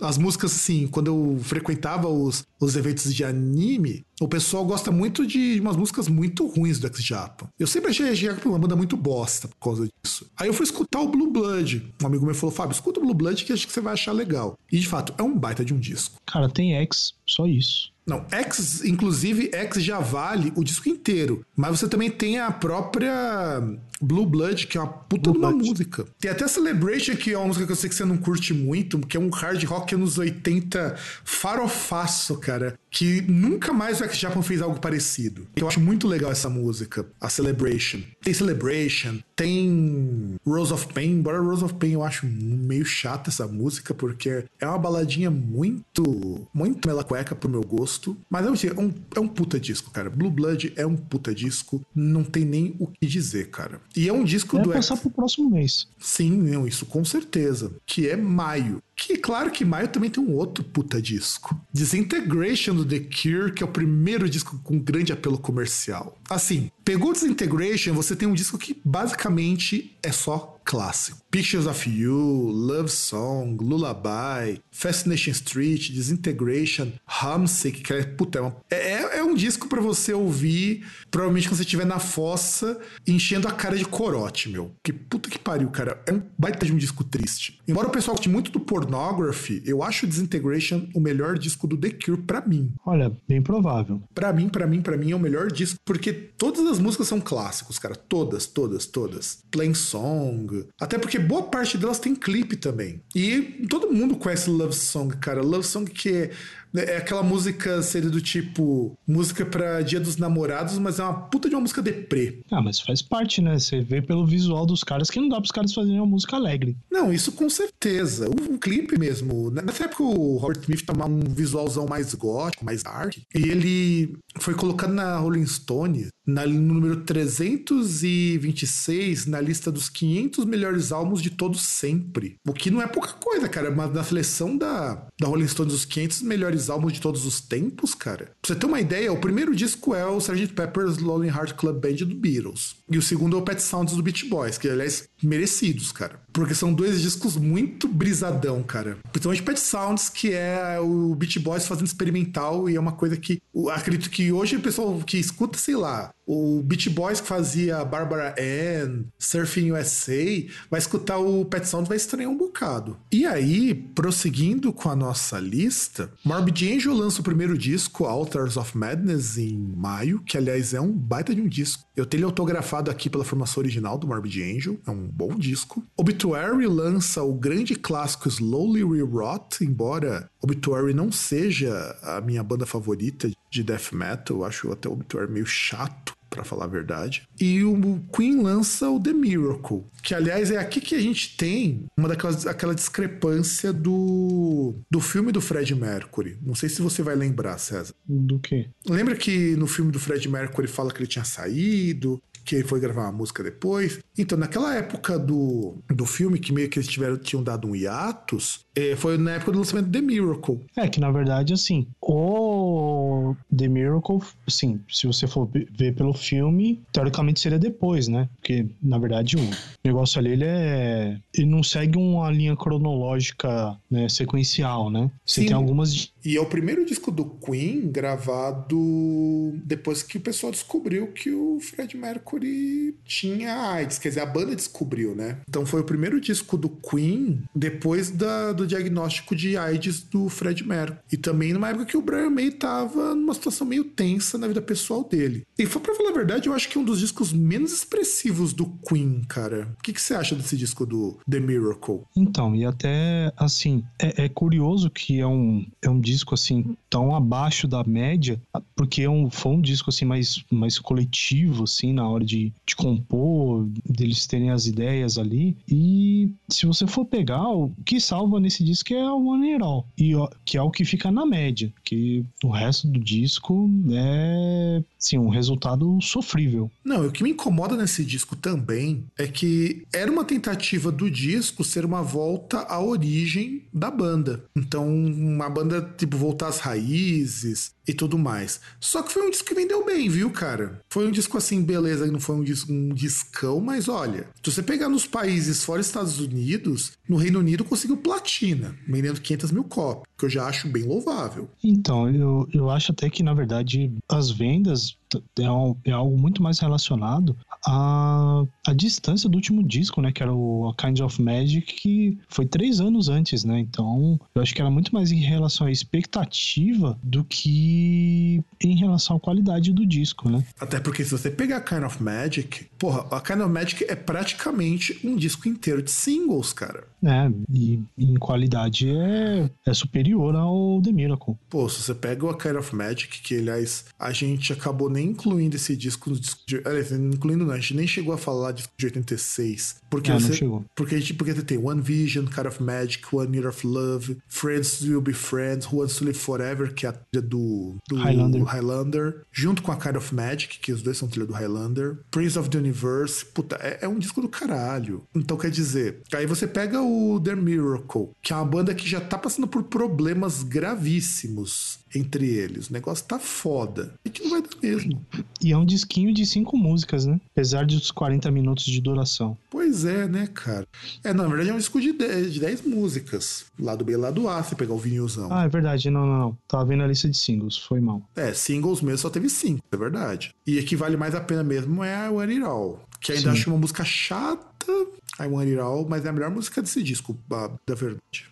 as 0.01 0.19
músicas 0.19 0.53
assim, 0.53 0.87
quando 0.89 1.07
eu 1.09 1.39
frequentava 1.43 2.09
os, 2.09 2.45
os 2.61 2.77
eventos 2.77 3.13
de 3.15 3.25
anime, 3.25 4.03
o 4.21 4.29
pessoal 4.29 4.65
gosta 4.65 4.91
muito 4.91 5.27
de 5.27 5.59
umas 5.61 5.77
músicas 5.77 6.09
muito 6.09 6.47
ruins 6.47 6.79
do 6.79 6.87
X-Japa. 6.89 7.49
Eu 7.59 7.67
sempre 7.67 7.91
achei 7.91 8.07
a 8.07 8.11
X-Japa 8.11 8.49
uma 8.49 8.59
banda 8.59 8.77
muito 8.77 8.97
bosta 8.97 9.49
por 9.49 9.57
causa 9.61 9.89
disso. 10.05 10.31
Aí 10.37 10.49
eu 10.49 10.55
fui 10.55 10.65
escutar 10.65 11.01
o 11.01 11.09
Blue 11.09 11.31
Blood. 11.31 11.93
Um 12.03 12.07
amigo 12.07 12.25
meu 12.27 12.35
falou: 12.35 12.55
Fábio, 12.55 12.75
escuta 12.75 13.01
o 13.01 13.03
Blue 13.03 13.15
Blood 13.15 13.45
que 13.45 13.53
acho 13.53 13.67
que 13.67 13.73
você 13.73 13.81
vai 13.81 13.93
achar 13.95 14.13
legal. 14.13 14.57
E 14.71 14.79
de 14.79 14.87
fato, 14.89 15.15
é 15.19 15.23
um 15.23 15.37
baita 15.37 15.65
de 15.65 15.75
um 15.75 15.79
disco. 15.79 16.15
Cara, 16.27 16.49
tem 16.49 16.75
X, 16.75 17.15
só 17.33 17.47
isso. 17.47 17.93
Não, 18.05 18.25
X, 18.31 18.85
inclusive, 18.85 19.51
X 19.53 19.83
já 19.83 20.01
vale 20.01 20.53
o 20.57 20.65
disco 20.65 20.89
inteiro. 20.89 21.47
Mas 21.55 21.79
você 21.79 21.89
também 21.89 22.11
tem 22.11 22.39
a 22.41 22.51
própria 22.51 23.63
Blue 24.01 24.27
Blood, 24.27 24.67
que 24.67 24.77
é 24.77 24.81
uma 24.81 24.89
puta 24.89 25.31
Blue 25.31 25.33
de 25.33 25.39
uma 25.39 25.51
Blood. 25.53 25.69
música. 25.69 26.07
Tem 26.19 26.31
até 26.31 26.49
Celebration, 26.49 27.15
que 27.15 27.33
é 27.33 27.39
uma 27.39 27.47
música 27.47 27.65
que 27.65 27.73
eu 27.73 27.77
sei 27.77 27.89
que 27.89 27.95
você 27.95 28.05
não 28.05 28.17
curte 28.17 28.53
muito, 28.53 28.99
que 28.99 29.17
é 29.17 29.21
um 29.21 29.31
hard 29.31 29.63
rock 29.65 29.95
anos 29.95 30.19
80 30.19 30.97
farofaço, 31.25 32.37
cara. 32.39 32.77
Que 32.93 33.23
nunca 33.23 33.73
mais 33.73 34.01
o 34.01 34.05
X-Japan 34.05 34.43
fez 34.43 34.61
algo 34.61 34.79
parecido. 34.79 35.49
Eu 35.57 35.67
acho 35.67 35.81
muito 35.81 36.07
legal 36.07 36.31
essa 36.31 36.51
música, 36.51 37.07
a 37.19 37.31
Celebration. 37.31 38.03
Tem 38.23 38.35
Celebration, 38.35 39.19
tem 39.35 40.37
Rose 40.47 40.73
of 40.75 40.93
Pain, 40.93 41.13
embora 41.13 41.41
Rose 41.41 41.65
of 41.65 41.75
Pain 41.75 41.93
eu 41.93 42.03
acho 42.05 42.27
meio 42.27 42.85
chata 42.85 43.31
essa 43.31 43.49
música, 43.49 43.95
porque 43.95 44.45
é 44.61 44.67
uma 44.67 44.79
baladinha 44.79 45.31
muito, 45.31 46.47
muito 46.53 46.87
mela 46.87 47.03
cueca 47.03 47.35
pro 47.35 47.49
meu 47.49 47.63
gosto. 47.63 48.17
Mas 48.29 48.45
é 48.65 48.73
um, 48.79 48.93
é 49.17 49.21
um 49.21 49.29
puta 49.29 49.59
disco, 49.59 49.91
cara. 49.91 50.11
Blue 50.11 50.31
Blood 50.31 50.75
é 50.77 50.87
um 50.87 50.97
puta 50.97 51.35
disco, 51.35 51.85
não 51.95 52.23
tem 52.23 52.45
nem 52.45 52.77
o 52.79 52.87
que 52.87 53.07
dizer, 53.07 53.49
cara. 53.49 53.81
E 53.97 54.07
é 54.07 54.13
um 54.13 54.23
disco 54.23 54.57
Vai 54.57 54.65
do 54.67 54.73
passar 54.73 54.95
X. 54.97 55.01
pro 55.01 55.11
próximo 55.11 55.49
mês. 55.51 55.89
Sim, 55.99 56.31
não, 56.37 56.69
isso 56.69 56.85
com 56.85 57.03
certeza. 57.05 57.73
Que 57.87 58.09
é 58.09 58.17
Maio. 58.17 58.83
Que 59.05 59.17
claro 59.17 59.51
que 59.51 59.65
Maio 59.65 59.89
também 59.89 60.09
tem 60.09 60.23
um 60.23 60.33
outro 60.33 60.63
puta 60.63 61.03
disco. 61.03 61.61
Disintegration 61.73 62.73
do 62.73 62.85
The 62.85 63.01
Cure, 63.01 63.53
que 63.53 63.63
é 63.63 63.67
o 63.67 63.71
primeiro 63.71 64.29
disco 64.29 64.61
com 64.63 64.79
grande 64.79 65.13
apelo 65.13 65.39
comercial. 65.39 66.17
Assim, 66.31 66.71
pegou 66.85 67.13
Disintegration, 67.13 67.95
você 67.95 68.15
tem 68.15 68.29
um 68.29 68.35
disco 68.35 68.57
que 68.57 68.81
basicamente 68.85 69.99
é 70.03 70.13
só 70.13 70.61
clássico. 70.65 71.22
Pictures 71.33 71.67
of 71.67 71.89
You, 71.91 72.51
Love 72.53 72.91
Song, 72.91 73.57
Lullaby, 73.65 74.61
Fascination 74.71 75.31
Street, 75.33 75.91
Disintegration, 75.91 76.93
Homesick, 77.23 77.81
que 77.81 77.93
é, 77.93 78.03
puta, 78.05 78.39
é, 78.39 78.43
uma- 78.43 78.57
é, 78.71 79.19
é 79.19 79.25
um 79.25 79.35
disco 79.35 79.67
pra 79.67 79.81
você 79.81 80.13
ouvir, 80.13 80.85
provavelmente 81.11 81.49
quando 81.49 81.57
você 81.57 81.63
estiver 81.63 81.87
na 81.87 81.99
fossa, 81.99 82.79
enchendo 83.07 83.49
a 83.49 83.53
cara 83.53 83.77
de 83.79 83.85
corote, 83.87 84.51
meu. 84.51 84.73
Que 84.85 84.93
puta 84.93 85.31
que 85.31 85.39
pariu, 85.39 85.71
cara. 85.71 86.03
É 86.07 86.13
um 86.13 86.23
baita 86.39 86.67
de 86.67 86.73
um 86.73 86.77
disco 86.77 87.03
triste. 87.03 87.59
Embora 87.67 87.89
o 87.89 87.91
pessoal 87.91 88.15
goste 88.15 88.29
muito 88.29 88.51
do 88.53 88.61
Pornography, 88.61 89.63
eu 89.65 89.83
acho 89.83 90.07
Disintegration 90.07 90.87
o 90.95 91.01
melhor 91.01 91.39
disco 91.39 91.67
do 91.67 91.79
The 91.79 91.91
Cure 91.91 92.21
pra 92.23 92.47
mim. 92.47 92.71
Olha, 92.85 93.11
bem 93.27 93.41
provável. 93.41 94.03
Pra 94.15 94.33
mim, 94.35 94.51
pra 94.51 94.67
mim, 94.67 94.83
pra 94.83 94.99
mim 94.99 95.13
é 95.13 95.17
o 95.17 95.19
melhor 95.19 95.51
disco, 95.51 95.79
porque 95.85 96.13
todas 96.13 96.67
as 96.67 96.79
músicas 96.79 97.09
são 97.09 97.21
clássicos, 97.23 97.79
cara. 97.79 97.95
Todas, 97.97 98.47
todas, 98.47 98.85
todas. 98.85 99.39
Plain 99.51 99.73
Song. 99.73 100.67
Até 100.79 100.99
porque 100.99 101.19
boa 101.23 101.45
parte 101.45 101.79
delas 101.79 101.99
tem 101.99 102.15
clipe 102.15 102.57
também. 102.57 103.01
E 103.15 103.67
todo 103.69 103.93
mundo 103.93 104.17
conhece 104.17 104.51
Love 104.51 104.75
Song, 104.75 105.17
cara. 105.17 105.41
Love 105.41 105.67
Song 105.67 105.91
que 105.91 106.09
é, 106.11 106.31
é 106.75 106.97
aquela 106.97 107.23
música 107.23 107.83
seria 107.83 108.11
do 108.11 108.21
tipo 108.21 108.97
música 109.07 109.45
pra 109.45 109.81
Dia 109.83 110.01
dos 110.01 110.17
Namorados, 110.17 110.79
mas 110.79 110.99
é 110.99 111.03
uma 111.03 111.15
puta 111.15 111.49
de 111.49 111.55
uma 111.55 111.61
música 111.63 111.83
deprê. 111.83 112.41
Ah, 112.51 112.63
mas 112.63 112.81
faz 112.81 113.03
parte, 113.03 113.41
né? 113.41 113.59
Você 113.59 113.81
vê 113.81 114.01
pelo 114.01 114.27
visual 114.27 114.65
dos 114.67 114.83
caras 114.85 115.11
que 115.11 115.21
não 115.21 115.29
dá 115.29 115.37
pros 115.41 115.51
caras 115.51 115.73
fazerem 115.75 115.99
uma 116.01 116.07
música 116.07 116.37
alegre. 116.37 116.77
Não, 116.91 117.13
isso 117.13 117.33
com 117.33 117.49
certeza. 117.51 118.29
O, 118.29 118.55
o 118.55 118.59
clipe 118.59 118.99
mesmo. 118.99 119.51
né? 119.51 119.63
Nessa 119.63 119.85
época 119.85 120.03
o 120.03 120.37
Robert 120.37 120.61
Smith 120.63 120.85
tava 120.85 121.07
um 121.07 121.21
visualzão 121.21 121.87
mais 121.87 122.13
gótico, 122.15 122.65
mais 122.65 122.83
dark. 122.83 123.17
E 123.35 123.49
ele 123.49 124.17
foi 124.39 124.55
colocado 124.55 124.93
na 124.93 125.17
Rolling 125.19 125.47
Stone 125.47 126.09
na- 126.27 126.47
no 126.47 126.75
número 126.75 126.97
326 127.05 129.27
na 129.27 129.41
lista 129.41 129.71
dos 129.71 129.89
500 129.89 130.45
melhores 130.45 130.93
álbuns 130.93 131.23
de 131.23 131.31
todos 131.31 131.63
sempre. 131.63 132.37
O 132.47 132.53
que 132.53 132.71
não 132.71 132.83
é 132.83 132.87
pouca 132.87 133.13
coisa, 133.15 133.49
cara. 133.49 133.71
Mas 133.71 133.93
na 133.93 134.05
seleção 134.05 134.57
da, 134.57 135.07
da 135.21 135.27
Rolling 135.29 135.49
Stone 135.49 135.71
dos 135.71 135.85
500 135.85 136.23
melhores 136.23 136.62
álbuns 136.71 136.93
de 136.95 137.01
todos 137.01 137.27
os 137.27 137.41
tempos, 137.41 137.95
cara. 137.95 138.33
Pra 138.41 138.55
você 138.55 138.55
ter 138.55 138.67
uma 138.67 138.81
ideia, 138.81 139.13
o 139.13 139.21
primeiro 139.21 139.55
disco 139.55 139.95
é 139.95 140.07
o 140.07 140.19
Sgt. 140.19 140.55
Pepper's 140.55 140.99
Lonely 140.99 141.29
Heart 141.29 141.55
Club 141.55 141.81
Band 141.81 142.07
do 142.07 142.15
Beatles. 142.15 142.77
E 142.91 142.99
o 142.99 143.03
segundo 143.03 143.37
é 143.37 143.41
o 143.41 143.43
Pet 143.43 143.61
Sounds 143.61 143.95
do 143.95 144.03
Beach 144.03 144.27
Boys, 144.29 144.59
que 144.59 144.69
aliás, 144.69 145.09
merecidos, 145.23 145.93
cara. 145.93 146.22
Porque 146.33 146.55
são 146.55 146.73
dois 146.73 147.01
discos 147.01 147.37
muito 147.37 147.87
brisadão, 147.87 148.63
cara. 148.63 148.99
Principalmente 149.11 149.43
Pet 149.43 149.61
Sounds, 149.61 150.09
que 150.09 150.33
é 150.33 150.79
o 150.81 151.15
Beach 151.15 151.39
Boys 151.39 151.67
fazendo 151.67 151.87
experimental 151.87 152.69
e 152.69 152.77
é 152.77 152.81
uma 152.81 152.93
coisa 152.93 153.17
que 153.17 153.41
acredito 153.71 154.11
que 154.11 154.33
hoje 154.33 154.57
o 154.57 154.61
pessoal 154.61 154.99
que 155.01 155.19
escuta, 155.19 155.59
sei 155.59 155.77
lá, 155.77 156.11
o 156.27 156.63
Beach 156.63 156.89
Boys 156.89 157.21
que 157.21 157.27
fazia 157.27 157.85
Barbara 157.85 158.35
Ann, 158.39 159.05
Surfing 159.19 159.73
USA, 159.73 160.47
vai 160.71 160.79
escutar 160.79 161.19
o 161.19 161.45
Pet 161.45 161.67
Sounds 161.67 161.89
vai 161.89 161.97
estranhar 161.97 162.31
um 162.31 162.37
bocado. 162.37 162.97
E 163.11 163.27
aí, 163.27 163.75
prosseguindo 163.75 164.73
com 164.73 164.89
a 164.89 164.97
nossa 164.97 165.39
lista, 165.39 166.13
Morbid 166.25 166.73
Angel 166.73 166.95
lança 166.95 167.21
o 167.21 167.25
primeiro 167.25 167.59
disco, 167.59 168.05
Altars 168.05 168.57
of 168.57 168.77
Madness, 168.77 169.37
em 169.37 169.57
maio, 169.59 170.21
que 170.21 170.37
aliás 170.37 170.73
é 170.73 170.81
um 170.81 170.93
baita 170.93 171.35
de 171.35 171.41
um 171.41 171.49
disco. 171.49 171.85
Eu 171.97 172.07
tenho 172.07 172.21
ele 172.21 172.27
autografado 172.27 172.91
aqui 172.91 173.11
pela 173.11 173.25
formação 173.25 173.63
original 173.63 173.99
do 173.99 174.07
Morbid 174.07 174.43
Angel, 174.43 174.79
é 174.87 174.91
um 174.91 175.07
bom 175.07 175.35
disco. 175.35 175.85
Obituary 176.23 176.67
lança 176.67 177.23
o 177.23 177.35
grande 177.35 177.75
clássico 177.75 178.29
Slowly 178.29 178.85
Rewrought, 178.85 179.65
embora 179.65 180.31
Obituary 180.41 180.95
não 180.95 181.11
seja 181.11 181.97
a 182.03 182.21
minha 182.21 182.43
banda 182.43 182.65
favorita 182.65 183.31
de 183.51 183.63
death 183.63 183.93
metal, 183.93 184.39
eu 184.39 184.45
acho 184.45 184.71
até 184.71 184.89
o 184.89 184.93
Obituary 184.93 185.31
meio 185.31 185.47
chato. 185.47 186.15
Pra 186.31 186.45
falar 186.45 186.65
a 186.65 186.69
verdade. 186.69 187.29
E 187.39 187.63
o 187.63 188.03
Queen 188.11 188.41
lança 188.41 188.89
o 188.89 188.99
The 188.99 189.13
Miracle, 189.13 189.85
que 190.03 190.15
aliás 190.15 190.51
é 190.51 190.57
aqui 190.57 190.81
que 190.81 190.95
a 190.95 190.99
gente 190.99 191.37
tem 191.37 191.85
uma 191.95 192.09
daquelas 192.09 192.47
aquela 192.47 192.75
discrepância 192.75 193.71
do, 193.71 194.75
do 194.91 194.99
filme 194.99 195.31
do 195.31 195.43
Fred 195.43 195.75
Mercury. 195.75 196.39
Não 196.41 196.55
sei 196.55 196.71
se 196.71 196.81
você 196.81 197.03
vai 197.03 197.15
lembrar, 197.15 197.59
César. 197.59 197.93
Do 198.09 198.39
quê? 198.39 198.71
Lembra 198.89 199.15
que 199.15 199.55
no 199.57 199.67
filme 199.67 199.93
do 199.93 200.01
Fred 200.01 200.27
Mercury 200.27 200.69
fala 200.69 200.91
que 200.91 201.01
ele 201.01 201.07
tinha 201.07 201.23
saído, 201.23 202.19
que 202.45 202.57
ele 202.57 202.65
foi 202.65 202.81
gravar 202.81 203.03
uma 203.03 203.13
música 203.13 203.43
depois. 203.43 204.01
Então, 204.17 204.37
naquela 204.37 204.75
época 204.75 205.19
do, 205.19 205.77
do 205.89 206.07
filme, 206.07 206.39
que 206.39 206.53
meio 206.53 206.69
que 206.69 206.79
eles 206.79 206.89
tiveram, 206.89 207.17
tinham 207.17 207.43
dado 207.43 207.69
um 207.69 207.75
hiatus, 207.75 208.65
é, 208.75 208.97
foi 208.97 209.19
na 209.19 209.33
época 209.33 209.53
do 209.53 209.59
lançamento 209.59 209.87
de 209.87 209.93
The 209.93 210.01
Miracle. 210.01 210.61
É 210.77 210.89
que 210.89 211.01
na 211.01 211.11
verdade, 211.11 211.53
assim, 211.53 211.87
o 212.01 213.35
The 213.55 213.69
Miracle, 213.69 214.19
assim, 214.47 214.81
se 214.89 215.07
você 215.07 215.27
for 215.27 215.49
ver 215.53 215.95
pelo 215.95 216.15
filme, 216.15 216.83
teoricamente 216.93 217.41
seria 217.41 217.59
depois, 217.59 218.09
né? 218.09 218.29
Porque 218.37 218.67
na 218.83 218.99
verdade 218.99 219.37
o 219.37 219.51
negócio 219.85 220.19
ali 220.19 220.33
ele 220.33 220.45
é. 220.45 221.19
Ele 221.35 221.47
não 221.47 221.63
segue 221.63 221.99
uma 221.99 222.31
linha 222.31 222.57
cronológica 222.57 223.77
né, 223.91 224.09
sequencial, 224.09 224.91
né? 224.91 225.11
Você 225.25 225.43
Sim. 225.43 225.47
tem 225.49 225.57
algumas. 225.57 226.12
E 226.25 226.37
é 226.37 226.41
o 226.41 226.47
primeiro 226.47 226.85
disco 226.85 227.11
do 227.11 227.25
Queen 227.25 227.91
gravado 227.91 229.53
depois 229.65 230.03
que 230.03 230.19
o 230.19 230.21
pessoal 230.21 230.53
descobriu 230.53 231.09
que 231.09 231.31
o 231.31 231.59
Fred 231.61 231.97
Mercury 231.97 232.97
tinha 233.05 233.55
AIDS. 233.73 233.99
Quer 233.99 234.11
dizer, 234.11 234.21
a 234.21 234.27
banda 234.27 234.55
descobriu, 234.55 235.15
né? 235.15 235.39
Então 235.49 235.67
foi 235.67 235.81
o 235.81 235.85
primeiro 235.85 236.21
disco 236.21 236.57
do 236.57 236.69
Queen 236.69 237.43
depois 237.55 238.11
da, 238.11 238.53
do 238.53 238.67
diagnóstico 238.67 239.35
de 239.35 239.57
AIDS 239.57 240.03
do 240.03 240.29
Fred 240.29 240.67
Mercury. 240.67 240.99
E 241.13 241.17
também 241.17 241.53
numa 241.53 241.71
época 241.71 241.87
que 241.87 241.97
o 241.97 242.03
Brian 242.03 242.31
May 242.31 242.51
tava 242.51 243.15
numa 243.15 243.35
situação 243.35 243.67
meio 243.67 243.85
tensa 243.85 244.39
na 244.39 244.47
vida 244.47 244.63
pessoal 244.63 245.05
dele. 245.05 245.45
E 245.59 245.67
foi 245.67 245.83
pra 245.83 245.95
falar 245.95 246.11
a 246.11 246.15
verdade, 246.15 246.49
eu 246.49 246.55
acho 246.55 246.69
que 246.69 246.79
é 246.79 246.81
um 246.81 246.85
dos 246.85 247.01
discos 247.01 247.33
menos 247.33 247.73
expressivos 247.73 248.53
do 248.53 248.67
Queen, 248.87 249.23
cara. 249.29 249.75
O 249.79 249.83
que, 249.83 249.93
que 249.93 250.01
você 250.01 250.15
acha 250.15 250.35
desse 250.35 250.57
disco 250.57 250.87
do 250.87 251.19
The 251.29 251.41
Miracle? 251.41 252.03
Então, 252.17 252.55
e 252.55 252.65
até 252.65 253.33
assim, 253.37 253.83
é, 254.01 254.25
é 254.25 254.29
curioso 254.29 254.91
que 254.91 255.19
é 255.19 255.27
um, 255.27 255.67
é 255.81 255.91
um 255.91 256.01
disco 256.01 256.12
assim 256.35 256.77
tão 256.89 257.15
abaixo 257.15 257.67
da 257.67 257.83
média, 257.85 258.41
porque 258.75 259.03
é 259.03 259.11
um, 259.11 259.31
foi 259.31 259.53
um 259.53 259.61
disco 259.61 259.91
assim 259.91 260.05
mais, 260.05 260.45
mais 260.51 260.79
coletivo, 260.79 261.65
assim, 261.65 261.93
na 261.93 262.09
hora 262.09 262.25
de, 262.25 262.53
de 262.67 262.77
compor, 262.77 263.67
deles 263.85 264.27
terem 264.27 264.51
as 264.51 264.67
ideias 264.67 265.19
ali. 265.19 265.57
E 265.69 266.31
se 266.49 266.67
você 266.67 266.87
for 266.87 267.05
pegar, 267.05 267.49
o 267.49 267.73
que 267.85 268.01
salva 268.01 268.41
nesse 268.41 268.65
disco 268.65 268.93
é 268.93 269.11
o 269.11 269.27
One 269.27 269.49
Year 269.49 269.63
All, 269.63 269.87
e, 269.99 270.13
que 270.45 270.57
é 270.57 270.63
o 270.63 270.71
que 270.71 270.85
fica 270.85 271.11
na 271.11 271.25
média, 271.25 271.73
que 271.85 272.25
o 272.43 272.51
resto 272.51 272.87
do 272.89 273.01
disco 273.01 273.71
é, 273.91 274.83
sim, 274.99 275.19
um 275.19 275.29
resultado 275.29 275.99
sofrível. 276.01 276.71
Não, 276.85 277.07
o 277.07 277.13
que 277.13 277.23
me 277.23 277.31
incomoda 277.31 277.77
nesse 277.77 278.05
disco 278.05 278.37
também 278.37 279.05
é 279.19 279.27
que 279.27 279.83
era 279.93 280.11
uma 280.11 280.25
tentativa 280.25 280.91
do 280.91 281.11
disco 281.11 281.65
ser 281.65 281.85
uma 281.85 282.03
volta 282.03 282.61
à 282.61 282.81
origem 282.81 283.63
da 283.73 283.91
banda. 283.91 284.45
Então, 284.55 284.89
uma 284.89 285.49
banda, 285.49 285.83
tipo, 286.03 286.17
voltar 286.17 286.49
às 286.49 286.59
raízes 286.59 287.73
e 287.87 287.93
tudo 287.93 288.19
mais. 288.19 288.61
Só 288.81 289.03
que 289.03 289.13
foi 289.13 289.27
um 289.27 289.31
disco 289.31 289.47
que 289.47 289.55
vendeu 289.55 289.85
bem, 289.85 290.09
viu, 290.09 290.31
cara? 290.31 290.81
Foi 290.91 291.07
um 291.07 291.13
disco 291.13 291.39
assim, 291.39 291.63
beleza, 291.63 292.07
não 292.07 292.19
foi 292.19 292.37
um, 292.37 292.43
disco, 292.43 292.73
um 292.73 292.89
discão, 292.89 293.61
mas 293.61 293.89
olha, 293.89 294.27
se 294.43 294.51
você 294.51 294.63
pegar 294.63 294.89
nos 294.89 295.07
países 295.07 295.65
fora 295.65 295.81
Estados 295.81 296.19
Unidos, 296.19 296.93
no 297.09 297.17
Reino 297.17 297.39
Unido 297.39 297.65
conseguiu 297.65 297.97
platina, 297.97 298.77
vendendo 298.87 299.21
500 299.21 299.53
mil 299.53 299.65
cópias, 299.65 300.07
que 300.19 300.25
eu 300.25 300.31
já 300.31 300.47
acho 300.47 300.69
bem 300.69 300.83
louvável. 300.83 301.49
Então, 301.63 302.11
eu, 302.11 302.49
eu 302.53 302.71
acho 302.71 302.91
até 302.93 303.09
que, 303.09 303.23
na 303.23 303.35
verdade, 303.35 303.93
as 304.09 304.31
vendas 304.31 304.97
é, 305.15 305.91
é 305.91 305.93
algo 305.93 306.19
muito 306.19 306.43
mais 306.43 306.59
relacionado 306.59 307.37
à, 307.67 308.45
à 308.67 308.73
distância 308.73 309.29
do 309.29 309.37
último 309.37 309.63
disco, 309.63 310.01
né? 310.01 310.13
Que 310.13 310.23
era 310.23 310.33
o 310.33 310.69
A 310.69 310.75
Kind 310.75 311.01
of 311.01 311.21
Magic, 311.21 311.63
que 311.75 312.19
foi 312.29 312.47
três 312.47 312.81
anos 312.81 313.09
antes, 313.09 313.45
né? 313.45 313.59
Então, 313.59 314.19
eu 314.35 314.43
acho 314.43 314.55
que 314.55 314.61
era 314.61 314.71
muito 314.71 314.93
mais 314.95 315.13
em 315.13 315.21
relação 315.21 315.67
à 315.67 315.71
expectativa 315.71 316.99
do 317.03 317.25
que 317.25 318.43
em 318.63 318.77
relação 318.77 319.17
à 319.17 319.21
qualidade 319.21 319.73
do 319.73 319.87
disco, 319.87 320.29
né? 320.31 320.45
Até 320.59 320.81
porque 320.81 321.05
se 321.05 321.11
você 321.11 321.31
pegar 321.31 321.61
Kind 321.61 321.85
of 321.85 322.03
Magic, 322.03 322.67
porra, 322.79 323.07
a 323.11 323.21
Kind 323.21 323.41
of 323.41 323.51
Magic 323.51 323.85
é 323.89 323.95
praticamente 323.95 324.99
um 325.05 325.17
disco 325.17 325.49
inteiro 325.49 325.83
de 325.83 325.91
singles, 325.91 326.53
cara. 326.53 326.85
É, 327.05 327.31
e 327.53 327.83
em 327.99 328.15
qualidade 328.15 328.89
é, 328.89 329.51
é 329.67 329.75
superior 329.75 330.37
ao 330.37 330.81
The 330.83 330.93
Miracle. 330.93 331.35
Pô, 331.51 331.69
se 331.69 331.83
você 331.83 331.95
pega 331.95 332.25
o 332.25 332.31
A 332.31 332.39
Kind 332.39 332.57
of 332.57 332.75
Magic, 332.75 333.21
que 333.23 333.39
aliás 333.39 333.87
a 333.99 334.13
gente 334.13 334.53
acabou 334.53 334.89
nem 334.89 335.02
incluindo 335.03 335.57
esse 335.57 335.77
disco 335.77 336.11
no 336.11 336.19
disco 336.19 336.41
de. 336.47 336.63
Aliás, 336.65 336.93
incluindo 336.93 337.45
não, 337.45 337.53
a 337.55 337.59
gente 337.59 337.75
nem 337.75 337.87
chegou 337.87 338.15
a 338.15 338.19
falar 338.19 338.53
disco 338.53 338.73
de 338.77 338.87
86. 338.87 339.77
Porque 339.91 340.11
Ah, 340.11 340.15
não 340.15 340.21
você. 340.21 340.35
chegou. 340.35 340.65
Porque 340.75 340.95
a 340.95 340.99
gente 340.99 341.15
porque 341.15 341.35
tem 341.35 341.59
One 341.59 341.81
Vision, 341.81 342.27
Kind 342.27 342.47
of 342.47 342.63
Magic, 342.63 343.05
One 343.13 343.37
Year 343.37 343.49
of 343.49 343.67
Love, 343.67 344.19
Friends 344.29 344.83
Will 344.83 345.01
Be 345.01 345.13
Friends, 345.13 345.67
Who 345.67 345.79
Wants 345.79 345.97
to 345.97 346.05
Live 346.05 346.19
Forever, 346.19 346.73
que 346.73 346.87
é 346.87 346.91
a 346.91 346.93
trilha 346.93 347.27
do, 347.27 347.77
do 347.89 347.97
Highlander. 347.97 348.43
Highlander, 348.45 349.23
junto 349.33 349.63
com 349.63 349.73
a 349.73 349.77
Kind 349.77 349.97
of 349.97 350.15
Magic, 350.15 350.59
que 350.61 350.73
os 350.73 350.83
dois 350.83 350.97
são 350.99 351.09
trilha 351.09 351.27
do 351.27 351.33
Highlander, 351.33 351.99
Prince 352.11 352.39
of 352.39 352.49
the 352.51 352.59
Universe, 352.59 353.25
puta, 353.27 353.57
é, 353.61 353.81
é 353.83 353.89
um 353.89 353.99
disco 353.99 354.21
do 354.21 354.29
caralho. 354.29 355.03
Então 355.15 355.37
quer 355.37 355.51
dizer, 355.51 356.01
aí 356.13 356.27
você 356.27 356.47
pega 356.47 356.81
o 356.83 357.21
The 357.21 357.35
Miracle, 357.35 358.11
que 358.23 358.33
é 358.33 358.37
uma 358.37 358.45
banda 358.45 358.75
que 358.75 358.89
já 358.89 359.01
tá 359.01 359.19
passando 359.19 359.47
por 359.47 359.65
problemas 359.65 360.43
gravíssimos 360.43 361.82
entre 361.95 362.27
eles. 362.27 362.69
O 362.69 362.73
negócio 362.73 363.05
tá 363.05 363.19
foda. 363.19 363.95
E 364.05 364.11
que 364.11 364.23
não 364.23 364.31
vai 364.31 364.43
dar 364.43 364.51
mesmo. 364.63 365.05
E 365.41 365.53
é 365.53 365.57
um 365.57 365.65
disquinho 365.65 366.13
de 366.13 366.25
cinco 366.27 366.57
músicas, 366.57 367.07
né? 367.07 367.21
Apesar 367.33 367.67
dos 367.67 367.91
40 367.91 368.31
minutos 368.31 368.65
de 368.65 368.81
duração. 368.81 369.37
Pois 369.51 369.85
é, 369.85 370.07
né, 370.07 370.29
cara? 370.33 370.67
É, 371.05 371.13
na 371.13 371.27
verdade 371.27 371.51
é 371.51 371.55
um 371.55 371.59
disco 371.59 371.81
de 371.81 371.93
10, 371.93 372.35
de 372.35 372.41
10 372.41 372.63
músicas. 372.63 373.47
Lado 373.59 373.85
B 373.85 373.93
e 373.93 373.97
lado 373.97 374.29
A, 374.29 374.43
se 374.43 374.55
pegar 374.55 374.75
o 374.75 374.79
vinilzão. 374.79 375.29
Ah, 375.31 375.45
é 375.45 375.49
verdade. 375.49 375.91
Não, 375.91 376.07
não, 376.07 376.19
não. 376.19 376.39
Tava 376.49 376.65
vendo 376.65 376.83
a 376.83 376.87
lista 376.87 377.09
de 377.09 377.17
singles. 377.17 377.57
Foi 377.59 377.81
mal. 377.81 378.03
É, 378.17 378.33
singles 378.33 378.81
mesmo 378.81 378.99
só 378.99 379.11
teve 379.11 379.29
5, 379.29 379.63
é 379.71 379.77
verdade. 379.77 380.35
E 380.47 380.59
a 380.59 380.63
que 380.63 380.77
vale 380.77 380.97
mais 380.97 381.15
a 381.15 381.21
pena 381.21 381.43
mesmo 381.43 381.83
é 381.83 382.07
a 382.07 382.11
One 382.11 382.35
It 382.35 382.45
All. 382.45 382.81
Que 383.01 383.13
ainda 383.13 383.25
Sim. 383.25 383.29
acho 383.31 383.51
uma 383.51 383.59
música 383.59 383.85
chata, 383.85 384.73
a 385.19 385.27
One 385.27 385.51
It 385.51 385.59
All, 385.61 385.87
mas 385.89 386.05
é 386.05 386.09
a 386.09 386.13
melhor 386.13 386.31
música 386.31 386.63
desse 386.63 386.83
disco, 386.83 387.19
da 387.29 387.75
verdade. 387.75 388.27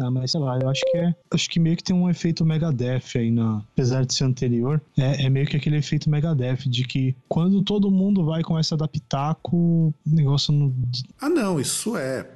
Ah, 0.00 0.10
mas 0.10 0.30
sei 0.30 0.40
lá, 0.40 0.58
eu 0.58 0.68
acho 0.68 0.80
que 0.90 0.96
é. 0.96 1.14
Acho 1.32 1.48
que 1.50 1.60
meio 1.60 1.76
que 1.76 1.84
tem 1.84 1.94
um 1.94 2.08
efeito 2.08 2.44
Megadeth 2.44 3.16
aí 3.16 3.30
na. 3.30 3.62
Apesar 3.72 4.04
de 4.04 4.14
ser 4.14 4.24
anterior. 4.24 4.80
É, 4.98 5.26
é 5.26 5.30
meio 5.30 5.46
que 5.46 5.56
aquele 5.56 5.76
efeito 5.76 6.08
Megadeth 6.08 6.68
de 6.68 6.84
que 6.84 7.14
quando 7.28 7.62
todo 7.62 7.90
mundo 7.90 8.24
vai 8.24 8.40
e 8.40 8.44
começa 8.44 8.74
a 8.74 8.78
dar 8.78 8.88
pitaco, 8.88 9.56
o 9.56 9.94
negócio 10.06 10.52
não. 10.52 10.74
Ah, 11.20 11.28
não, 11.28 11.60
isso 11.60 11.96
é. 11.96 12.28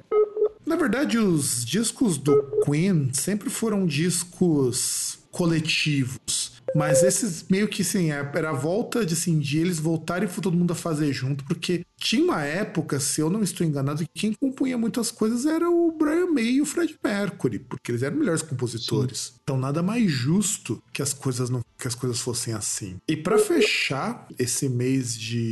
Na 0.65 0.75
verdade, 0.75 1.17
os 1.17 1.63
discos 1.63 2.17
do 2.17 2.41
Queen 2.65 3.09
sempre 3.13 3.49
foram 3.49 3.85
discos 3.85 5.19
coletivos. 5.31 6.55
Mas 6.75 7.03
esses 7.03 7.45
meio 7.49 7.69
que 7.69 7.85
sim, 7.85 8.11
era 8.11 8.49
a 8.49 8.53
volta 8.53 9.05
de, 9.05 9.13
assim, 9.13 9.39
de 9.39 9.59
eles 9.59 9.79
voltarem 9.79 10.27
e 10.27 10.41
todo 10.41 10.57
mundo 10.57 10.73
a 10.73 10.75
fazer 10.75 11.13
junto, 11.13 11.45
porque 11.45 11.85
tinha 11.97 12.21
uma 12.21 12.43
época, 12.43 12.99
se 12.99 13.21
eu 13.21 13.29
não 13.29 13.41
estou 13.41 13.65
enganado, 13.65 14.03
que 14.03 14.09
quem 14.13 14.33
compunha 14.33 14.77
muitas 14.77 15.09
coisas 15.09 15.45
era 15.45 15.69
o 15.69 15.91
Brian 15.91 16.27
May 16.27 16.43
e 16.43 16.61
o 16.61 16.65
Fred 16.65 16.97
Mercury, 17.01 17.59
porque 17.59 17.91
eles 17.91 18.03
eram 18.03 18.17
melhores 18.17 18.41
compositores. 18.41 19.33
Então 19.41 19.57
nada 19.57 19.81
mais 19.81 20.11
justo 20.11 20.83
que 20.91 21.01
as 21.01 21.13
coisas 21.13 21.49
não 21.49 21.63
que 21.77 21.87
as 21.87 21.95
coisas 21.95 22.19
fossem 22.19 22.53
assim. 22.53 22.97
E 23.07 23.17
para 23.17 23.37
fechar 23.37 24.27
esse 24.39 24.69
mês 24.69 25.17
de, 25.17 25.51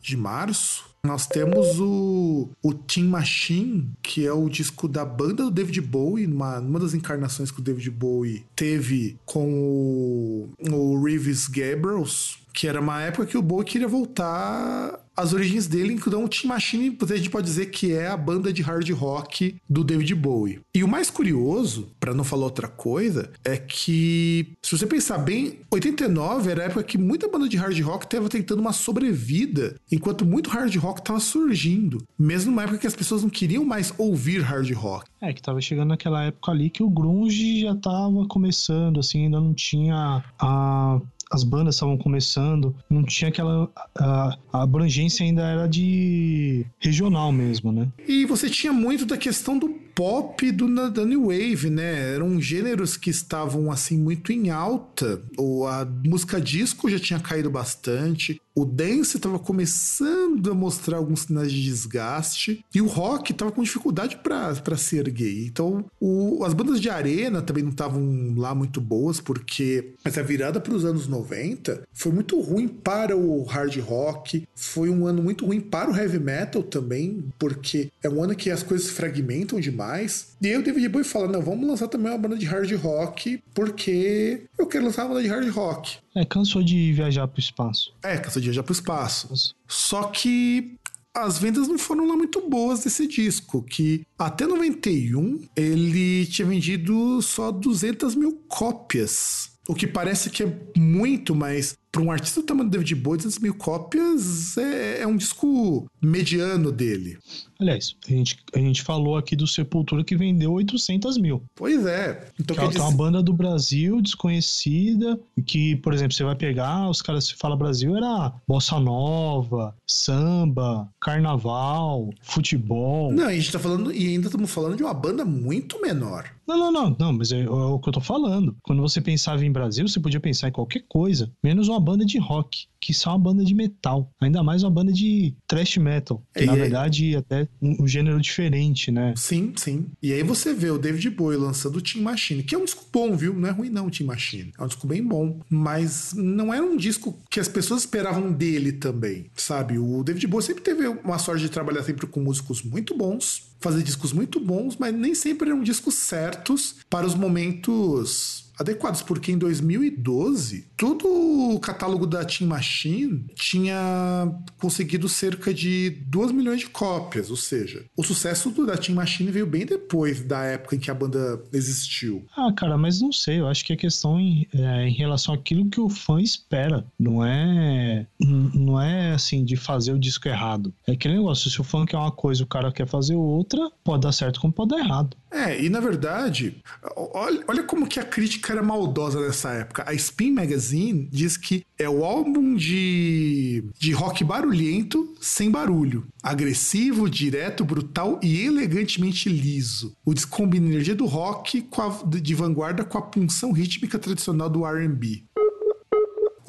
de 0.00 0.16
março, 0.16 0.88
nós 1.02 1.26
temos 1.26 1.80
o, 1.80 2.48
o 2.62 2.74
Team 2.74 3.08
Machine, 3.08 3.90
que 4.02 4.26
é 4.26 4.32
o 4.32 4.48
disco 4.48 4.88
da 4.88 5.04
banda 5.04 5.44
do 5.44 5.50
David 5.50 5.80
Bowie, 5.80 6.26
numa, 6.26 6.60
numa 6.60 6.78
das 6.80 6.94
encarnações 6.94 7.50
que 7.50 7.60
o 7.60 7.62
David 7.62 7.90
Bowie 7.90 8.44
teve 8.54 9.18
com 9.24 9.52
o, 9.52 10.47
o 10.70 11.02
Reeves 11.02 11.46
Gabriels, 11.48 12.38
que 12.52 12.66
era 12.66 12.80
uma 12.80 13.02
época 13.02 13.26
que 13.26 13.38
o 13.38 13.42
Bowie 13.42 13.64
queria 13.64 13.88
voltar 13.88 14.98
às 15.18 15.32
origens 15.32 15.66
dele, 15.66 15.92
então 15.92 16.24
o 16.24 16.28
Team 16.28 16.48
Machine, 16.48 16.96
a 17.02 17.16
gente 17.16 17.28
pode 17.28 17.46
dizer 17.46 17.66
que 17.66 17.92
é 17.92 18.06
a 18.06 18.16
banda 18.16 18.52
de 18.52 18.62
hard 18.62 18.88
rock 18.90 19.56
do 19.68 19.82
David 19.82 20.14
Bowie. 20.14 20.60
E 20.72 20.84
o 20.84 20.88
mais 20.88 21.10
curioso, 21.10 21.90
para 21.98 22.14
não 22.14 22.22
falar 22.22 22.44
outra 22.44 22.68
coisa, 22.68 23.30
é 23.44 23.56
que, 23.56 24.52
se 24.62 24.78
você 24.78 24.86
pensar 24.86 25.18
bem, 25.18 25.58
89 25.72 26.50
era 26.50 26.62
a 26.62 26.64
época 26.66 26.84
que 26.84 26.96
muita 26.96 27.28
banda 27.28 27.48
de 27.48 27.56
hard 27.56 27.78
rock 27.80 28.04
estava 28.04 28.28
tentando 28.28 28.60
uma 28.60 28.72
sobrevida, 28.72 29.74
enquanto 29.90 30.24
muito 30.24 30.50
hard 30.50 30.74
rock 30.76 31.00
estava 31.00 31.18
surgindo, 31.18 32.00
mesmo 32.16 32.52
numa 32.52 32.62
época 32.62 32.78
que 32.78 32.86
as 32.86 32.94
pessoas 32.94 33.22
não 33.22 33.30
queriam 33.30 33.64
mais 33.64 33.92
ouvir 33.98 34.40
hard 34.40 34.70
rock. 34.72 35.06
É, 35.20 35.32
que 35.32 35.42
tava 35.42 35.60
chegando 35.60 35.88
naquela 35.88 36.24
época 36.24 36.52
ali 36.52 36.70
que 36.70 36.82
o 36.82 36.88
Grunge 36.88 37.62
já 37.62 37.74
tava 37.74 38.24
começando, 38.28 39.00
assim, 39.00 39.24
ainda 39.24 39.40
não 39.40 39.52
tinha 39.52 40.22
a. 40.38 41.00
As 41.30 41.44
bandas 41.44 41.74
estavam 41.74 41.96
começando, 41.96 42.74
não 42.88 43.04
tinha 43.04 43.28
aquela. 43.28 43.70
A, 43.96 44.38
a 44.52 44.62
abrangência 44.62 45.24
ainda 45.24 45.42
era 45.42 45.66
de 45.66 46.64
regional 46.78 47.30
mesmo, 47.30 47.70
né? 47.70 47.88
E 48.06 48.24
você 48.24 48.48
tinha 48.48 48.72
muito 48.72 49.04
da 49.04 49.16
questão 49.16 49.58
do 49.58 49.68
pop 49.94 50.50
do, 50.52 50.90
da 50.90 51.04
New 51.04 51.26
Wave, 51.26 51.70
né? 51.70 52.14
Eram 52.14 52.40
gêneros 52.40 52.96
que 52.96 53.10
estavam 53.10 53.70
assim 53.70 53.98
muito 53.98 54.32
em 54.32 54.48
alta. 54.48 55.20
O, 55.36 55.66
a 55.66 55.84
música 55.84 56.40
disco 56.40 56.88
já 56.88 56.98
tinha 56.98 57.20
caído 57.20 57.50
bastante. 57.50 58.40
O 58.58 58.64
dance 58.64 59.18
estava 59.18 59.38
começando 59.38 60.50
a 60.50 60.54
mostrar 60.54 60.96
alguns 60.96 61.20
sinais 61.20 61.52
de 61.52 61.62
desgaste 61.62 62.64
e 62.74 62.80
o 62.80 62.88
rock 62.88 63.30
estava 63.30 63.52
com 63.52 63.62
dificuldade 63.62 64.16
para 64.16 64.76
se 64.76 64.96
erguer. 64.96 65.46
Então, 65.46 65.84
o, 66.00 66.44
as 66.44 66.54
bandas 66.54 66.80
de 66.80 66.90
arena 66.90 67.40
também 67.40 67.62
não 67.62 67.70
estavam 67.70 68.34
lá 68.36 68.56
muito 68.56 68.80
boas, 68.80 69.20
porque 69.20 69.92
essa 70.04 70.24
virada 70.24 70.58
para 70.58 70.74
os 70.74 70.84
anos 70.84 71.06
90 71.06 71.84
foi 71.92 72.10
muito 72.10 72.40
ruim 72.40 72.66
para 72.66 73.16
o 73.16 73.44
hard 73.44 73.78
rock, 73.78 74.44
foi 74.56 74.90
um 74.90 75.06
ano 75.06 75.22
muito 75.22 75.46
ruim 75.46 75.60
para 75.60 75.92
o 75.92 75.96
heavy 75.96 76.18
metal 76.18 76.60
também, 76.60 77.26
porque 77.38 77.92
é 78.02 78.08
um 78.08 78.20
ano 78.24 78.34
que 78.34 78.50
as 78.50 78.64
coisas 78.64 78.90
fragmentam 78.90 79.60
demais. 79.60 80.30
E 80.42 80.48
aí 80.48 80.56
o 80.56 80.64
David 80.64 80.88
Bowie 80.88 81.04
fala: 81.04 81.28
não, 81.28 81.42
vamos 81.42 81.64
lançar 81.64 81.86
também 81.86 82.10
uma 82.10 82.18
banda 82.18 82.36
de 82.36 82.44
hard 82.44 82.72
rock, 82.72 83.40
porque 83.54 84.42
eu 84.58 84.66
quero 84.66 84.84
lançar 84.84 85.04
uma 85.04 85.14
banda 85.14 85.22
de 85.22 85.28
hard 85.28 85.48
rock. 85.50 85.98
É, 86.14 86.24
cansou 86.24 86.62
de 86.62 86.92
viajar 86.92 87.26
pro 87.28 87.40
espaço. 87.40 87.92
É, 88.02 88.16
cansou 88.18 88.40
de 88.40 88.48
viajar 88.48 88.62
pro 88.62 88.72
espaço. 88.72 89.54
Só 89.66 90.04
que 90.04 90.76
as 91.14 91.38
vendas 91.38 91.68
não 91.68 91.78
foram 91.78 92.06
lá 92.06 92.16
muito 92.16 92.48
boas 92.48 92.84
desse 92.84 93.06
disco, 93.06 93.62
que 93.62 94.04
até 94.18 94.46
91 94.46 95.48
ele 95.56 96.26
tinha 96.26 96.46
vendido 96.46 97.20
só 97.22 97.50
200 97.50 98.14
mil 98.14 98.42
cópias. 98.48 99.50
O 99.68 99.74
que 99.74 99.86
parece 99.86 100.30
que 100.30 100.42
é 100.42 100.60
muito, 100.76 101.34
mas 101.34 101.76
para 101.90 102.02
um 102.02 102.10
artista 102.10 102.40
do 102.40 102.46
tamanho 102.46 102.68
do 102.68 102.72
David 102.72 102.94
Bowie, 102.96 103.18
200 103.18 103.38
mil 103.38 103.54
cópias 103.54 104.56
é, 104.58 105.02
é, 105.02 105.06
um 105.06 105.16
disco 105.16 105.86
mediano 106.00 106.70
dele. 106.70 107.18
Aliás, 107.60 107.96
a 108.06 108.10
gente, 108.10 108.38
a 108.54 108.58
gente 108.58 108.82
falou 108.82 109.16
aqui 109.16 109.34
do 109.34 109.46
Sepultura 109.46 110.04
que 110.04 110.16
vendeu 110.16 110.52
800 110.52 111.18
mil. 111.18 111.42
Pois 111.56 111.84
é. 111.86 112.28
Então, 112.38 112.54
que, 112.54 112.78
é 112.78 112.80
uma 112.80 112.92
banda 112.92 113.20
do 113.20 113.32
Brasil 113.32 114.00
desconhecida, 114.00 115.18
que, 115.44 115.74
por 115.76 115.92
exemplo, 115.92 116.14
você 116.14 116.22
vai 116.22 116.36
pegar, 116.36 116.88
os 116.88 117.02
caras 117.02 117.24
se 117.24 117.34
fala 117.34 117.56
Brasil, 117.56 117.96
era 117.96 118.32
bossa 118.46 118.78
nova, 118.78 119.74
samba, 119.84 120.88
carnaval, 121.00 122.10
futebol. 122.22 123.12
Não, 123.12 123.24
a 123.24 123.34
gente 123.34 123.50
tá 123.50 123.58
falando, 123.58 123.92
e 123.92 124.06
ainda 124.06 124.26
estamos 124.26 124.50
falando 124.50 124.76
de 124.76 124.84
uma 124.84 124.94
banda 124.94 125.24
muito 125.24 125.80
menor. 125.80 126.30
Não, 126.46 126.56
não, 126.56 126.72
não, 126.72 126.96
não, 126.98 127.12
mas 127.12 127.30
é, 127.30 127.42
é, 127.42 127.50
o 127.50 127.78
que 127.78 127.88
eu 127.88 127.92
tô 127.92 128.00
falando. 128.00 128.56
Quando 128.62 128.80
você 128.80 129.02
pensava 129.02 129.44
em 129.44 129.52
Brasil, 129.52 129.86
você 129.86 130.00
podia 130.00 130.18
pensar 130.18 130.48
em 130.48 130.52
qualquer 130.52 130.82
coisa, 130.88 131.30
menos 131.44 131.68
uma 131.68 131.77
banda 131.80 132.04
de 132.04 132.18
rock, 132.18 132.66
que 132.80 132.94
só 132.94 133.10
uma 133.10 133.18
banda 133.18 133.44
de 133.44 133.54
metal. 133.54 134.12
Ainda 134.20 134.42
mais 134.42 134.62
uma 134.62 134.70
banda 134.70 134.92
de 134.92 135.34
thrash 135.46 135.76
metal, 135.78 136.22
que 136.34 136.42
e 136.42 136.46
na 136.46 136.52
aí... 136.52 136.58
verdade 136.58 137.14
é 137.14 137.18
até 137.18 137.48
um, 137.60 137.82
um, 137.82 137.86
gênero 137.86 138.20
diferente, 138.20 138.90
né? 138.90 139.14
Sim, 139.16 139.52
sim. 139.56 139.86
E 140.02 140.12
aí 140.12 140.22
você 140.22 140.54
vê 140.54 140.70
o 140.70 140.78
David 140.78 141.10
Bowie 141.10 141.38
lançando 141.38 141.76
o 141.76 141.82
Team 141.82 142.02
Machine, 142.02 142.42
que 142.42 142.54
é 142.54 142.58
um 142.58 142.64
disco 142.64 142.84
bom, 142.92 143.16
viu? 143.16 143.34
Não 143.34 143.48
é 143.48 143.52
ruim 143.52 143.70
não 143.70 143.86
o 143.86 143.90
Team 143.90 144.06
Machine. 144.06 144.52
É 144.58 144.62
um 144.62 144.66
disco 144.66 144.86
bem 144.86 145.02
bom, 145.02 145.40
mas 145.50 146.12
não 146.14 146.52
era 146.52 146.64
um 146.64 146.76
disco 146.76 147.18
que 147.30 147.40
as 147.40 147.48
pessoas 147.48 147.80
esperavam 147.80 148.32
dele 148.32 148.72
também, 148.72 149.30
sabe? 149.34 149.78
O 149.78 150.02
David 150.02 150.26
Bowie 150.26 150.46
sempre 150.46 150.62
teve 150.62 150.86
uma 150.86 151.18
sorte 151.18 151.42
de 151.42 151.48
trabalhar 151.48 151.82
sempre 151.82 152.06
com 152.06 152.20
músicos 152.20 152.62
muito 152.62 152.96
bons, 152.96 153.48
fazer 153.60 153.82
discos 153.82 154.12
muito 154.12 154.40
bons, 154.40 154.76
mas 154.76 154.94
nem 154.94 155.14
sempre 155.14 155.50
eram 155.50 155.62
discos 155.62 155.94
certos 155.94 156.76
para 156.88 157.06
os 157.06 157.14
momentos 157.14 158.48
adequados, 158.58 159.02
porque 159.02 159.32
em 159.32 159.38
2012, 159.38 160.66
todo 160.78 161.08
o 161.54 161.58
catálogo 161.58 162.06
da 162.06 162.24
Team 162.24 162.48
Machine 162.48 163.26
tinha 163.34 164.32
conseguido 164.58 165.08
cerca 165.08 165.52
de 165.52 165.90
2 166.06 166.30
milhões 166.30 166.60
de 166.60 166.68
cópias, 166.68 167.30
ou 167.30 167.36
seja, 167.36 167.84
o 167.96 168.04
sucesso 168.04 168.50
do, 168.50 168.64
da 168.64 168.76
Team 168.76 168.94
Machine 168.94 169.32
veio 169.32 169.46
bem 169.46 169.66
depois 169.66 170.22
da 170.22 170.44
época 170.44 170.76
em 170.76 170.78
que 170.78 170.90
a 170.90 170.94
banda 170.94 171.42
existiu. 171.52 172.24
Ah, 172.36 172.52
cara, 172.56 172.78
mas 172.78 173.00
não 173.00 173.12
sei, 173.12 173.40
eu 173.40 173.48
acho 173.48 173.64
que 173.64 173.72
a 173.72 173.76
questão 173.76 174.20
em, 174.20 174.46
é, 174.54 174.86
em 174.86 174.92
relação 174.92 175.34
àquilo 175.34 175.68
que 175.68 175.80
o 175.80 175.90
fã 175.90 176.22
espera, 176.22 176.86
não 176.96 177.24
é 177.24 178.06
não 178.20 178.80
é 178.80 179.12
assim 179.12 179.44
de 179.44 179.56
fazer 179.56 179.92
o 179.92 179.98
disco 179.98 180.28
errado. 180.28 180.72
É 180.86 180.92
aquele 180.92 181.14
negócio, 181.14 181.50
se 181.50 181.60
o 181.60 181.64
fã 181.64 181.84
quer 181.84 181.96
uma 181.96 182.12
coisa, 182.12 182.44
o 182.44 182.46
cara 182.46 182.70
quer 182.70 182.86
fazer 182.86 183.16
outra, 183.16 183.68
pode 183.82 184.02
dar 184.02 184.12
certo 184.12 184.40
como 184.40 184.52
pode 184.52 184.70
dar 184.70 184.78
errado. 184.78 185.16
É, 185.30 185.60
e 185.62 185.68
na 185.68 185.80
verdade, 185.80 186.56
olha, 186.96 187.44
olha 187.48 187.62
como 187.62 187.86
que 187.86 187.98
a 187.98 188.04
crítica 188.04 188.52
era 188.52 188.62
maldosa 188.62 189.20
nessa 189.20 189.50
época. 189.50 189.84
A 189.86 189.92
Spin 189.92 190.32
Magazine 190.32 190.67
diz 191.10 191.36
que 191.36 191.64
é 191.78 191.88
o 191.88 192.04
álbum 192.04 192.54
de, 192.54 193.64
de 193.78 193.92
rock 193.92 194.24
barulhento 194.24 195.14
sem 195.20 195.50
barulho. 195.50 196.06
Agressivo, 196.22 197.08
direto, 197.08 197.64
brutal 197.64 198.18
e 198.22 198.44
elegantemente 198.44 199.28
liso. 199.28 199.94
O 200.04 200.12
disco 200.12 200.36
combina 200.36 200.66
a 200.66 200.70
energia 200.70 200.94
do 200.94 201.06
rock 201.06 201.62
a, 201.82 202.02
de 202.18 202.34
vanguarda 202.34 202.84
com 202.84 202.98
a 202.98 203.02
punção 203.02 203.52
rítmica 203.52 203.98
tradicional 203.98 204.50
do 204.50 204.66
R&B. 204.66 205.24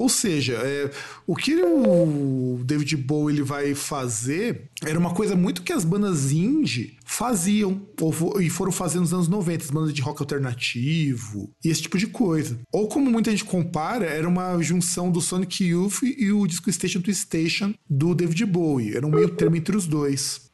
Ou 0.00 0.08
seja, 0.08 0.54
é, 0.54 0.90
o 1.26 1.36
que 1.36 1.54
o 1.62 2.58
David 2.64 2.96
Bowie 2.96 3.36
ele 3.36 3.42
vai 3.42 3.74
fazer 3.74 4.70
era 4.82 4.98
uma 4.98 5.12
coisa 5.12 5.36
muito 5.36 5.62
que 5.62 5.74
as 5.74 5.84
bandas 5.84 6.32
indie 6.32 6.96
faziam 7.04 7.82
ou, 8.00 8.40
e 8.40 8.48
foram 8.48 8.72
fazendo 8.72 9.02
nos 9.02 9.12
anos 9.12 9.28
90, 9.28 9.62
as 9.62 9.70
bandas 9.70 9.92
de 9.92 10.00
rock 10.00 10.22
alternativo 10.22 11.50
e 11.62 11.68
esse 11.68 11.82
tipo 11.82 11.98
de 11.98 12.06
coisa. 12.06 12.58
Ou 12.72 12.88
como 12.88 13.10
muita 13.10 13.30
gente 13.30 13.44
compara, 13.44 14.06
era 14.06 14.26
uma 14.26 14.58
junção 14.62 15.10
do 15.10 15.20
Sonic 15.20 15.64
Youth 15.64 16.02
e 16.02 16.32
o 16.32 16.46
disco 16.46 16.72
Station 16.72 17.02
to 17.02 17.12
Station 17.12 17.74
do 17.86 18.14
David 18.14 18.46
Bowie. 18.46 18.96
Era 18.96 19.06
um 19.06 19.10
meio 19.10 19.28
termo 19.28 19.56
entre 19.56 19.76
os 19.76 19.86
dois 19.86 20.50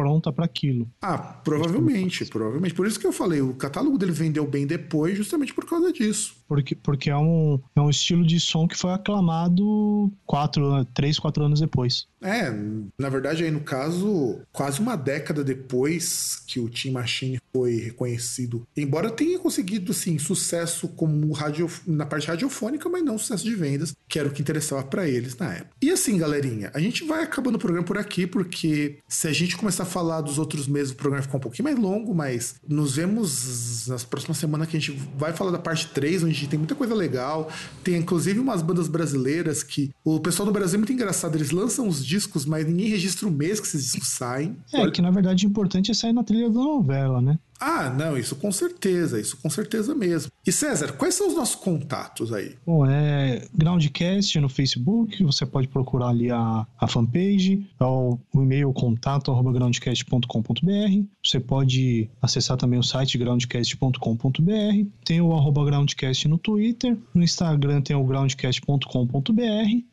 pronta 0.00 0.32
para 0.32 0.46
aquilo. 0.46 0.88
Ah, 1.02 1.18
provavelmente, 1.18 2.24
provavelmente. 2.24 2.74
Por 2.74 2.86
isso 2.86 2.98
que 2.98 3.06
eu 3.06 3.12
falei, 3.12 3.42
o 3.42 3.52
catálogo 3.52 3.98
dele 3.98 4.12
vendeu 4.12 4.46
bem 4.46 4.66
depois, 4.66 5.14
justamente 5.16 5.52
por 5.52 5.66
causa 5.66 5.92
disso. 5.92 6.39
Porque, 6.50 6.74
porque 6.74 7.08
é, 7.08 7.16
um, 7.16 7.60
é 7.76 7.80
um 7.80 7.88
estilo 7.88 8.26
de 8.26 8.40
som 8.40 8.66
que 8.66 8.76
foi 8.76 8.92
aclamado 8.92 10.10
quatro, 10.26 10.84
três, 10.86 11.16
quatro 11.16 11.44
anos 11.44 11.60
depois. 11.60 12.08
É, 12.20 12.52
na 12.98 13.08
verdade, 13.08 13.44
aí 13.44 13.52
no 13.52 13.60
caso, 13.60 14.40
quase 14.52 14.80
uma 14.80 14.96
década 14.96 15.44
depois 15.44 16.42
que 16.44 16.58
o 16.58 16.68
Team 16.68 16.94
Machine 16.94 17.38
foi 17.52 17.76
reconhecido, 17.76 18.66
embora 18.76 19.10
tenha 19.10 19.38
conseguido, 19.38 19.94
sim, 19.94 20.18
sucesso 20.18 20.88
como 20.88 21.32
radio, 21.32 21.70
na 21.86 22.04
parte 22.04 22.26
radiofônica, 22.26 22.88
mas 22.88 23.04
não 23.04 23.16
sucesso 23.16 23.44
de 23.44 23.54
vendas, 23.54 23.94
que 24.08 24.18
era 24.18 24.28
o 24.28 24.32
que 24.32 24.42
interessava 24.42 24.82
para 24.82 25.08
eles 25.08 25.36
na 25.36 25.54
época. 25.54 25.70
E 25.80 25.90
assim, 25.90 26.18
galerinha, 26.18 26.70
a 26.74 26.80
gente 26.80 27.04
vai 27.04 27.22
acabando 27.22 27.54
o 27.54 27.58
programa 27.60 27.86
por 27.86 27.96
aqui, 27.96 28.26
porque 28.26 28.98
se 29.08 29.28
a 29.28 29.32
gente 29.32 29.56
começar 29.56 29.84
a 29.84 29.86
falar 29.86 30.20
dos 30.20 30.36
outros 30.36 30.66
meses, 30.66 30.92
o 30.92 30.96
programa 30.96 31.20
vai 31.20 31.26
ficar 31.26 31.38
um 31.38 31.40
pouquinho 31.40 31.64
mais 31.64 31.78
longo, 31.78 32.12
mas 32.12 32.56
nos 32.68 32.96
vemos 32.96 33.86
nas 33.86 34.04
próximas 34.04 34.38
semanas 34.38 34.68
que 34.68 34.76
a 34.76 34.80
gente 34.80 34.92
vai 35.16 35.32
falar 35.32 35.52
da 35.52 35.58
parte 35.58 35.88
3, 35.88 36.24
onde 36.24 36.39
tem 36.46 36.58
muita 36.58 36.74
coisa 36.74 36.94
legal. 36.94 37.50
Tem 37.82 37.96
inclusive 37.96 38.38
umas 38.38 38.62
bandas 38.62 38.88
brasileiras 38.88 39.62
que 39.62 39.90
o 40.04 40.20
pessoal 40.20 40.46
do 40.46 40.52
Brasil 40.52 40.76
é 40.76 40.78
muito 40.78 40.92
engraçado, 40.92 41.34
eles 41.36 41.50
lançam 41.50 41.86
os 41.86 42.04
discos, 42.04 42.44
mas 42.44 42.66
ninguém 42.66 42.88
registra 42.88 43.26
o 43.26 43.30
mês 43.30 43.60
que 43.60 43.66
esses 43.66 43.92
discos 43.92 44.08
saem. 44.08 44.56
É, 44.72 44.80
Olha... 44.80 44.90
que 44.90 45.02
na 45.02 45.10
verdade 45.10 45.46
o 45.46 45.48
importante 45.48 45.90
é 45.90 45.94
sair 45.94 46.12
na 46.12 46.24
trilha 46.24 46.48
da 46.48 46.60
novela, 46.60 47.20
né? 47.20 47.38
Ah, 47.60 47.90
não, 47.90 48.16
isso 48.16 48.36
com 48.36 48.50
certeza, 48.50 49.20
isso 49.20 49.36
com 49.36 49.50
certeza 49.50 49.94
mesmo. 49.94 50.32
E 50.46 50.50
César, 50.50 50.92
quais 50.92 51.14
são 51.14 51.28
os 51.28 51.34
nossos 51.34 51.56
contatos 51.56 52.32
aí? 52.32 52.56
Bom, 52.64 52.86
é 52.86 53.46
Groundcast 53.54 54.40
no 54.40 54.48
Facebook, 54.48 55.22
você 55.22 55.44
pode 55.44 55.68
procurar 55.68 56.08
ali 56.08 56.30
a, 56.30 56.66
a 56.78 56.88
fanpage, 56.88 57.68
é 57.78 57.84
o, 57.84 58.18
o 58.34 58.42
e-mail 58.42 58.72
contato 58.72 59.30
groundcast.com.br. 59.50 61.04
Você 61.24 61.40
pode 61.40 62.08
acessar 62.22 62.56
também 62.56 62.78
o 62.78 62.82
site 62.82 63.18
groundcast.com.br. 63.18 64.88
Tem 65.04 65.20
o 65.20 65.32
arroba 65.32 65.64
groundcast 65.64 66.28
no 66.28 66.38
Twitter, 66.38 66.96
no 67.14 67.22
Instagram 67.22 67.82
tem 67.82 67.96
o 67.96 68.04
groundcast.com.br 68.04 69.42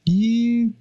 e 0.07 0.71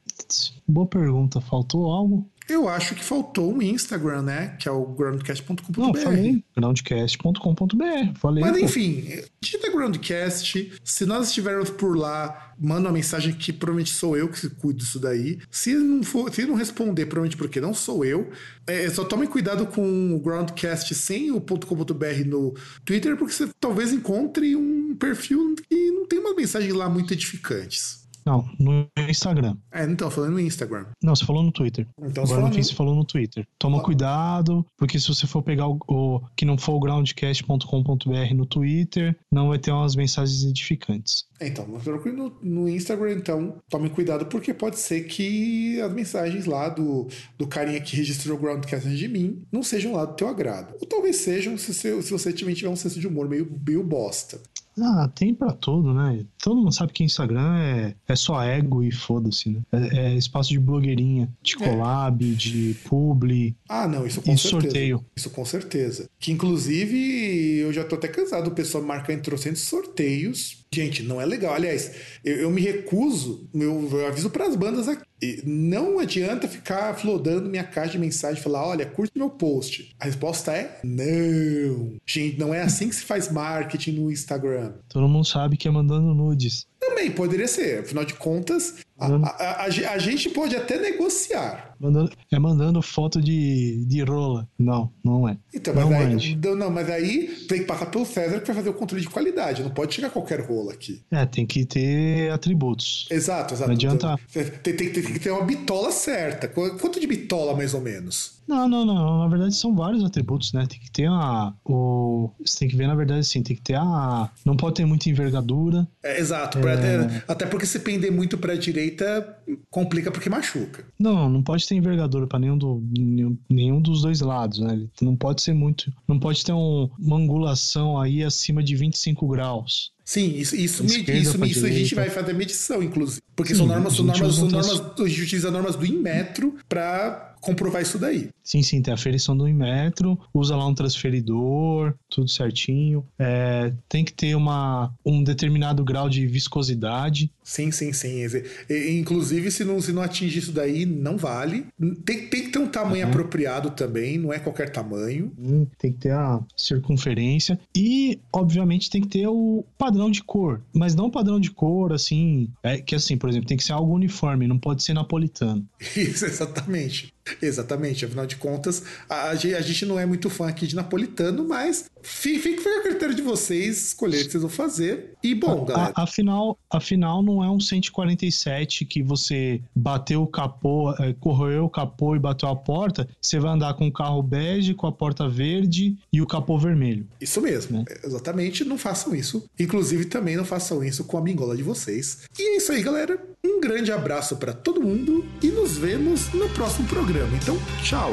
boa 0.67 0.87
pergunta, 0.87 1.41
faltou 1.41 1.91
algo? 1.91 2.29
Eu 2.49 2.69
acho 2.69 2.95
que 2.95 3.03
faltou 3.03 3.53
um 3.53 3.61
Instagram, 3.61 4.23
né? 4.23 4.57
Que 4.59 4.69
é 4.69 4.73
o 4.73 4.85
groundcast.com.br. 4.87 5.81
Não, 5.81 5.95
falei 5.95 6.45
groundcast.com.br. 6.57 8.19
Falei. 8.19 8.43
Mas 8.43 8.57
enfim, 8.57 9.05
digita 9.41 9.71
Groundcast. 9.71 10.73
Se 10.83 11.07
nós 11.07 11.29
estivermos 11.29 11.71
por 11.71 11.97
lá, 11.97 12.55
manda 12.59 12.89
uma 12.89 12.93
mensagem 12.93 13.33
que 13.33 13.53
provavelmente 13.53 13.93
sou 13.93 14.17
eu 14.17 14.29
que 14.29 14.49
cuido 14.49 14.79
disso 14.79 14.99
daí. 14.99 15.39
Se 15.51 15.75
não 15.75 16.03
for, 16.03 16.33
se 16.33 16.47
não 16.47 16.55
responder, 16.55 17.07
provavelmente 17.07 17.37
porque 17.37 17.61
não 17.61 17.75
sou 17.75 18.05
eu, 18.05 18.31
é, 18.67 18.89
só 18.89 19.05
tome 19.05 19.27
cuidado 19.27 19.67
com 19.67 20.15
o 20.15 20.21
Groundcast 20.21 20.95
sem 20.95 21.31
o 21.31 21.41
.com.br 21.41 22.25
no 22.27 22.55
Twitter, 22.85 23.17
porque 23.17 23.35
você 23.35 23.49
talvez 23.61 23.93
encontre 23.93 24.57
um 24.57 24.95
perfil 24.97 25.55
que 25.69 25.91
não 25.91 26.07
tem 26.07 26.19
uma 26.19 26.35
mensagem 26.35 26.73
lá 26.73 26.89
muito 26.89 27.13
edificantes. 27.13 28.06
Não, 28.27 28.45
no 28.59 28.89
Instagram. 29.09 29.57
É, 29.73 29.85
então, 29.85 30.11
falando 30.11 30.33
no 30.33 30.41
Instagram. 30.41 30.87
Não, 31.01 31.15
você 31.15 31.25
falou 31.25 31.45
no 31.45 31.53
Twitter. 31.53 31.87
Então, 32.03 32.25
Agora 32.25 32.43
no 32.43 32.53
fim, 32.53 32.63
você 32.63 32.75
falou 32.75 32.95
no 32.97 33.05
Twitter. 33.05 33.47
Toma 33.57 33.81
cuidado, 33.81 34.67
porque 34.77 34.99
se 34.99 35.07
você 35.07 35.29
for 35.29 35.43
pegar 35.43 35.69
o, 35.69 35.79
o 35.87 36.21
que 36.37 36.45
não 36.45 36.59
for 36.59 36.75
o 36.75 36.81
groundcast.com.br 36.81 38.35
no 38.35 38.45
Twitter, 38.45 39.17
não 39.31 39.49
vai 39.49 39.61
ter 39.61 39.71
umas 39.71 39.95
mensagens 39.95 40.43
edificantes. 40.45 41.25
Então, 41.41 41.67
no, 41.67 42.33
no 42.43 42.69
Instagram, 42.69 43.13
então, 43.13 43.57
tomem 43.69 43.91
cuidado, 43.91 44.27
porque 44.27 44.55
pode 44.55 44.79
ser 44.79 45.03
que 45.05 45.81
as 45.81 45.93
mensagens 45.93 46.47
lá 46.47 46.69
do, 46.69 47.07
do 47.37 47.47
carinha 47.47 47.81
que 47.81 47.97
registrou 47.97 48.37
o 48.37 48.41
Groundcast 48.41 48.89
de 48.89 49.09
mim 49.09 49.43
não 49.53 49.63
sejam 49.63 49.93
lá 49.93 50.05
do 50.05 50.15
teu 50.15 50.29
agrado. 50.29 50.75
Ou 50.81 50.87
talvez 50.87 51.17
sejam 51.17 51.57
se, 51.59 51.75
se, 51.75 52.03
se 52.03 52.11
você 52.11 52.33
tiver 52.33 52.69
um 52.69 52.77
senso 52.77 52.99
de 52.99 53.07
humor 53.07 53.29
meio, 53.29 53.51
meio 53.67 53.83
bosta. 53.83 54.41
Ah, 54.79 55.11
tem 55.15 55.33
pra 55.35 55.53
tudo, 55.53 55.95
né? 55.95 56.23
Todo 56.43 56.57
mundo 56.59 56.71
sabe 56.71 56.93
que 56.93 57.03
Instagram 57.03 57.57
é, 57.59 57.95
é 58.07 58.15
só 58.15 58.43
ego 58.43 58.85
e 58.85 58.93
foda-se, 58.93 59.49
né? 59.49 59.63
É, 59.73 60.09
é 60.13 60.15
espaço 60.17 60.51
de 60.51 60.59
blogueirinha, 60.59 61.33
de 61.43 61.55
É. 61.55 61.67
collab, 61.67 62.23
de 62.35 62.77
publi. 62.85 63.57
Ah, 63.67 63.89
não, 63.89 64.07
isso 64.07 64.21
com 64.21 64.35
E 64.35 64.37
certeza. 64.39 64.49
sorteio. 64.63 65.05
Isso 65.17 65.31
com 65.31 65.45
certeza. 65.47 66.11
Que 66.21 66.31
inclusive 66.31 67.57
eu 67.59 67.73
já 67.73 67.85
tô 67.85 67.95
até 67.95 68.07
cansado 68.09 68.45
do 68.45 68.55
pessoal 68.55 68.85
marcar 68.85 69.15
em 69.15 69.19
trocentos 69.19 69.63
sorteios. 69.63 70.66
Gente, 70.73 71.03
não 71.03 71.21
é 71.21 71.25
legal. 71.25 71.55
Aliás, 71.55 71.93
eu, 72.25 72.37
eu 72.37 72.51
me 72.51 72.61
recuso, 72.61 73.49
eu, 73.55 73.89
eu 73.91 74.07
aviso 74.07 74.31
pras 74.31 74.55
bandas 74.57 74.89
aqui. 74.89 75.05
Não 75.45 75.99
adianta 75.99 76.47
ficar 76.47 76.95
flodando 76.95 77.49
minha 77.49 77.65
caixa 77.65 77.93
de 77.93 77.99
mensagem 77.99 78.39
e 78.39 78.43
falar: 78.43 78.67
olha, 78.67 78.85
curte 78.85 79.17
meu 79.17 79.31
post. 79.31 79.95
A 79.99 80.05
resposta 80.05 80.53
é 80.53 80.81
não. 80.85 81.95
Gente, 82.05 82.39
não 82.39 82.53
é 82.53 82.61
assim 82.61 82.89
que 82.89 82.95
se 82.95 83.05
faz 83.05 83.31
marketing 83.33 83.93
no 83.93 84.11
Instagram. 84.11 84.75
Todo 84.89 85.09
mundo 85.09 85.25
sabe 85.25 85.57
que 85.57 85.67
é 85.67 85.71
mandando 85.71 86.15
nudes. 86.15 86.67
Também 86.79 87.11
poderia 87.11 87.49
ser, 87.49 87.81
afinal 87.81 88.05
de 88.05 88.15
contas, 88.15 88.77
a, 88.99 89.07
a- 89.07 89.31
a- 89.31 89.65
a 89.65 89.71
ge- 89.71 89.85
a 89.85 89.99
gente 89.99 90.29
pode 90.31 90.55
até 90.55 90.79
negociar. 90.79 91.75
Mandando- 91.81 92.13
é 92.33 92.39
mandando 92.39 92.81
foto 92.83 93.21
de, 93.21 93.85
de 93.87 94.03
rola. 94.03 94.49
Não, 94.59 94.93
não 95.05 95.29
é. 95.29 95.37
Então, 95.55 95.75
mas 95.75 95.85
não 95.89 95.97
aí, 95.99 96.37
não, 96.57 96.71
mas 96.71 96.89
aí 96.91 97.29
tem 97.49 97.61
que 97.61 97.65
passar 97.67 97.87
pelo 97.87 98.07
César 98.07 98.41
que 98.41 98.47
vai 98.47 98.57
fazer 98.57 98.69
o 98.71 98.75
controle 98.75 99.03
de 99.03 99.11
qualidade. 99.11 99.63
Não 99.63 99.71
pode 99.71 99.95
chegar 99.95 100.11
qualquer 100.11 100.41
rola 100.41 100.73
aqui. 100.73 101.03
É, 101.11 101.25
tem 101.27 101.45
que 101.47 101.65
ter 101.67 102.31
atributos. 102.31 103.07
Exato, 103.11 103.55
exato. 103.55 103.69
Não 103.69 103.75
adianta- 103.77 104.17
Tem, 104.33 104.45
tem- 104.75 104.93
tem 104.93 105.03
que 105.03 105.19
ter 105.19 105.31
uma 105.31 105.45
bitola 105.45 105.91
certa. 105.91 106.47
Qu- 106.49 106.77
Quanto 106.79 107.01
de 107.01 107.07
bitola, 107.07 107.55
mais 107.55 107.75
ou 107.75 107.81
menos? 107.81 108.36
Não, 108.47 108.69
não, 108.69 108.85
não. 108.85 109.19
Na 109.19 109.29
verdade, 109.29 109.55
são 109.55 109.75
vários 109.75 110.05
atributos, 110.05 110.53
né? 110.53 110.67
Tem 110.69 110.79
que 110.79 110.91
ter 110.91 111.07
a. 111.09 111.53
O, 111.65 112.31
você 112.45 112.61
tem 112.61 112.69
que 112.69 112.77
ver, 112.77 112.87
na 112.87 112.95
verdade, 112.95 113.21
assim, 113.21 113.43
tem 113.43 113.57
que 113.57 113.63
ter 113.63 113.75
a. 113.77 114.31
Não 114.45 114.57
pode 114.57 114.77
ter 114.77 114.85
muita 114.85 115.09
envergadura. 115.11 115.87
É, 116.03 116.21
exato. 116.21 116.59
pra- 116.61 116.73
é, 116.75 117.23
até 117.27 117.47
porque 117.47 117.67
se 117.67 117.79
pender 117.81 118.13
muito 118.13 118.39
pra 118.39 118.55
direita, 118.55 119.37
complica 119.71 120.11
porque 120.11 120.31
machuca. 120.31 120.85
Não, 120.99 121.29
não 121.29 121.43
pode 121.43 121.67
ter 121.67 121.75
envergadura 121.75 122.27
para 122.27 122.39
nenhum, 122.39 122.57
do, 122.57 122.83
nenhum, 122.97 123.37
nenhum 123.51 123.81
dos 123.81 124.03
dois 124.03 124.21
lados, 124.21 124.61
né? 124.61 124.75
Ele 124.75 124.91
Não 125.03 125.17
pode 125.17 125.43
ser 125.43 125.53
muito. 125.53 125.93
Não 126.07 126.19
pode 126.19 126.45
ter 126.45 126.53
um- 126.53 126.89
uma 126.99 127.17
angulação 127.17 128.01
aí 128.01 128.23
acima 128.23 128.63
de 128.63 128.77
25 128.77 129.27
graus. 129.29 129.91
Sim, 130.05 130.29
isso, 130.37 130.55
isso, 130.55 130.85
Esquerda 130.85 131.21
isso, 131.21 131.37
pra 131.37 131.47
isso 131.49 131.67
a 131.67 131.71
gente 131.71 131.93
vai 131.95 132.09
fazer 132.09 132.33
medição, 132.33 132.81
inclusive. 132.81 133.21
Porque 133.35 133.53
Sim, 133.53 133.59
são 133.59 133.67
normas, 133.67 133.93
a 133.93 133.97
são 133.97 134.07
gente 134.07 134.19
normas, 134.21 134.37
são 134.37 134.49
normas, 134.49 134.81
a 135.01 135.09
gente 135.09 135.23
utiliza 135.23 135.51
normas 135.51 135.75
do 135.75 135.85
Inmetro 135.85 136.55
pra 136.69 137.35
comprovar 137.47 137.81
isso 137.83 137.99
daí. 137.99 138.29
Sim, 138.43 138.63
sim, 138.63 138.83
tem 138.83 138.93
a 138.93 138.97
ferição 138.97 139.37
do 139.37 139.45
metro, 139.47 140.19
usa 140.35 140.55
lá 140.57 140.67
um 140.67 140.75
transferidor, 140.75 141.95
tudo 142.11 142.29
certinho. 142.29 143.05
É, 143.19 143.73
tem 143.89 144.05
que 144.05 144.13
ter 144.13 144.35
uma, 144.35 144.93
um 145.05 145.23
determinado 145.23 145.85
grau 145.85 146.09
de 146.09 146.27
viscosidade. 146.27 147.31
Sim, 147.43 147.71
sim, 147.71 147.93
sim. 147.93 148.23
E- 148.69 148.99
Inclusive, 148.99 149.51
se 149.51 149.65
não, 149.65 149.81
se 149.81 149.93
não 149.93 150.03
atingir 150.03 150.39
isso 150.41 150.53
daí, 150.53 150.85
não 150.87 151.17
vale. 151.17 151.67
Tem, 152.05 152.27
tem 152.29 152.43
que 152.45 152.49
ter 152.51 152.59
um 152.59 152.67
tamanho 152.69 153.05
Uhum. 153.05 153.11
apropriado 153.11 153.71
também, 153.71 154.19
não 154.19 154.33
é 154.33 154.39
qualquer 154.39 154.71
tamanho. 154.71 155.33
Hum, 155.39 155.67
Tem 155.79 155.93
que 155.93 155.99
ter 155.99 156.13
a 156.13 156.41
circunferência 156.57 157.59
e, 157.77 158.19
obviamente, 158.33 158.91
tem 158.91 159.01
que 159.01 159.09
ter 159.09 159.27
o 159.27 159.65
padrão 159.79 160.11
de 160.11 160.23
cor, 160.23 160.61
mas 160.75 160.95
não 160.95 161.11
padrão 161.11 161.39
de 161.41 161.51
cor 161.51 161.93
assim, 161.93 162.49
é, 162.63 162.79
que 162.79 162.95
assim, 162.95 163.17
por 163.17 163.29
exemplo, 163.29 163.49
tem 163.49 163.57
que 163.57 163.65
ser 163.65 163.73
algo 163.73 163.95
uniforme, 163.95 164.47
não 164.47 164.59
pode 164.59 164.83
ser 164.83 164.93
napolitano. 164.95 165.67
Isso, 165.97 166.25
exatamente. 166.27 167.13
Exatamente. 167.43 168.05
Afinal 168.05 168.27
de 168.27 168.37
contas, 168.37 168.83
a, 169.09 169.29
a 169.31 169.35
gen- 169.35 169.55
a 169.55 169.61
gente 169.61 169.85
não 169.87 169.99
é 169.99 170.07
muito 170.07 170.29
fã 170.31 170.49
aqui 170.49 170.67
de 170.67 170.77
napolitano, 170.77 171.47
mas 171.47 171.91
fi- 172.03 172.39
fica, 172.39 172.69
a 172.79 172.83
critério 172.83 173.15
de 173.15 173.23
vocês 173.23 173.89
escolher 173.89 174.23
o 174.23 174.25
que 174.27 174.31
vocês 174.33 174.43
vão 174.43 174.51
fazer. 174.51 175.13
E 175.23 175.35
bom, 175.35 175.65
galera. 175.65 175.93
A- 175.97 176.03
afinal, 176.05 176.59
afinal, 176.71 177.23
não 177.23 177.43
é 177.43 177.51
um 177.51 177.59
147 177.61 178.85
que 178.85 179.03
você 179.03 179.61
bateu 179.75 180.23
o 180.23 180.27
capô, 180.27 180.93
é, 180.99 181.13
corroeu 181.15 181.65
o 181.65 181.71
capô 181.71 182.15
e 182.15 182.19
bateu 182.19 182.49
a 182.49 182.57
porta. 182.57 183.09
Você 183.21 183.39
vai 183.39 183.53
andar 183.53 183.75
com 183.75 183.87
o 183.87 183.93
carro 183.93 184.23
bege, 184.23 184.75
com 184.75 184.87
a 184.87 184.93
porta 184.93 185.29
verde 185.29 185.97
e 186.13 186.21
o 186.23 186.27
capô 186.27 186.59
vermelho. 186.59 187.07
Isso 187.21 187.41
mesmo, 187.41 187.79
Né? 187.79 187.85
exatamente. 188.05 188.65
Não 188.65 188.79
façam 188.79 189.15
isso. 189.15 189.45
Inclusive, 189.59 190.05
também 190.07 190.37
não 190.37 190.45
façam 190.45 190.83
isso 190.85 191.05
com 191.05 191.19
a 191.19 191.23
mingola 191.23 191.57
de 191.57 191.63
vocês. 191.63 192.21
E 192.39 192.43
é 192.55 192.57
isso 192.59 192.73
aí, 192.73 192.83
galera. 192.83 193.19
Um 193.45 193.61
grande 193.61 193.93
abraço 193.93 194.37
pra 194.37 194.53
todo 194.53 194.81
mundo 194.83 195.25
e 195.43 195.49
nos 195.49 195.77
vemos 195.77 196.33
no 196.33 196.49
próximo 196.51 196.87
programa. 197.17 197.37
Então, 197.37 197.57
tchau. 197.83 198.13